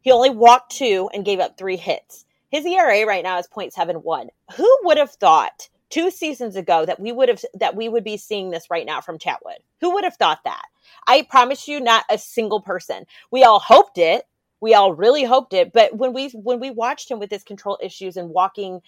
He 0.00 0.12
only 0.12 0.30
walked 0.30 0.76
two 0.76 1.10
and 1.12 1.24
gave 1.24 1.40
up 1.40 1.58
three 1.58 1.76
hits. 1.76 2.24
His 2.48 2.64
ERA 2.64 3.04
right 3.04 3.24
now 3.24 3.38
is 3.38 3.48
0.71. 3.48 4.28
Who 4.56 4.78
would 4.84 4.98
have 4.98 5.10
thought 5.10 5.68
two 5.90 6.10
seasons 6.10 6.56
ago 6.56 6.86
that 6.86 7.00
we 7.00 7.10
would 7.10 7.28
have 7.28 7.44
that 7.54 7.74
we 7.74 7.88
would 7.88 8.04
be 8.04 8.16
seeing 8.16 8.50
this 8.50 8.70
right 8.70 8.86
now 8.86 9.00
from 9.00 9.18
Chatwood? 9.18 9.58
Who 9.80 9.94
would 9.94 10.04
have 10.04 10.16
thought 10.16 10.44
that? 10.44 10.62
I 11.06 11.22
promise 11.22 11.66
you, 11.66 11.80
not 11.80 12.04
a 12.08 12.18
single 12.18 12.60
person. 12.60 13.04
We 13.32 13.42
all 13.42 13.58
hoped 13.58 13.98
it. 13.98 14.24
We 14.60 14.74
all 14.74 14.94
really 14.94 15.24
hoped 15.24 15.52
it. 15.52 15.72
But 15.72 15.96
when 15.96 16.12
we 16.12 16.28
when 16.30 16.60
we 16.60 16.70
watched 16.70 17.10
him 17.10 17.18
with 17.18 17.30
his 17.30 17.42
control 17.42 17.78
issues 17.82 18.16
and 18.16 18.30
walking 18.30 18.80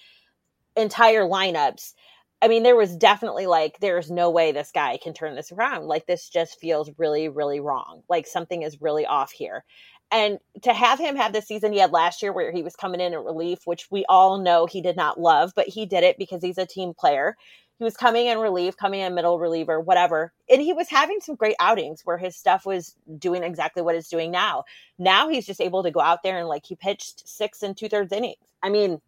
entire 0.76 1.22
lineups, 1.22 1.94
I 2.40 2.48
mean, 2.48 2.62
there 2.62 2.76
was 2.76 2.96
definitely 2.96 3.46
like, 3.46 3.80
there's 3.80 4.10
no 4.10 4.30
way 4.30 4.52
this 4.52 4.70
guy 4.72 4.98
can 5.02 5.12
turn 5.12 5.34
this 5.34 5.50
around. 5.50 5.86
Like, 5.86 6.06
this 6.06 6.28
just 6.28 6.60
feels 6.60 6.90
really, 6.96 7.28
really 7.28 7.58
wrong. 7.58 8.02
Like, 8.08 8.26
something 8.26 8.62
is 8.62 8.80
really 8.80 9.06
off 9.06 9.32
here. 9.32 9.64
And 10.10 10.38
to 10.62 10.72
have 10.72 10.98
him 10.98 11.16
have 11.16 11.32
the 11.32 11.42
season 11.42 11.72
he 11.72 11.80
had 11.80 11.92
last 11.92 12.22
year 12.22 12.32
where 12.32 12.52
he 12.52 12.62
was 12.62 12.76
coming 12.76 13.00
in 13.00 13.12
at 13.12 13.22
relief, 13.22 13.66
which 13.66 13.90
we 13.90 14.04
all 14.08 14.38
know 14.38 14.66
he 14.66 14.80
did 14.80 14.96
not 14.96 15.20
love, 15.20 15.52
but 15.54 15.68
he 15.68 15.84
did 15.84 16.04
it 16.04 16.16
because 16.16 16.42
he's 16.42 16.58
a 16.58 16.64
team 16.64 16.94
player. 16.94 17.36
He 17.78 17.84
was 17.84 17.96
coming 17.96 18.26
in 18.26 18.38
relief, 18.38 18.76
coming 18.76 19.00
in 19.00 19.14
middle 19.14 19.38
reliever, 19.38 19.80
whatever. 19.80 20.32
And 20.48 20.62
he 20.62 20.72
was 20.72 20.88
having 20.88 21.20
some 21.20 21.34
great 21.34 21.56
outings 21.60 22.02
where 22.04 22.18
his 22.18 22.36
stuff 22.36 22.64
was 22.64 22.96
doing 23.18 23.42
exactly 23.42 23.82
what 23.82 23.94
it's 23.94 24.08
doing 24.08 24.30
now. 24.30 24.64
Now 24.98 25.28
he's 25.28 25.46
just 25.46 25.60
able 25.60 25.82
to 25.82 25.90
go 25.90 26.00
out 26.00 26.22
there 26.22 26.38
and 26.38 26.48
like 26.48 26.66
he 26.66 26.74
pitched 26.74 27.28
six 27.28 27.62
and 27.62 27.76
two 27.76 27.88
thirds 27.88 28.12
innings. 28.12 28.36
I 28.62 28.70
mean, 28.70 29.00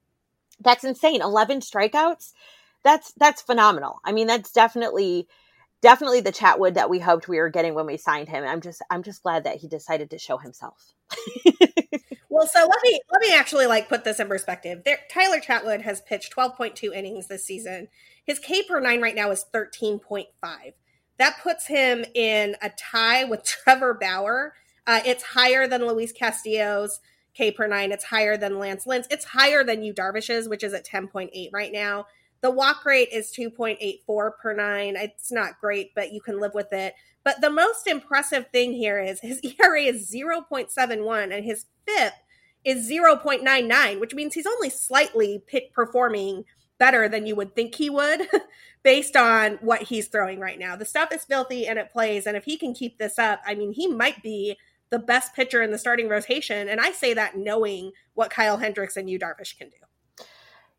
that's 0.61 0.85
insane. 0.85 1.23
11 1.23 1.61
strikeouts 1.61 2.33
that's 2.85 3.13
that's 3.17 3.43
phenomenal. 3.43 4.01
I 4.05 4.13
mean, 4.13 4.27
that's 4.27 4.53
definitely 4.53 5.29
definitely 5.83 6.21
the 6.21 6.33
Chatwood 6.33 6.75
that 6.75 6.91
we 6.91 6.99
hoped 6.99 7.29
we 7.29 7.39
were 7.39 7.49
getting 7.49 7.75
when 7.75 7.87
we 7.87 7.97
signed 7.97 8.29
him. 8.29 8.45
I'm 8.45 8.61
just 8.61 8.83
I'm 8.91 9.03
just 9.03 9.23
glad 9.23 9.45
that 9.45 9.57
he 9.57 9.69
decided 9.69 10.11
to 10.11 10.19
show 10.19 10.39
himself. 10.39 10.95
well, 12.29 12.47
so 12.47 12.61
let 12.61 12.83
me 12.83 13.01
let 13.11 13.21
me 13.21 13.35
actually 13.35 13.67
like 13.67 13.89
put 13.89 14.05
this 14.05 14.21
in 14.21 14.29
perspective. 14.29 14.83
There, 14.85 14.99
Tyler 15.11 15.41
Chatwood 15.41 15.83
has 15.83 16.01
pitched 16.03 16.35
12.2 16.35 16.95
innings 16.95 17.29
this 17.29 17.45
season. 17.45 17.89
His 18.25 18.39
K 18.39 18.63
per 18.63 18.81
nine 18.81 19.01
right 19.01 19.15
now 19.15 19.31
is 19.31 19.45
13.5. 19.53 20.27
That 21.19 21.37
puts 21.43 21.67
him 21.67 22.05
in 22.15 22.57
a 22.63 22.71
tie 22.71 23.25
with 23.25 23.45
Trevor 23.65 23.95
Bauer. 23.95 24.55
Uh, 24.87 25.01
it's 25.05 25.23
higher 25.23 25.69
than 25.69 25.87
Luis 25.87 26.13
Castillo's 26.13 27.01
K 27.35 27.51
per 27.51 27.67
nine. 27.67 27.93
It's 27.93 28.05
higher 28.05 28.37
than 28.37 28.59
Lance 28.59 28.87
Lynn's. 28.87 29.07
It's 29.11 29.27
higher 29.27 29.63
than 29.63 29.83
Yu 29.83 29.95
Darvish's, 29.95 30.49
which 30.49 30.65
is 30.65 30.73
at 30.73 30.87
10.8 30.87 31.51
right 31.53 31.73
now. 31.73 32.07
The 32.43 32.51
walk 32.51 32.85
rate 32.85 33.11
is 33.13 33.33
2.84 33.33 34.31
per 34.41 34.55
nine. 34.55 34.97
It's 34.97 35.31
not 35.31 35.61
great, 35.61 35.95
but 35.95 36.13
you 36.13 36.21
can 36.21 36.41
live 36.41 36.55
with 36.55 36.73
it. 36.73 36.95
But 37.23 37.41
the 37.41 37.51
most 37.51 37.87
impressive 37.87 38.47
thing 38.51 38.73
here 38.73 38.99
is 38.99 39.21
his 39.21 39.41
ERA 39.61 39.83
is 39.83 40.11
0.71 40.11 41.35
and 41.35 41.45
his 41.45 41.67
FIP 41.87 42.13
is 42.65 42.91
0.99, 42.91 44.01
which 44.01 44.15
means 44.15 44.35
he's 44.35 44.47
only 44.47 44.71
slightly 44.71 45.43
performing 45.75 46.45
better 46.79 47.09
than 47.09 47.27
you 47.27 47.37
would 47.37 47.55
think 47.55 47.75
he 47.75 47.91
would 47.91 48.23
based 48.83 49.17
on 49.17 49.59
what 49.61 49.83
he's 49.83 50.09
throwing 50.09 50.41
right 50.41 50.59
now. 50.59 50.77
The 50.77 50.87
stuff 50.87 51.13
is 51.13 51.25
filthy 51.25 51.67
and 51.67 51.79
it 51.79 51.93
plays. 51.93 52.27
And 52.27 52.37
if 52.37 52.45
he 52.45 52.57
can 52.57 52.75
keep 52.75 52.99
this 52.99 53.19
up, 53.19 53.41
I 53.47 53.55
mean, 53.55 53.73
he 53.73 53.87
might 53.87 54.23
be 54.23 54.57
the 54.89 54.99
best 54.99 55.35
pitcher 55.35 55.63
in 55.63 55.71
the 55.71 55.79
starting 55.79 56.09
rotation. 56.09 56.69
And 56.69 56.81
I 56.81 56.93
say 56.93 57.15
that 57.15 57.37
knowing 57.37 57.93
what 58.15 58.31
Kyle 58.31 58.57
Hendricks 58.57 58.97
and 58.97 59.09
Yu 59.09 59.19
Darvish 59.19 59.57
can 59.57 59.69
do. 59.69 59.77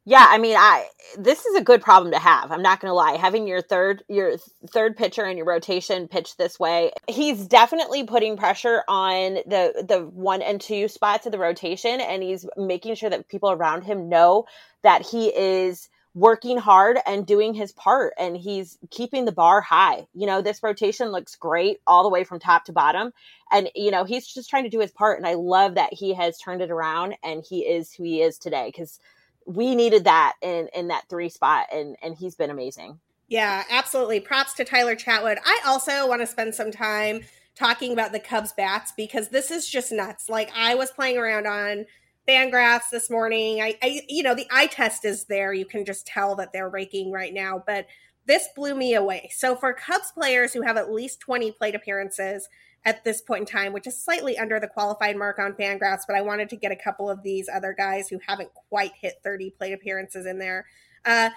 Yeah, 0.06 0.26
I 0.28 0.40
mean, 0.40 0.56
I 0.58 0.88
this 1.20 1.46
is 1.46 1.56
a 1.56 1.64
good 1.64 1.82
problem 1.82 2.12
to 2.12 2.18
have. 2.18 2.52
I'm 2.52 2.64
not 2.64 2.80
going 2.80 2.90
to 2.90 2.96
lie. 2.96 3.18
Having 3.18 3.48
your 3.48 3.62
third 3.62 4.04
your 4.10 4.38
third 4.72 4.98
pitcher 4.98 5.26
in 5.28 5.38
your 5.38 5.46
rotation 5.46 6.08
pitch 6.08 6.38
this 6.38 6.60
way, 6.60 6.92
he's 7.08 7.46
definitely 7.46 8.04
putting 8.04 8.36
pressure 8.36 8.84
on 8.88 9.36
the 9.46 9.86
the 9.88 10.10
one 10.12 10.42
and 10.42 10.60
two 10.60 10.88
spots 10.88 11.28
of 11.28 11.32
the 11.32 11.38
rotation, 11.38 12.02
and 12.02 12.24
he's 12.24 12.48
making 12.58 12.96
sure 12.96 13.12
that 13.12 13.28
people 13.28 13.52
around 13.52 13.84
him 13.84 14.10
know 14.10 14.46
that 14.84 15.06
he 15.06 15.28
is 15.28 15.88
working 16.14 16.58
hard 16.58 16.98
and 17.06 17.26
doing 17.26 17.54
his 17.54 17.72
part 17.72 18.14
and 18.20 18.36
he's 18.36 18.78
keeping 18.90 19.24
the 19.24 19.32
bar 19.32 19.62
high. 19.62 20.06
You 20.14 20.28
know, 20.28 20.42
this 20.42 20.62
rotation 20.62 21.10
looks 21.10 21.36
great 21.38 21.78
all 21.88 22.04
the 22.04 22.10
way 22.10 22.26
from 22.26 22.40
top 22.40 22.66
to 22.66 22.74
bottom. 22.74 23.14
And, 23.50 23.70
you 23.76 23.92
know, 23.92 24.04
he's 24.04 24.28
just 24.28 24.50
trying 24.50 24.66
to 24.66 24.70
do 24.70 24.82
his 24.82 24.92
part. 24.92 25.18
And 25.18 25.26
I 25.26 25.36
love 25.36 25.76
that 25.76 25.94
he 25.94 26.14
has 26.16 26.38
turned 26.38 26.62
it 26.62 26.70
around 26.70 27.16
and 27.24 27.46
he 27.48 27.62
is 27.62 27.94
who 27.94 28.04
he 28.04 28.22
is 28.22 28.38
today 28.38 28.68
because 28.76 29.00
we 29.46 29.76
needed 29.76 30.06
that 30.06 30.34
in, 30.42 30.70
in 30.74 30.88
that 30.90 31.10
three 31.10 31.30
spot 31.30 31.68
and, 31.72 31.96
and 32.02 32.16
he's 32.16 32.36
been 32.36 32.50
amazing. 32.50 33.00
Yeah, 33.28 33.64
absolutely. 33.70 34.20
Props 34.20 34.54
to 34.56 34.66
Tyler 34.66 34.96
Chatwood. 34.96 35.38
I 35.46 35.62
also 35.66 36.08
want 36.08 36.22
to 36.22 36.28
spend 36.28 36.54
some 36.54 36.72
time 36.72 37.22
talking 37.56 37.94
about 37.94 38.12
the 38.12 38.20
Cubs 38.20 38.52
bats 38.54 38.94
because 38.96 39.30
this 39.30 39.52
is 39.52 39.70
just 39.70 39.92
nuts. 39.92 40.30
Like 40.30 40.52
I 40.56 40.76
was 40.76 40.92
playing 40.92 41.18
around 41.18 41.48
on 41.48 41.86
Fangraphs 42.28 42.90
this 42.92 43.10
morning. 43.10 43.62
I, 43.62 43.78
I, 43.82 44.02
you 44.08 44.24
know, 44.24 44.36
the 44.36 44.48
eye 44.52 44.68
test 44.68 45.06
is 45.06 45.26
there. 45.26 45.54
You 45.54 45.66
can 45.66 45.86
just 45.86 46.06
tell 46.06 46.36
that 46.36 46.54
they're 46.54 46.70
raking 46.70 47.12
right 47.12 47.34
now, 47.34 47.64
but 47.66 47.88
this 48.26 48.48
blew 48.56 48.76
me 48.76 48.94
away. 48.96 49.30
So 49.34 49.56
for 49.56 49.74
Cubs 49.74 50.12
players 50.12 50.54
who 50.54 50.62
have 50.62 50.78
at 50.78 50.92
least 50.92 51.20
20 51.22 51.52
plate 51.54 51.76
appearances 51.76 52.48
at 52.84 53.04
this 53.04 53.22
point 53.22 53.42
in 53.42 53.46
time, 53.46 53.74
which 53.74 53.86
is 53.86 54.02
slightly 54.02 54.38
under 54.38 54.60
the 54.60 54.68
qualified 54.68 55.16
mark 55.16 55.38
on 55.38 55.54
Fangraphs, 55.54 56.02
but 56.08 56.16
I 56.16 56.22
wanted 56.22 56.50
to 56.50 56.56
get 56.56 56.72
a 56.72 56.76
couple 56.76 57.10
of 57.10 57.22
these 57.22 57.48
other 57.48 57.74
guys 57.78 58.10
who 58.10 58.20
haven't 58.28 58.54
quite 58.54 58.94
hit 59.00 59.20
30 59.24 59.52
plate 59.52 59.74
appearances 59.74 60.26
in 60.26 60.40
there. 60.40 60.66
Uh, 61.06 61.30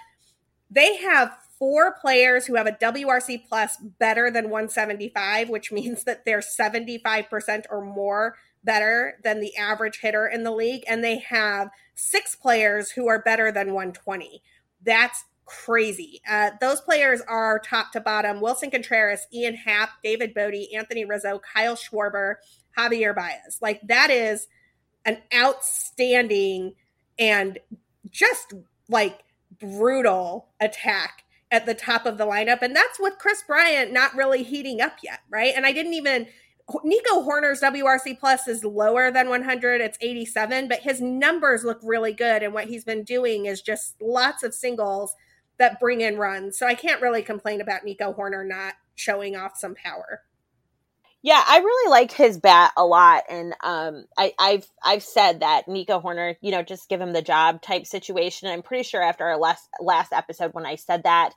they 0.70 0.96
have 0.96 1.36
four 1.58 1.92
players 1.92 2.46
who 2.46 2.56
have 2.56 2.66
a 2.66 2.72
WRC 2.72 3.46
plus 3.48 3.76
better 3.76 4.30
than 4.30 4.44
175, 4.44 5.50
which 5.50 5.70
means 5.70 6.04
that 6.04 6.24
they're 6.24 6.40
75% 6.40 7.64
or 7.70 7.84
more 7.84 8.36
better 8.64 9.18
than 9.22 9.40
the 9.40 9.56
average 9.56 10.00
hitter 10.00 10.26
in 10.26 10.42
the 10.42 10.50
league, 10.50 10.84
and 10.88 11.04
they 11.04 11.18
have 11.18 11.68
six 11.94 12.34
players 12.34 12.92
who 12.92 13.06
are 13.06 13.20
better 13.20 13.52
than 13.52 13.68
120. 13.68 14.42
That's 14.82 15.24
crazy. 15.46 16.20
Uh, 16.28 16.50
those 16.60 16.80
players 16.80 17.20
are 17.28 17.58
top 17.58 17.92
to 17.92 18.00
bottom 18.00 18.40
Willson 18.40 18.70
Contreras, 18.70 19.26
Ian 19.32 19.54
Happ, 19.54 19.90
David 20.02 20.34
Bote, 20.34 20.54
Anthony 20.74 21.04
Rizzo, 21.04 21.40
Kyle 21.54 21.76
Schwarber, 21.76 22.36
Javier 22.76 23.14
Baez. 23.14 23.58
Like, 23.60 23.80
that 23.86 24.10
is 24.10 24.46
an 25.04 25.18
outstanding 25.34 26.74
and 27.18 27.58
just 28.10 28.54
like 28.88 29.20
brutal 29.60 30.48
attack 30.60 31.24
at 31.50 31.66
the 31.66 31.74
top 31.74 32.06
of 32.06 32.18
the 32.18 32.26
lineup. 32.26 32.62
And 32.62 32.74
that's 32.74 32.98
with 32.98 33.18
Kris 33.18 33.42
Bryant 33.46 33.92
not 33.92 34.14
really 34.14 34.42
heating 34.42 34.80
up 34.80 34.96
yet, 35.02 35.20
right? 35.30 35.52
And 35.54 35.64
I 35.66 35.72
didn't 35.72 35.94
even 35.94 36.26
Nico 36.82 37.22
Hoerner's 37.22 37.60
WRC 37.60 38.18
plus 38.18 38.48
is 38.48 38.64
lower 38.64 39.10
than 39.10 39.28
100. 39.28 39.80
It's 39.80 39.98
87, 40.00 40.68
but 40.68 40.80
his 40.80 41.00
numbers 41.00 41.62
look 41.62 41.78
really 41.82 42.14
good. 42.14 42.42
And 42.42 42.54
what 42.54 42.64
he's 42.64 42.84
been 42.84 43.04
doing 43.04 43.46
is 43.46 43.60
just 43.60 44.00
lots 44.00 44.42
of 44.42 44.54
singles 44.54 45.14
that 45.58 45.80
bring 45.80 46.00
in 46.00 46.16
runs. 46.18 46.58
So 46.58 46.66
I 46.66 46.74
can't 46.74 47.02
really 47.02 47.22
complain 47.22 47.60
about 47.60 47.84
Nico 47.84 48.12
Hoerner 48.12 48.46
not 48.46 48.74
showing 48.94 49.36
off 49.36 49.56
some 49.56 49.74
power. 49.74 50.22
Yeah, 51.24 51.42
I 51.46 51.56
really 51.56 51.90
like 51.90 52.12
his 52.12 52.36
bat 52.36 52.72
a 52.76 52.84
lot, 52.84 53.22
and 53.30 53.54
um, 53.64 54.04
I, 54.18 54.34
have 54.38 54.66
I've 54.84 55.02
said 55.02 55.40
that 55.40 55.66
Nico 55.66 55.98
Hoerner, 55.98 56.36
you 56.42 56.50
know, 56.50 56.62
just 56.62 56.90
give 56.90 57.00
him 57.00 57.14
the 57.14 57.22
job 57.22 57.62
type 57.62 57.86
situation. 57.86 58.50
I'm 58.50 58.60
pretty 58.60 58.82
sure 58.82 59.00
after 59.00 59.24
our 59.24 59.38
last 59.38 59.66
last 59.80 60.12
episode 60.12 60.52
when 60.52 60.66
I 60.66 60.74
said 60.74 61.04
that, 61.04 61.30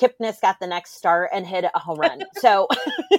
Kipnis 0.00 0.40
got 0.40 0.60
the 0.60 0.66
next 0.66 0.96
start 0.96 1.28
and 1.30 1.46
hit 1.46 1.66
a 1.74 1.78
home 1.78 1.98
run. 2.00 2.22
so 2.36 2.68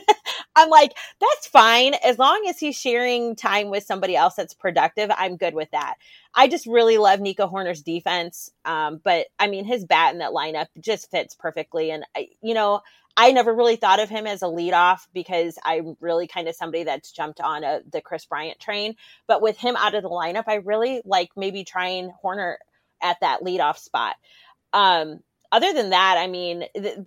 I'm 0.56 0.72
like, 0.72 0.94
that's 1.22 1.46
fine 1.46 1.94
as 2.04 2.18
long 2.18 2.44
as 2.50 2.58
he's 2.58 2.76
sharing 2.76 3.36
time 3.36 3.70
with 3.70 3.84
somebody 3.84 4.16
else 4.16 4.34
that's 4.34 4.56
productive. 4.56 5.12
I'm 5.16 5.38
good 5.38 5.54
with 5.54 5.70
that. 5.74 5.94
I 6.34 6.48
just 6.48 6.66
really 6.66 6.98
love 6.98 7.20
Nico 7.20 7.48
Hoerner's 7.48 7.84
defense, 7.84 8.50
um, 8.66 9.00
but 9.04 9.28
I 9.38 9.46
mean, 9.46 9.64
his 9.64 9.86
bat 9.86 10.14
in 10.14 10.20
that 10.22 10.32
lineup 10.32 10.70
just 10.80 11.12
fits 11.12 11.36
perfectly, 11.36 11.92
and 11.92 12.04
I, 12.18 12.30
you 12.42 12.56
know. 12.56 12.82
I 13.18 13.32
never 13.32 13.54
really 13.54 13.78
thought 13.78 14.02
of 14.02 14.10
him 14.10 14.28
as 14.28 14.42
a 14.42 14.48
leadoff 14.48 15.08
because 15.14 15.58
I'm 15.64 15.96
really 16.02 16.28
kind 16.28 16.48
of 16.48 16.56
somebody 16.56 16.84
that's 16.84 17.12
jumped 17.12 17.40
on 17.40 17.64
a, 17.64 17.82
the 17.90 18.02
Kris 18.02 18.26
Bryant 18.26 18.60
train. 18.60 18.96
But 19.28 19.42
with 19.42 19.58
him 19.58 19.76
out 19.78 19.96
of 19.96 20.04
the 20.04 20.10
lineup, 20.10 20.46
I 20.48 20.56
really 20.56 21.02
like 21.06 21.30
maybe 21.36 21.64
trying 21.64 22.12
Hoerner 22.24 22.56
at 23.02 23.18
that 23.22 23.42
leadoff 23.42 23.78
spot. 23.78 24.16
Um, 24.74 25.22
other 25.52 25.72
than 25.72 25.92
that, 25.92 26.18
I 26.18 26.28
mean, 26.28 26.66
th- 26.76 26.98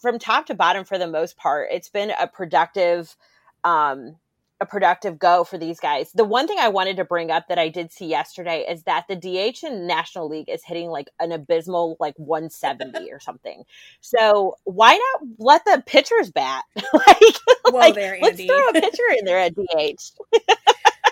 from 0.00 0.18
top 0.18 0.46
to 0.46 0.54
bottom, 0.54 0.84
for 0.84 0.96
the 0.96 1.06
most 1.06 1.36
part, 1.36 1.68
it's 1.70 1.90
been 1.90 2.12
a 2.18 2.26
productive 2.26 3.14
um, 3.62 4.16
a 4.60 4.66
productive 4.66 5.18
go 5.18 5.42
for 5.42 5.56
these 5.56 5.80
guys. 5.80 6.12
The 6.12 6.24
one 6.24 6.46
thing 6.46 6.58
I 6.58 6.68
wanted 6.68 6.96
to 6.98 7.04
bring 7.04 7.30
up 7.30 7.48
that 7.48 7.58
I 7.58 7.68
did 7.68 7.92
see 7.92 8.06
yesterday 8.06 8.66
is 8.68 8.82
that 8.82 9.06
the 9.08 9.16
DH 9.16 9.64
in 9.64 9.86
National 9.86 10.28
League 10.28 10.50
is 10.50 10.62
hitting 10.64 10.90
like 10.90 11.08
an 11.18 11.32
abysmal 11.32 11.96
like 11.98 12.14
170 12.18 13.10
or 13.10 13.20
something. 13.20 13.64
So 14.00 14.56
why 14.64 14.92
not 14.92 15.28
let 15.38 15.64
the 15.64 15.82
pitchers 15.86 16.30
bat? 16.30 16.64
like, 16.92 17.72
like 17.72 17.94
there, 17.94 18.18
let's 18.20 18.42
throw 18.44 18.68
a 18.68 18.72
pitcher 18.74 19.02
in 19.18 19.24
there 19.24 19.38
at 19.38 19.54
DH. 19.54 20.02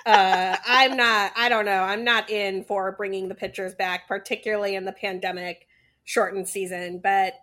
uh, 0.07 0.57
I'm 0.66 0.96
not. 0.96 1.32
I 1.34 1.49
don't 1.49 1.64
know. 1.64 1.82
I'm 1.82 2.05
not 2.05 2.28
in 2.28 2.64
for 2.64 2.92
bringing 2.92 3.28
the 3.28 3.34
pitchers 3.34 3.74
back, 3.74 4.07
particularly 4.09 4.74
in 4.74 4.84
the 4.84 4.92
pandemic 4.92 5.66
shortened 6.05 6.49
season. 6.49 7.01
But 7.03 7.34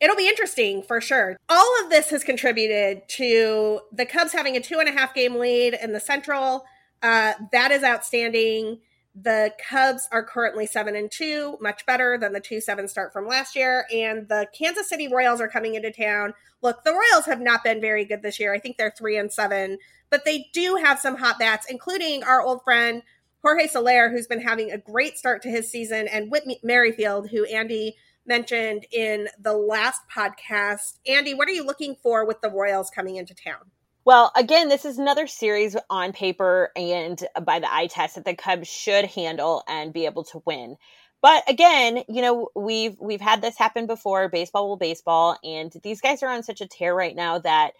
it'll 0.00 0.16
be 0.16 0.28
interesting 0.28 0.82
for 0.82 1.00
sure. 1.00 1.36
All 1.48 1.84
of 1.84 1.90
this 1.90 2.10
has 2.10 2.24
contributed 2.24 3.08
to 3.08 3.80
the 3.92 4.06
Cubs 4.06 4.32
having 4.32 4.56
a 4.56 4.60
two 4.60 4.78
and 4.78 4.88
a 4.88 4.92
half 4.92 5.14
game 5.14 5.36
lead 5.36 5.74
in 5.80 5.92
the 5.92 6.00
Central. 6.00 6.64
Uh, 7.02 7.34
that 7.52 7.70
is 7.70 7.82
outstanding. 7.84 8.80
The 9.14 9.52
Cubs 9.68 10.08
are 10.12 10.24
currently 10.24 10.66
seven 10.66 10.94
and 10.94 11.10
two, 11.10 11.58
much 11.60 11.84
better 11.84 12.16
than 12.16 12.32
the 12.32 12.40
two 12.40 12.60
seven 12.60 12.88
start 12.88 13.12
from 13.12 13.26
last 13.26 13.56
year. 13.56 13.86
And 13.92 14.28
the 14.28 14.46
Kansas 14.56 14.88
City 14.88 15.08
Royals 15.08 15.40
are 15.40 15.48
coming 15.48 15.74
into 15.74 15.90
town. 15.90 16.32
Look, 16.62 16.84
the 16.84 16.92
Royals 16.92 17.26
have 17.26 17.40
not 17.40 17.64
been 17.64 17.80
very 17.80 18.04
good 18.04 18.22
this 18.22 18.38
year. 18.38 18.54
I 18.54 18.58
think 18.58 18.76
they're 18.76 18.94
three 18.96 19.16
and 19.16 19.32
seven, 19.32 19.78
but 20.10 20.24
they 20.24 20.46
do 20.52 20.76
have 20.76 21.00
some 21.00 21.16
hot 21.16 21.38
bats, 21.38 21.66
including 21.68 22.22
our 22.22 22.40
old 22.40 22.62
friend 22.62 23.02
Jorge 23.42 23.66
Soler, 23.66 24.10
who's 24.10 24.26
been 24.26 24.42
having 24.42 24.70
a 24.70 24.78
great 24.78 25.16
start 25.16 25.42
to 25.42 25.48
his 25.48 25.70
season, 25.70 26.06
and 26.08 26.30
Whit 26.30 26.44
Merrifield, 26.62 27.30
who 27.30 27.46
Andi 27.46 27.94
mentioned 28.26 28.86
in 28.92 29.28
the 29.40 29.52
last 29.52 30.02
podcast. 30.14 30.98
Andi, 31.08 31.36
what 31.36 31.48
are 31.48 31.52
you 31.52 31.64
looking 31.64 31.96
for 32.02 32.26
with 32.26 32.40
the 32.40 32.50
Royals 32.50 32.90
coming 32.90 33.16
into 33.16 33.34
town? 33.34 33.70
Well, 34.04 34.32
again, 34.34 34.68
this 34.68 34.84
is 34.84 34.98
another 34.98 35.26
series 35.26 35.76
on 35.90 36.12
paper 36.12 36.70
and 36.74 37.22
by 37.44 37.58
the 37.58 37.72
eye 37.72 37.88
test 37.88 38.14
that 38.14 38.24
the 38.24 38.34
Cubs 38.34 38.68
should 38.68 39.04
handle 39.04 39.62
and 39.68 39.92
be 39.92 40.06
able 40.06 40.24
to 40.24 40.42
win. 40.46 40.76
But 41.22 41.48
again, 41.48 42.02
you 42.08 42.22
know, 42.22 42.48
we've 42.56 42.96
we've 42.98 43.20
had 43.20 43.42
this 43.42 43.58
happen 43.58 43.86
before, 43.86 44.30
baseball 44.30 44.68
will 44.68 44.78
baseball, 44.78 45.38
and 45.44 45.70
these 45.82 46.00
guys 46.00 46.22
are 46.22 46.30
on 46.30 46.42
such 46.42 46.62
a 46.62 46.66
tear 46.66 46.94
right 46.94 47.14
now 47.14 47.38
that 47.40 47.72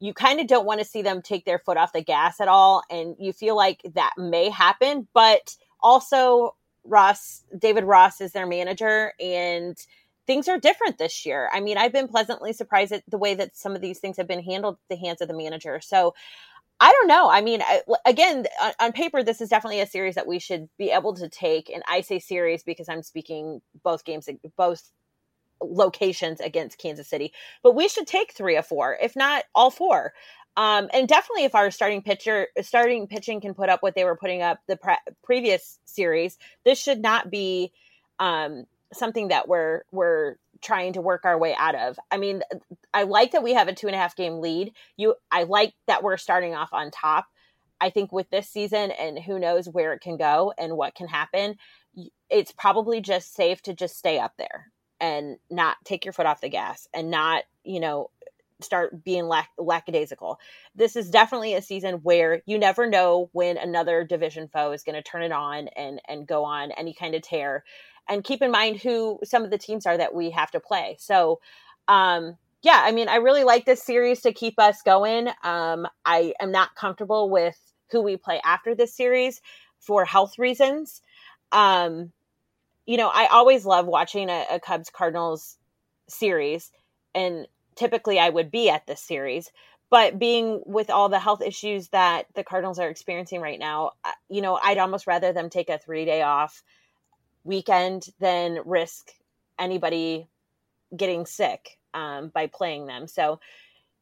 you 0.00 0.14
kind 0.14 0.40
of 0.40 0.46
don't 0.46 0.66
want 0.66 0.80
to 0.80 0.86
see 0.86 1.02
them 1.02 1.22
take 1.22 1.44
their 1.44 1.58
foot 1.58 1.76
off 1.76 1.92
the 1.92 2.02
gas 2.02 2.40
at 2.40 2.48
all 2.48 2.82
and 2.90 3.16
you 3.18 3.32
feel 3.32 3.56
like 3.56 3.80
that 3.94 4.12
may 4.18 4.50
happen, 4.50 5.08
but 5.14 5.56
also 5.80 6.54
Ross, 6.86 7.44
David 7.58 7.84
Ross 7.84 8.20
is 8.20 8.32
their 8.32 8.46
manager, 8.46 9.12
and 9.20 9.76
things 10.26 10.48
are 10.48 10.58
different 10.58 10.98
this 10.98 11.24
year. 11.24 11.48
I 11.52 11.60
mean, 11.60 11.78
I've 11.78 11.92
been 11.92 12.08
pleasantly 12.08 12.52
surprised 12.52 12.92
at 12.92 13.02
the 13.08 13.18
way 13.18 13.34
that 13.34 13.56
some 13.56 13.74
of 13.74 13.80
these 13.80 13.98
things 13.98 14.16
have 14.16 14.26
been 14.26 14.42
handled 14.42 14.74
at 14.74 14.96
the 14.96 15.00
hands 15.00 15.20
of 15.20 15.28
the 15.28 15.36
manager. 15.36 15.80
So 15.80 16.14
I 16.80 16.92
don't 16.92 17.08
know. 17.08 17.30
I 17.30 17.40
mean, 17.40 17.62
I, 17.62 17.82
again, 18.04 18.46
on, 18.60 18.72
on, 18.80 18.92
paper, 18.92 19.22
this 19.22 19.40
is 19.40 19.48
definitely 19.48 19.80
a 19.80 19.86
series 19.86 20.14
that 20.16 20.26
we 20.26 20.38
should 20.38 20.68
be 20.76 20.90
able 20.90 21.14
to 21.14 21.28
take. 21.28 21.70
And 21.70 21.82
I 21.88 22.02
say 22.02 22.18
series 22.18 22.62
because 22.62 22.88
I'm 22.88 23.02
speaking 23.02 23.62
both 23.82 24.04
games, 24.04 24.28
both 24.56 24.90
locations 25.62 26.40
against 26.40 26.78
Kansas 26.78 27.08
City, 27.08 27.32
but 27.62 27.74
we 27.74 27.88
should 27.88 28.06
take 28.06 28.32
three 28.32 28.56
or 28.56 28.62
four, 28.62 28.98
if 29.00 29.16
not 29.16 29.44
all 29.54 29.70
four. 29.70 30.12
Um, 30.56 30.88
and 30.92 31.06
definitely, 31.06 31.44
if 31.44 31.54
our 31.54 31.70
starting 31.70 32.02
pitcher, 32.02 32.48
starting 32.62 33.06
pitching 33.06 33.40
can 33.40 33.54
put 33.54 33.68
up 33.68 33.82
what 33.82 33.94
they 33.94 34.04
were 34.04 34.16
putting 34.16 34.42
up 34.42 34.60
the 34.66 34.76
pre- 34.76 34.96
previous 35.22 35.78
series, 35.84 36.38
this 36.64 36.80
should 36.80 37.02
not 37.02 37.30
be 37.30 37.72
um, 38.18 38.64
something 38.92 39.28
that 39.28 39.48
we're 39.48 39.82
we're 39.92 40.36
trying 40.62 40.94
to 40.94 41.02
work 41.02 41.24
our 41.24 41.38
way 41.38 41.54
out 41.58 41.74
of. 41.74 41.98
I 42.10 42.16
mean, 42.16 42.42
I 42.94 43.02
like 43.02 43.32
that 43.32 43.42
we 43.42 43.54
have 43.54 43.68
a 43.68 43.74
two 43.74 43.86
and 43.86 43.94
a 43.94 43.98
half 43.98 44.16
game 44.16 44.40
lead. 44.40 44.72
You, 44.96 45.14
I 45.30 45.42
like 45.42 45.74
that 45.86 46.02
we're 46.02 46.16
starting 46.16 46.54
off 46.54 46.72
on 46.72 46.90
top. 46.90 47.26
I 47.80 47.90
think 47.90 48.10
with 48.10 48.30
this 48.30 48.48
season 48.48 48.90
and 48.92 49.18
who 49.18 49.38
knows 49.38 49.68
where 49.68 49.92
it 49.92 50.00
can 50.00 50.16
go 50.16 50.54
and 50.56 50.76
what 50.76 50.94
can 50.94 51.08
happen, 51.08 51.56
it's 52.30 52.52
probably 52.52 53.00
just 53.00 53.34
safe 53.34 53.60
to 53.62 53.74
just 53.74 53.98
stay 53.98 54.18
up 54.18 54.32
there 54.38 54.72
and 54.98 55.36
not 55.50 55.76
take 55.84 56.06
your 56.06 56.12
foot 56.12 56.26
off 56.26 56.40
the 56.40 56.48
gas 56.48 56.88
and 56.94 57.10
not, 57.10 57.44
you 57.64 57.80
know, 57.80 58.10
start 58.60 59.04
being 59.04 59.26
lack- 59.26 59.50
lackadaisical. 59.58 60.38
This 60.74 60.96
is 60.96 61.10
definitely 61.10 61.54
a 61.54 61.62
season 61.62 61.96
where 61.96 62.42
you 62.46 62.58
never 62.58 62.88
know 62.88 63.28
when 63.32 63.58
another 63.58 64.04
division 64.04 64.48
foe 64.48 64.72
is 64.72 64.82
going 64.82 64.94
to 64.94 65.02
turn 65.02 65.22
it 65.22 65.32
on 65.32 65.68
and 65.68 66.00
and 66.08 66.26
go 66.26 66.44
on 66.44 66.72
any 66.72 66.94
kind 66.94 67.14
of 67.14 67.22
tear. 67.22 67.64
And 68.08 68.24
keep 68.24 68.40
in 68.40 68.50
mind 68.50 68.80
who 68.80 69.18
some 69.24 69.44
of 69.44 69.50
the 69.50 69.58
teams 69.58 69.84
are 69.84 69.96
that 69.96 70.14
we 70.14 70.30
have 70.30 70.50
to 70.52 70.60
play. 70.60 70.96
So, 71.00 71.40
um, 71.88 72.36
yeah, 72.62 72.80
I 72.84 72.92
mean, 72.92 73.08
I 73.08 73.16
really 73.16 73.44
like 73.44 73.64
this 73.64 73.82
series 73.82 74.22
to 74.22 74.32
keep 74.32 74.58
us 74.58 74.82
going. 74.82 75.28
Um, 75.42 75.86
I 76.04 76.32
am 76.40 76.52
not 76.52 76.74
comfortable 76.74 77.30
with 77.30 77.58
who 77.90 78.02
we 78.02 78.16
play 78.16 78.40
after 78.44 78.74
this 78.74 78.94
series 78.96 79.40
for 79.80 80.04
health 80.04 80.38
reasons. 80.38 81.02
Um, 81.52 82.12
you 82.86 82.96
know, 82.96 83.08
I 83.12 83.26
always 83.26 83.66
love 83.66 83.86
watching 83.86 84.30
a, 84.30 84.46
a 84.52 84.60
Cubs 84.60 84.90
Cardinals 84.90 85.58
series, 86.08 86.70
and 87.14 87.46
typically 87.76 88.18
I 88.18 88.28
would 88.28 88.50
be 88.50 88.68
at 88.68 88.86
this 88.86 89.00
series. 89.00 89.50
But 89.88 90.18
being 90.18 90.62
with 90.66 90.90
all 90.90 91.08
the 91.08 91.20
health 91.20 91.42
issues 91.42 91.88
that 91.88 92.26
the 92.34 92.42
Cardinals 92.42 92.80
are 92.80 92.88
experiencing 92.88 93.40
right 93.40 93.58
now, 93.58 93.92
you 94.28 94.40
know, 94.40 94.58
I'd 94.60 94.78
almost 94.78 95.06
rather 95.06 95.32
them 95.32 95.48
take 95.48 95.70
a 95.70 95.78
three 95.78 96.04
day 96.04 96.22
off 96.22 96.64
weekend 97.44 98.08
than 98.18 98.58
risk 98.64 99.12
anybody 99.58 100.26
getting 100.96 101.24
sick 101.24 101.78
um, 101.94 102.28
by 102.28 102.48
playing 102.48 102.86
them. 102.86 103.06
So 103.06 103.38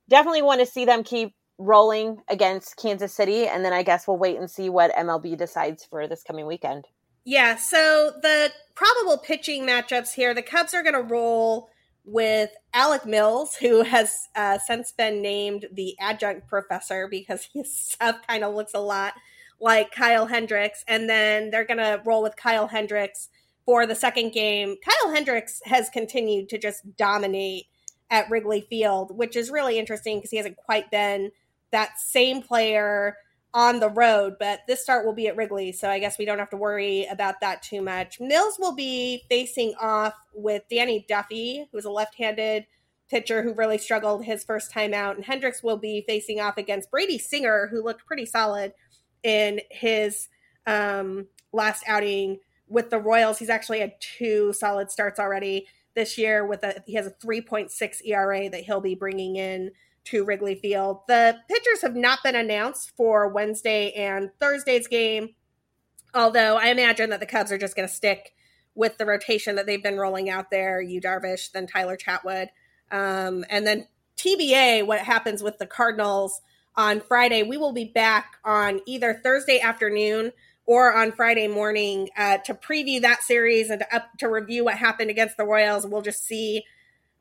definitely 0.08 0.42
want 0.42 0.60
to 0.60 0.66
see 0.66 0.86
them 0.86 1.04
keep 1.04 1.34
rolling 1.58 2.18
against 2.28 2.76
Kansas 2.76 3.12
City. 3.12 3.46
And 3.46 3.64
then 3.64 3.72
I 3.72 3.82
guess 3.82 4.08
we'll 4.08 4.16
wait 4.16 4.38
and 4.38 4.50
see 4.50 4.68
what 4.68 4.94
MLB 4.94 5.36
decides 5.36 5.84
for 5.84 6.08
this 6.08 6.22
coming 6.22 6.46
weekend. 6.46 6.86
Yeah, 7.24 7.56
so 7.56 8.12
the 8.20 8.52
probable 8.74 9.18
pitching 9.18 9.66
matchups 9.66 10.12
here, 10.14 10.34
the 10.34 10.42
Cubs 10.42 10.74
are 10.74 10.82
going 10.82 10.94
to 10.94 11.02
roll 11.02 11.70
with 12.04 12.50
Alec 12.72 13.06
Mills, 13.06 13.56
who 13.56 13.82
has 13.82 14.28
uh, 14.36 14.58
since 14.58 14.92
been 14.92 15.22
named 15.22 15.66
the 15.72 15.96
adjunct 16.00 16.46
professor 16.46 17.08
because 17.08 17.48
his 17.52 17.74
stuff 17.76 18.16
kind 18.26 18.44
of 18.44 18.54
looks 18.54 18.74
a 18.74 18.80
lot 18.80 19.14
like 19.60 19.92
Kyle 19.92 20.26
Hendricks. 20.26 20.84
And 20.86 21.08
then 21.08 21.50
they're 21.50 21.64
going 21.64 21.78
to 21.78 22.02
roll 22.04 22.22
with 22.22 22.36
Kyle 22.36 22.68
Hendricks 22.68 23.28
for 23.64 23.86
the 23.86 23.94
second 23.94 24.32
game. 24.32 24.76
Kyle 24.84 25.12
Hendricks 25.12 25.60
has 25.64 25.88
continued 25.88 26.48
to 26.50 26.58
just 26.58 26.96
dominate 26.96 27.66
at 28.10 28.28
Wrigley 28.30 28.66
Field, 28.68 29.16
which 29.16 29.36
is 29.36 29.50
really 29.50 29.78
interesting 29.78 30.18
because 30.18 30.30
he 30.30 30.36
hasn't 30.36 30.56
quite 30.56 30.90
been 30.90 31.30
that 31.70 31.98
same 31.98 32.42
player 32.42 33.16
on 33.54 33.78
the 33.78 33.88
road, 33.88 34.34
but 34.40 34.60
this 34.66 34.82
start 34.82 35.06
will 35.06 35.12
be 35.12 35.28
at 35.28 35.36
Wrigley, 35.36 35.70
so 35.70 35.88
I 35.88 36.00
guess 36.00 36.18
we 36.18 36.24
don't 36.24 36.40
have 36.40 36.50
to 36.50 36.56
worry 36.56 37.06
about 37.08 37.40
that 37.40 37.62
too 37.62 37.80
much. 37.80 38.18
Mills 38.18 38.56
will 38.58 38.74
be 38.74 39.22
facing 39.30 39.74
off 39.80 40.14
with 40.34 40.64
Danny 40.68 41.06
Duffy, 41.08 41.68
who's 41.70 41.84
a 41.84 41.90
left 41.90 42.16
handed 42.16 42.66
pitcher 43.08 43.42
who 43.42 43.54
really 43.54 43.78
struggled 43.78 44.24
his 44.24 44.42
first 44.42 44.72
time 44.72 44.92
out, 44.92 45.14
and 45.14 45.24
Hendricks 45.24 45.62
will 45.62 45.76
be 45.76 46.04
facing 46.08 46.40
off 46.40 46.58
against 46.58 46.90
Brady 46.90 47.16
Singer, 47.16 47.68
who 47.70 47.82
looked 47.82 48.04
pretty 48.06 48.26
solid 48.26 48.72
in 49.22 49.60
his 49.70 50.28
um, 50.66 51.28
last 51.52 51.84
outing 51.86 52.40
with 52.66 52.90
the 52.90 52.98
Royals. 52.98 53.38
He's 53.38 53.50
actually 53.50 53.78
had 53.78 53.92
two 54.00 54.52
solid 54.52 54.90
starts 54.90 55.20
already 55.20 55.68
this 55.94 56.18
year. 56.18 56.44
With 56.44 56.64
a 56.64 56.82
he 56.86 56.94
has 56.94 57.06
a 57.06 57.12
3.6 57.12 58.00
ERA 58.04 58.50
that 58.50 58.64
he'll 58.64 58.80
be 58.80 58.96
bringing 58.96 59.36
in 59.36 59.70
to 60.04 60.24
Wrigley 60.24 60.54
Field. 60.54 61.00
The 61.08 61.38
pitchers 61.48 61.82
have 61.82 61.96
not 61.96 62.22
been 62.22 62.36
announced 62.36 62.92
for 62.96 63.28
Wednesday 63.28 63.92
and 63.92 64.30
Thursday's 64.40 64.86
game, 64.86 65.34
although 66.14 66.56
I 66.56 66.68
imagine 66.68 67.10
that 67.10 67.20
the 67.20 67.26
Cubs 67.26 67.52
are 67.52 67.58
just 67.58 67.76
going 67.76 67.88
to 67.88 67.94
stick 67.94 68.34
with 68.74 68.98
the 68.98 69.06
rotation 69.06 69.56
that 69.56 69.66
they've 69.66 69.82
been 69.82 69.98
rolling 69.98 70.28
out 70.28 70.50
there 70.50 70.80
Yu 70.80 71.00
Darvish, 71.00 71.52
then 71.52 71.66
Tyler 71.66 71.96
Chatwood, 71.96 72.48
um, 72.90 73.44
and 73.48 73.66
then 73.66 73.86
TBA. 74.16 74.86
What 74.86 75.00
happens 75.00 75.42
with 75.42 75.58
the 75.58 75.66
Cardinals 75.66 76.40
on 76.76 77.00
Friday? 77.00 77.42
We 77.42 77.56
will 77.56 77.72
be 77.72 77.84
back 77.84 78.36
on 78.44 78.80
either 78.86 79.14
Thursday 79.14 79.60
afternoon 79.60 80.32
or 80.66 80.94
on 80.94 81.12
Friday 81.12 81.46
morning 81.46 82.08
uh, 82.16 82.38
to 82.38 82.54
preview 82.54 83.00
that 83.02 83.22
series 83.22 83.70
and 83.70 83.80
to, 83.80 83.96
up, 83.96 84.08
to 84.18 84.28
review 84.28 84.64
what 84.64 84.76
happened 84.76 85.10
against 85.10 85.36
the 85.36 85.44
Royals. 85.44 85.86
We'll 85.86 86.02
just 86.02 86.24
see 86.24 86.64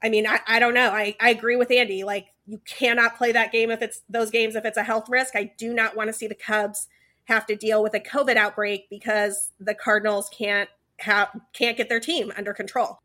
I 0.04 0.10
mean, 0.10 0.28
I, 0.28 0.40
I 0.48 0.60
don't 0.60 0.74
know. 0.74 0.90
I, 0.90 1.16
I 1.22 1.30
agree 1.30 1.56
with 1.56 1.70
Andi. 1.70 2.04
Like, 2.04 2.28
you 2.46 2.60
cannot 2.66 3.18
play 3.18 3.32
that 3.32 3.52
game 3.52 3.72
if 3.72 3.82
it's 3.82 4.02
those 4.10 4.30
games 4.30 4.56
if 4.56 4.66
it's 4.66 4.78
a 4.78 4.84
health 4.84 5.08
risk. 5.10 5.36
I 5.36 5.52
do 5.58 5.74
not 5.74 5.96
want 5.96 6.10
to 6.10 6.14
see 6.14 6.28
the 6.28 6.36
Cubs 6.36 6.88
have 7.26 7.46
to 7.46 7.56
deal 7.56 7.82
with 7.82 7.94
a 7.94 8.00
COVID 8.00 8.36
outbreak 8.36 8.90
because 8.90 9.52
the 9.60 9.74
Cardinals 9.74 10.30
can't 10.38 10.70
have 11.00 11.30
can't 11.54 11.78
get 11.78 11.90
their 11.90 12.00
team 12.00 12.32
under 12.36 12.54
control. 12.54 13.00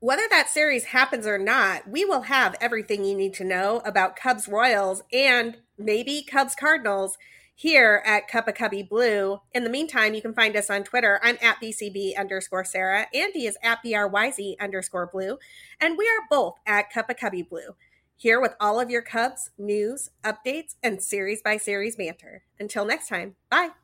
Whether 0.00 0.26
that 0.30 0.48
series 0.48 0.84
happens 0.84 1.26
or 1.26 1.36
not, 1.36 1.86
we 1.86 2.06
will 2.06 2.22
have 2.22 2.56
everything 2.58 3.04
you 3.04 3.14
need 3.14 3.34
to 3.34 3.44
know 3.44 3.82
about 3.84 4.16
Cubs 4.16 4.48
Royals 4.48 5.02
and 5.12 5.58
maybe 5.76 6.22
Cubs 6.22 6.54
Cardinals 6.54 7.18
here 7.60 8.02
at 8.06 8.26
Cuppa 8.26 8.56
Cubbie 8.56 8.88
Blue. 8.88 9.38
In 9.52 9.64
the 9.64 9.70
meantime, 9.70 10.14
you 10.14 10.22
can 10.22 10.32
find 10.32 10.56
us 10.56 10.70
on 10.70 10.82
Twitter. 10.82 11.20
I'm 11.22 11.36
at 11.42 11.60
BCB 11.60 12.16
underscore 12.18 12.64
Sara. 12.64 13.06
Andi 13.14 13.46
is 13.46 13.58
at 13.62 13.84
BRYZ 13.84 14.58
underscore 14.58 15.06
blue. 15.06 15.36
And 15.78 15.98
we 15.98 16.06
are 16.06 16.26
both 16.30 16.54
at 16.66 16.90
Cuppa 16.90 17.14
Cubbie 17.14 17.46
Blue, 17.46 17.76
here 18.16 18.40
with 18.40 18.54
all 18.60 18.80
of 18.80 18.88
your 18.88 19.02
Cubs 19.02 19.50
news, 19.58 20.08
updates, 20.24 20.76
and 20.82 21.02
series 21.02 21.42
by 21.42 21.58
series 21.58 21.96
banter. 21.96 22.44
Until 22.58 22.86
next 22.86 23.08
time, 23.08 23.36
bye. 23.50 23.79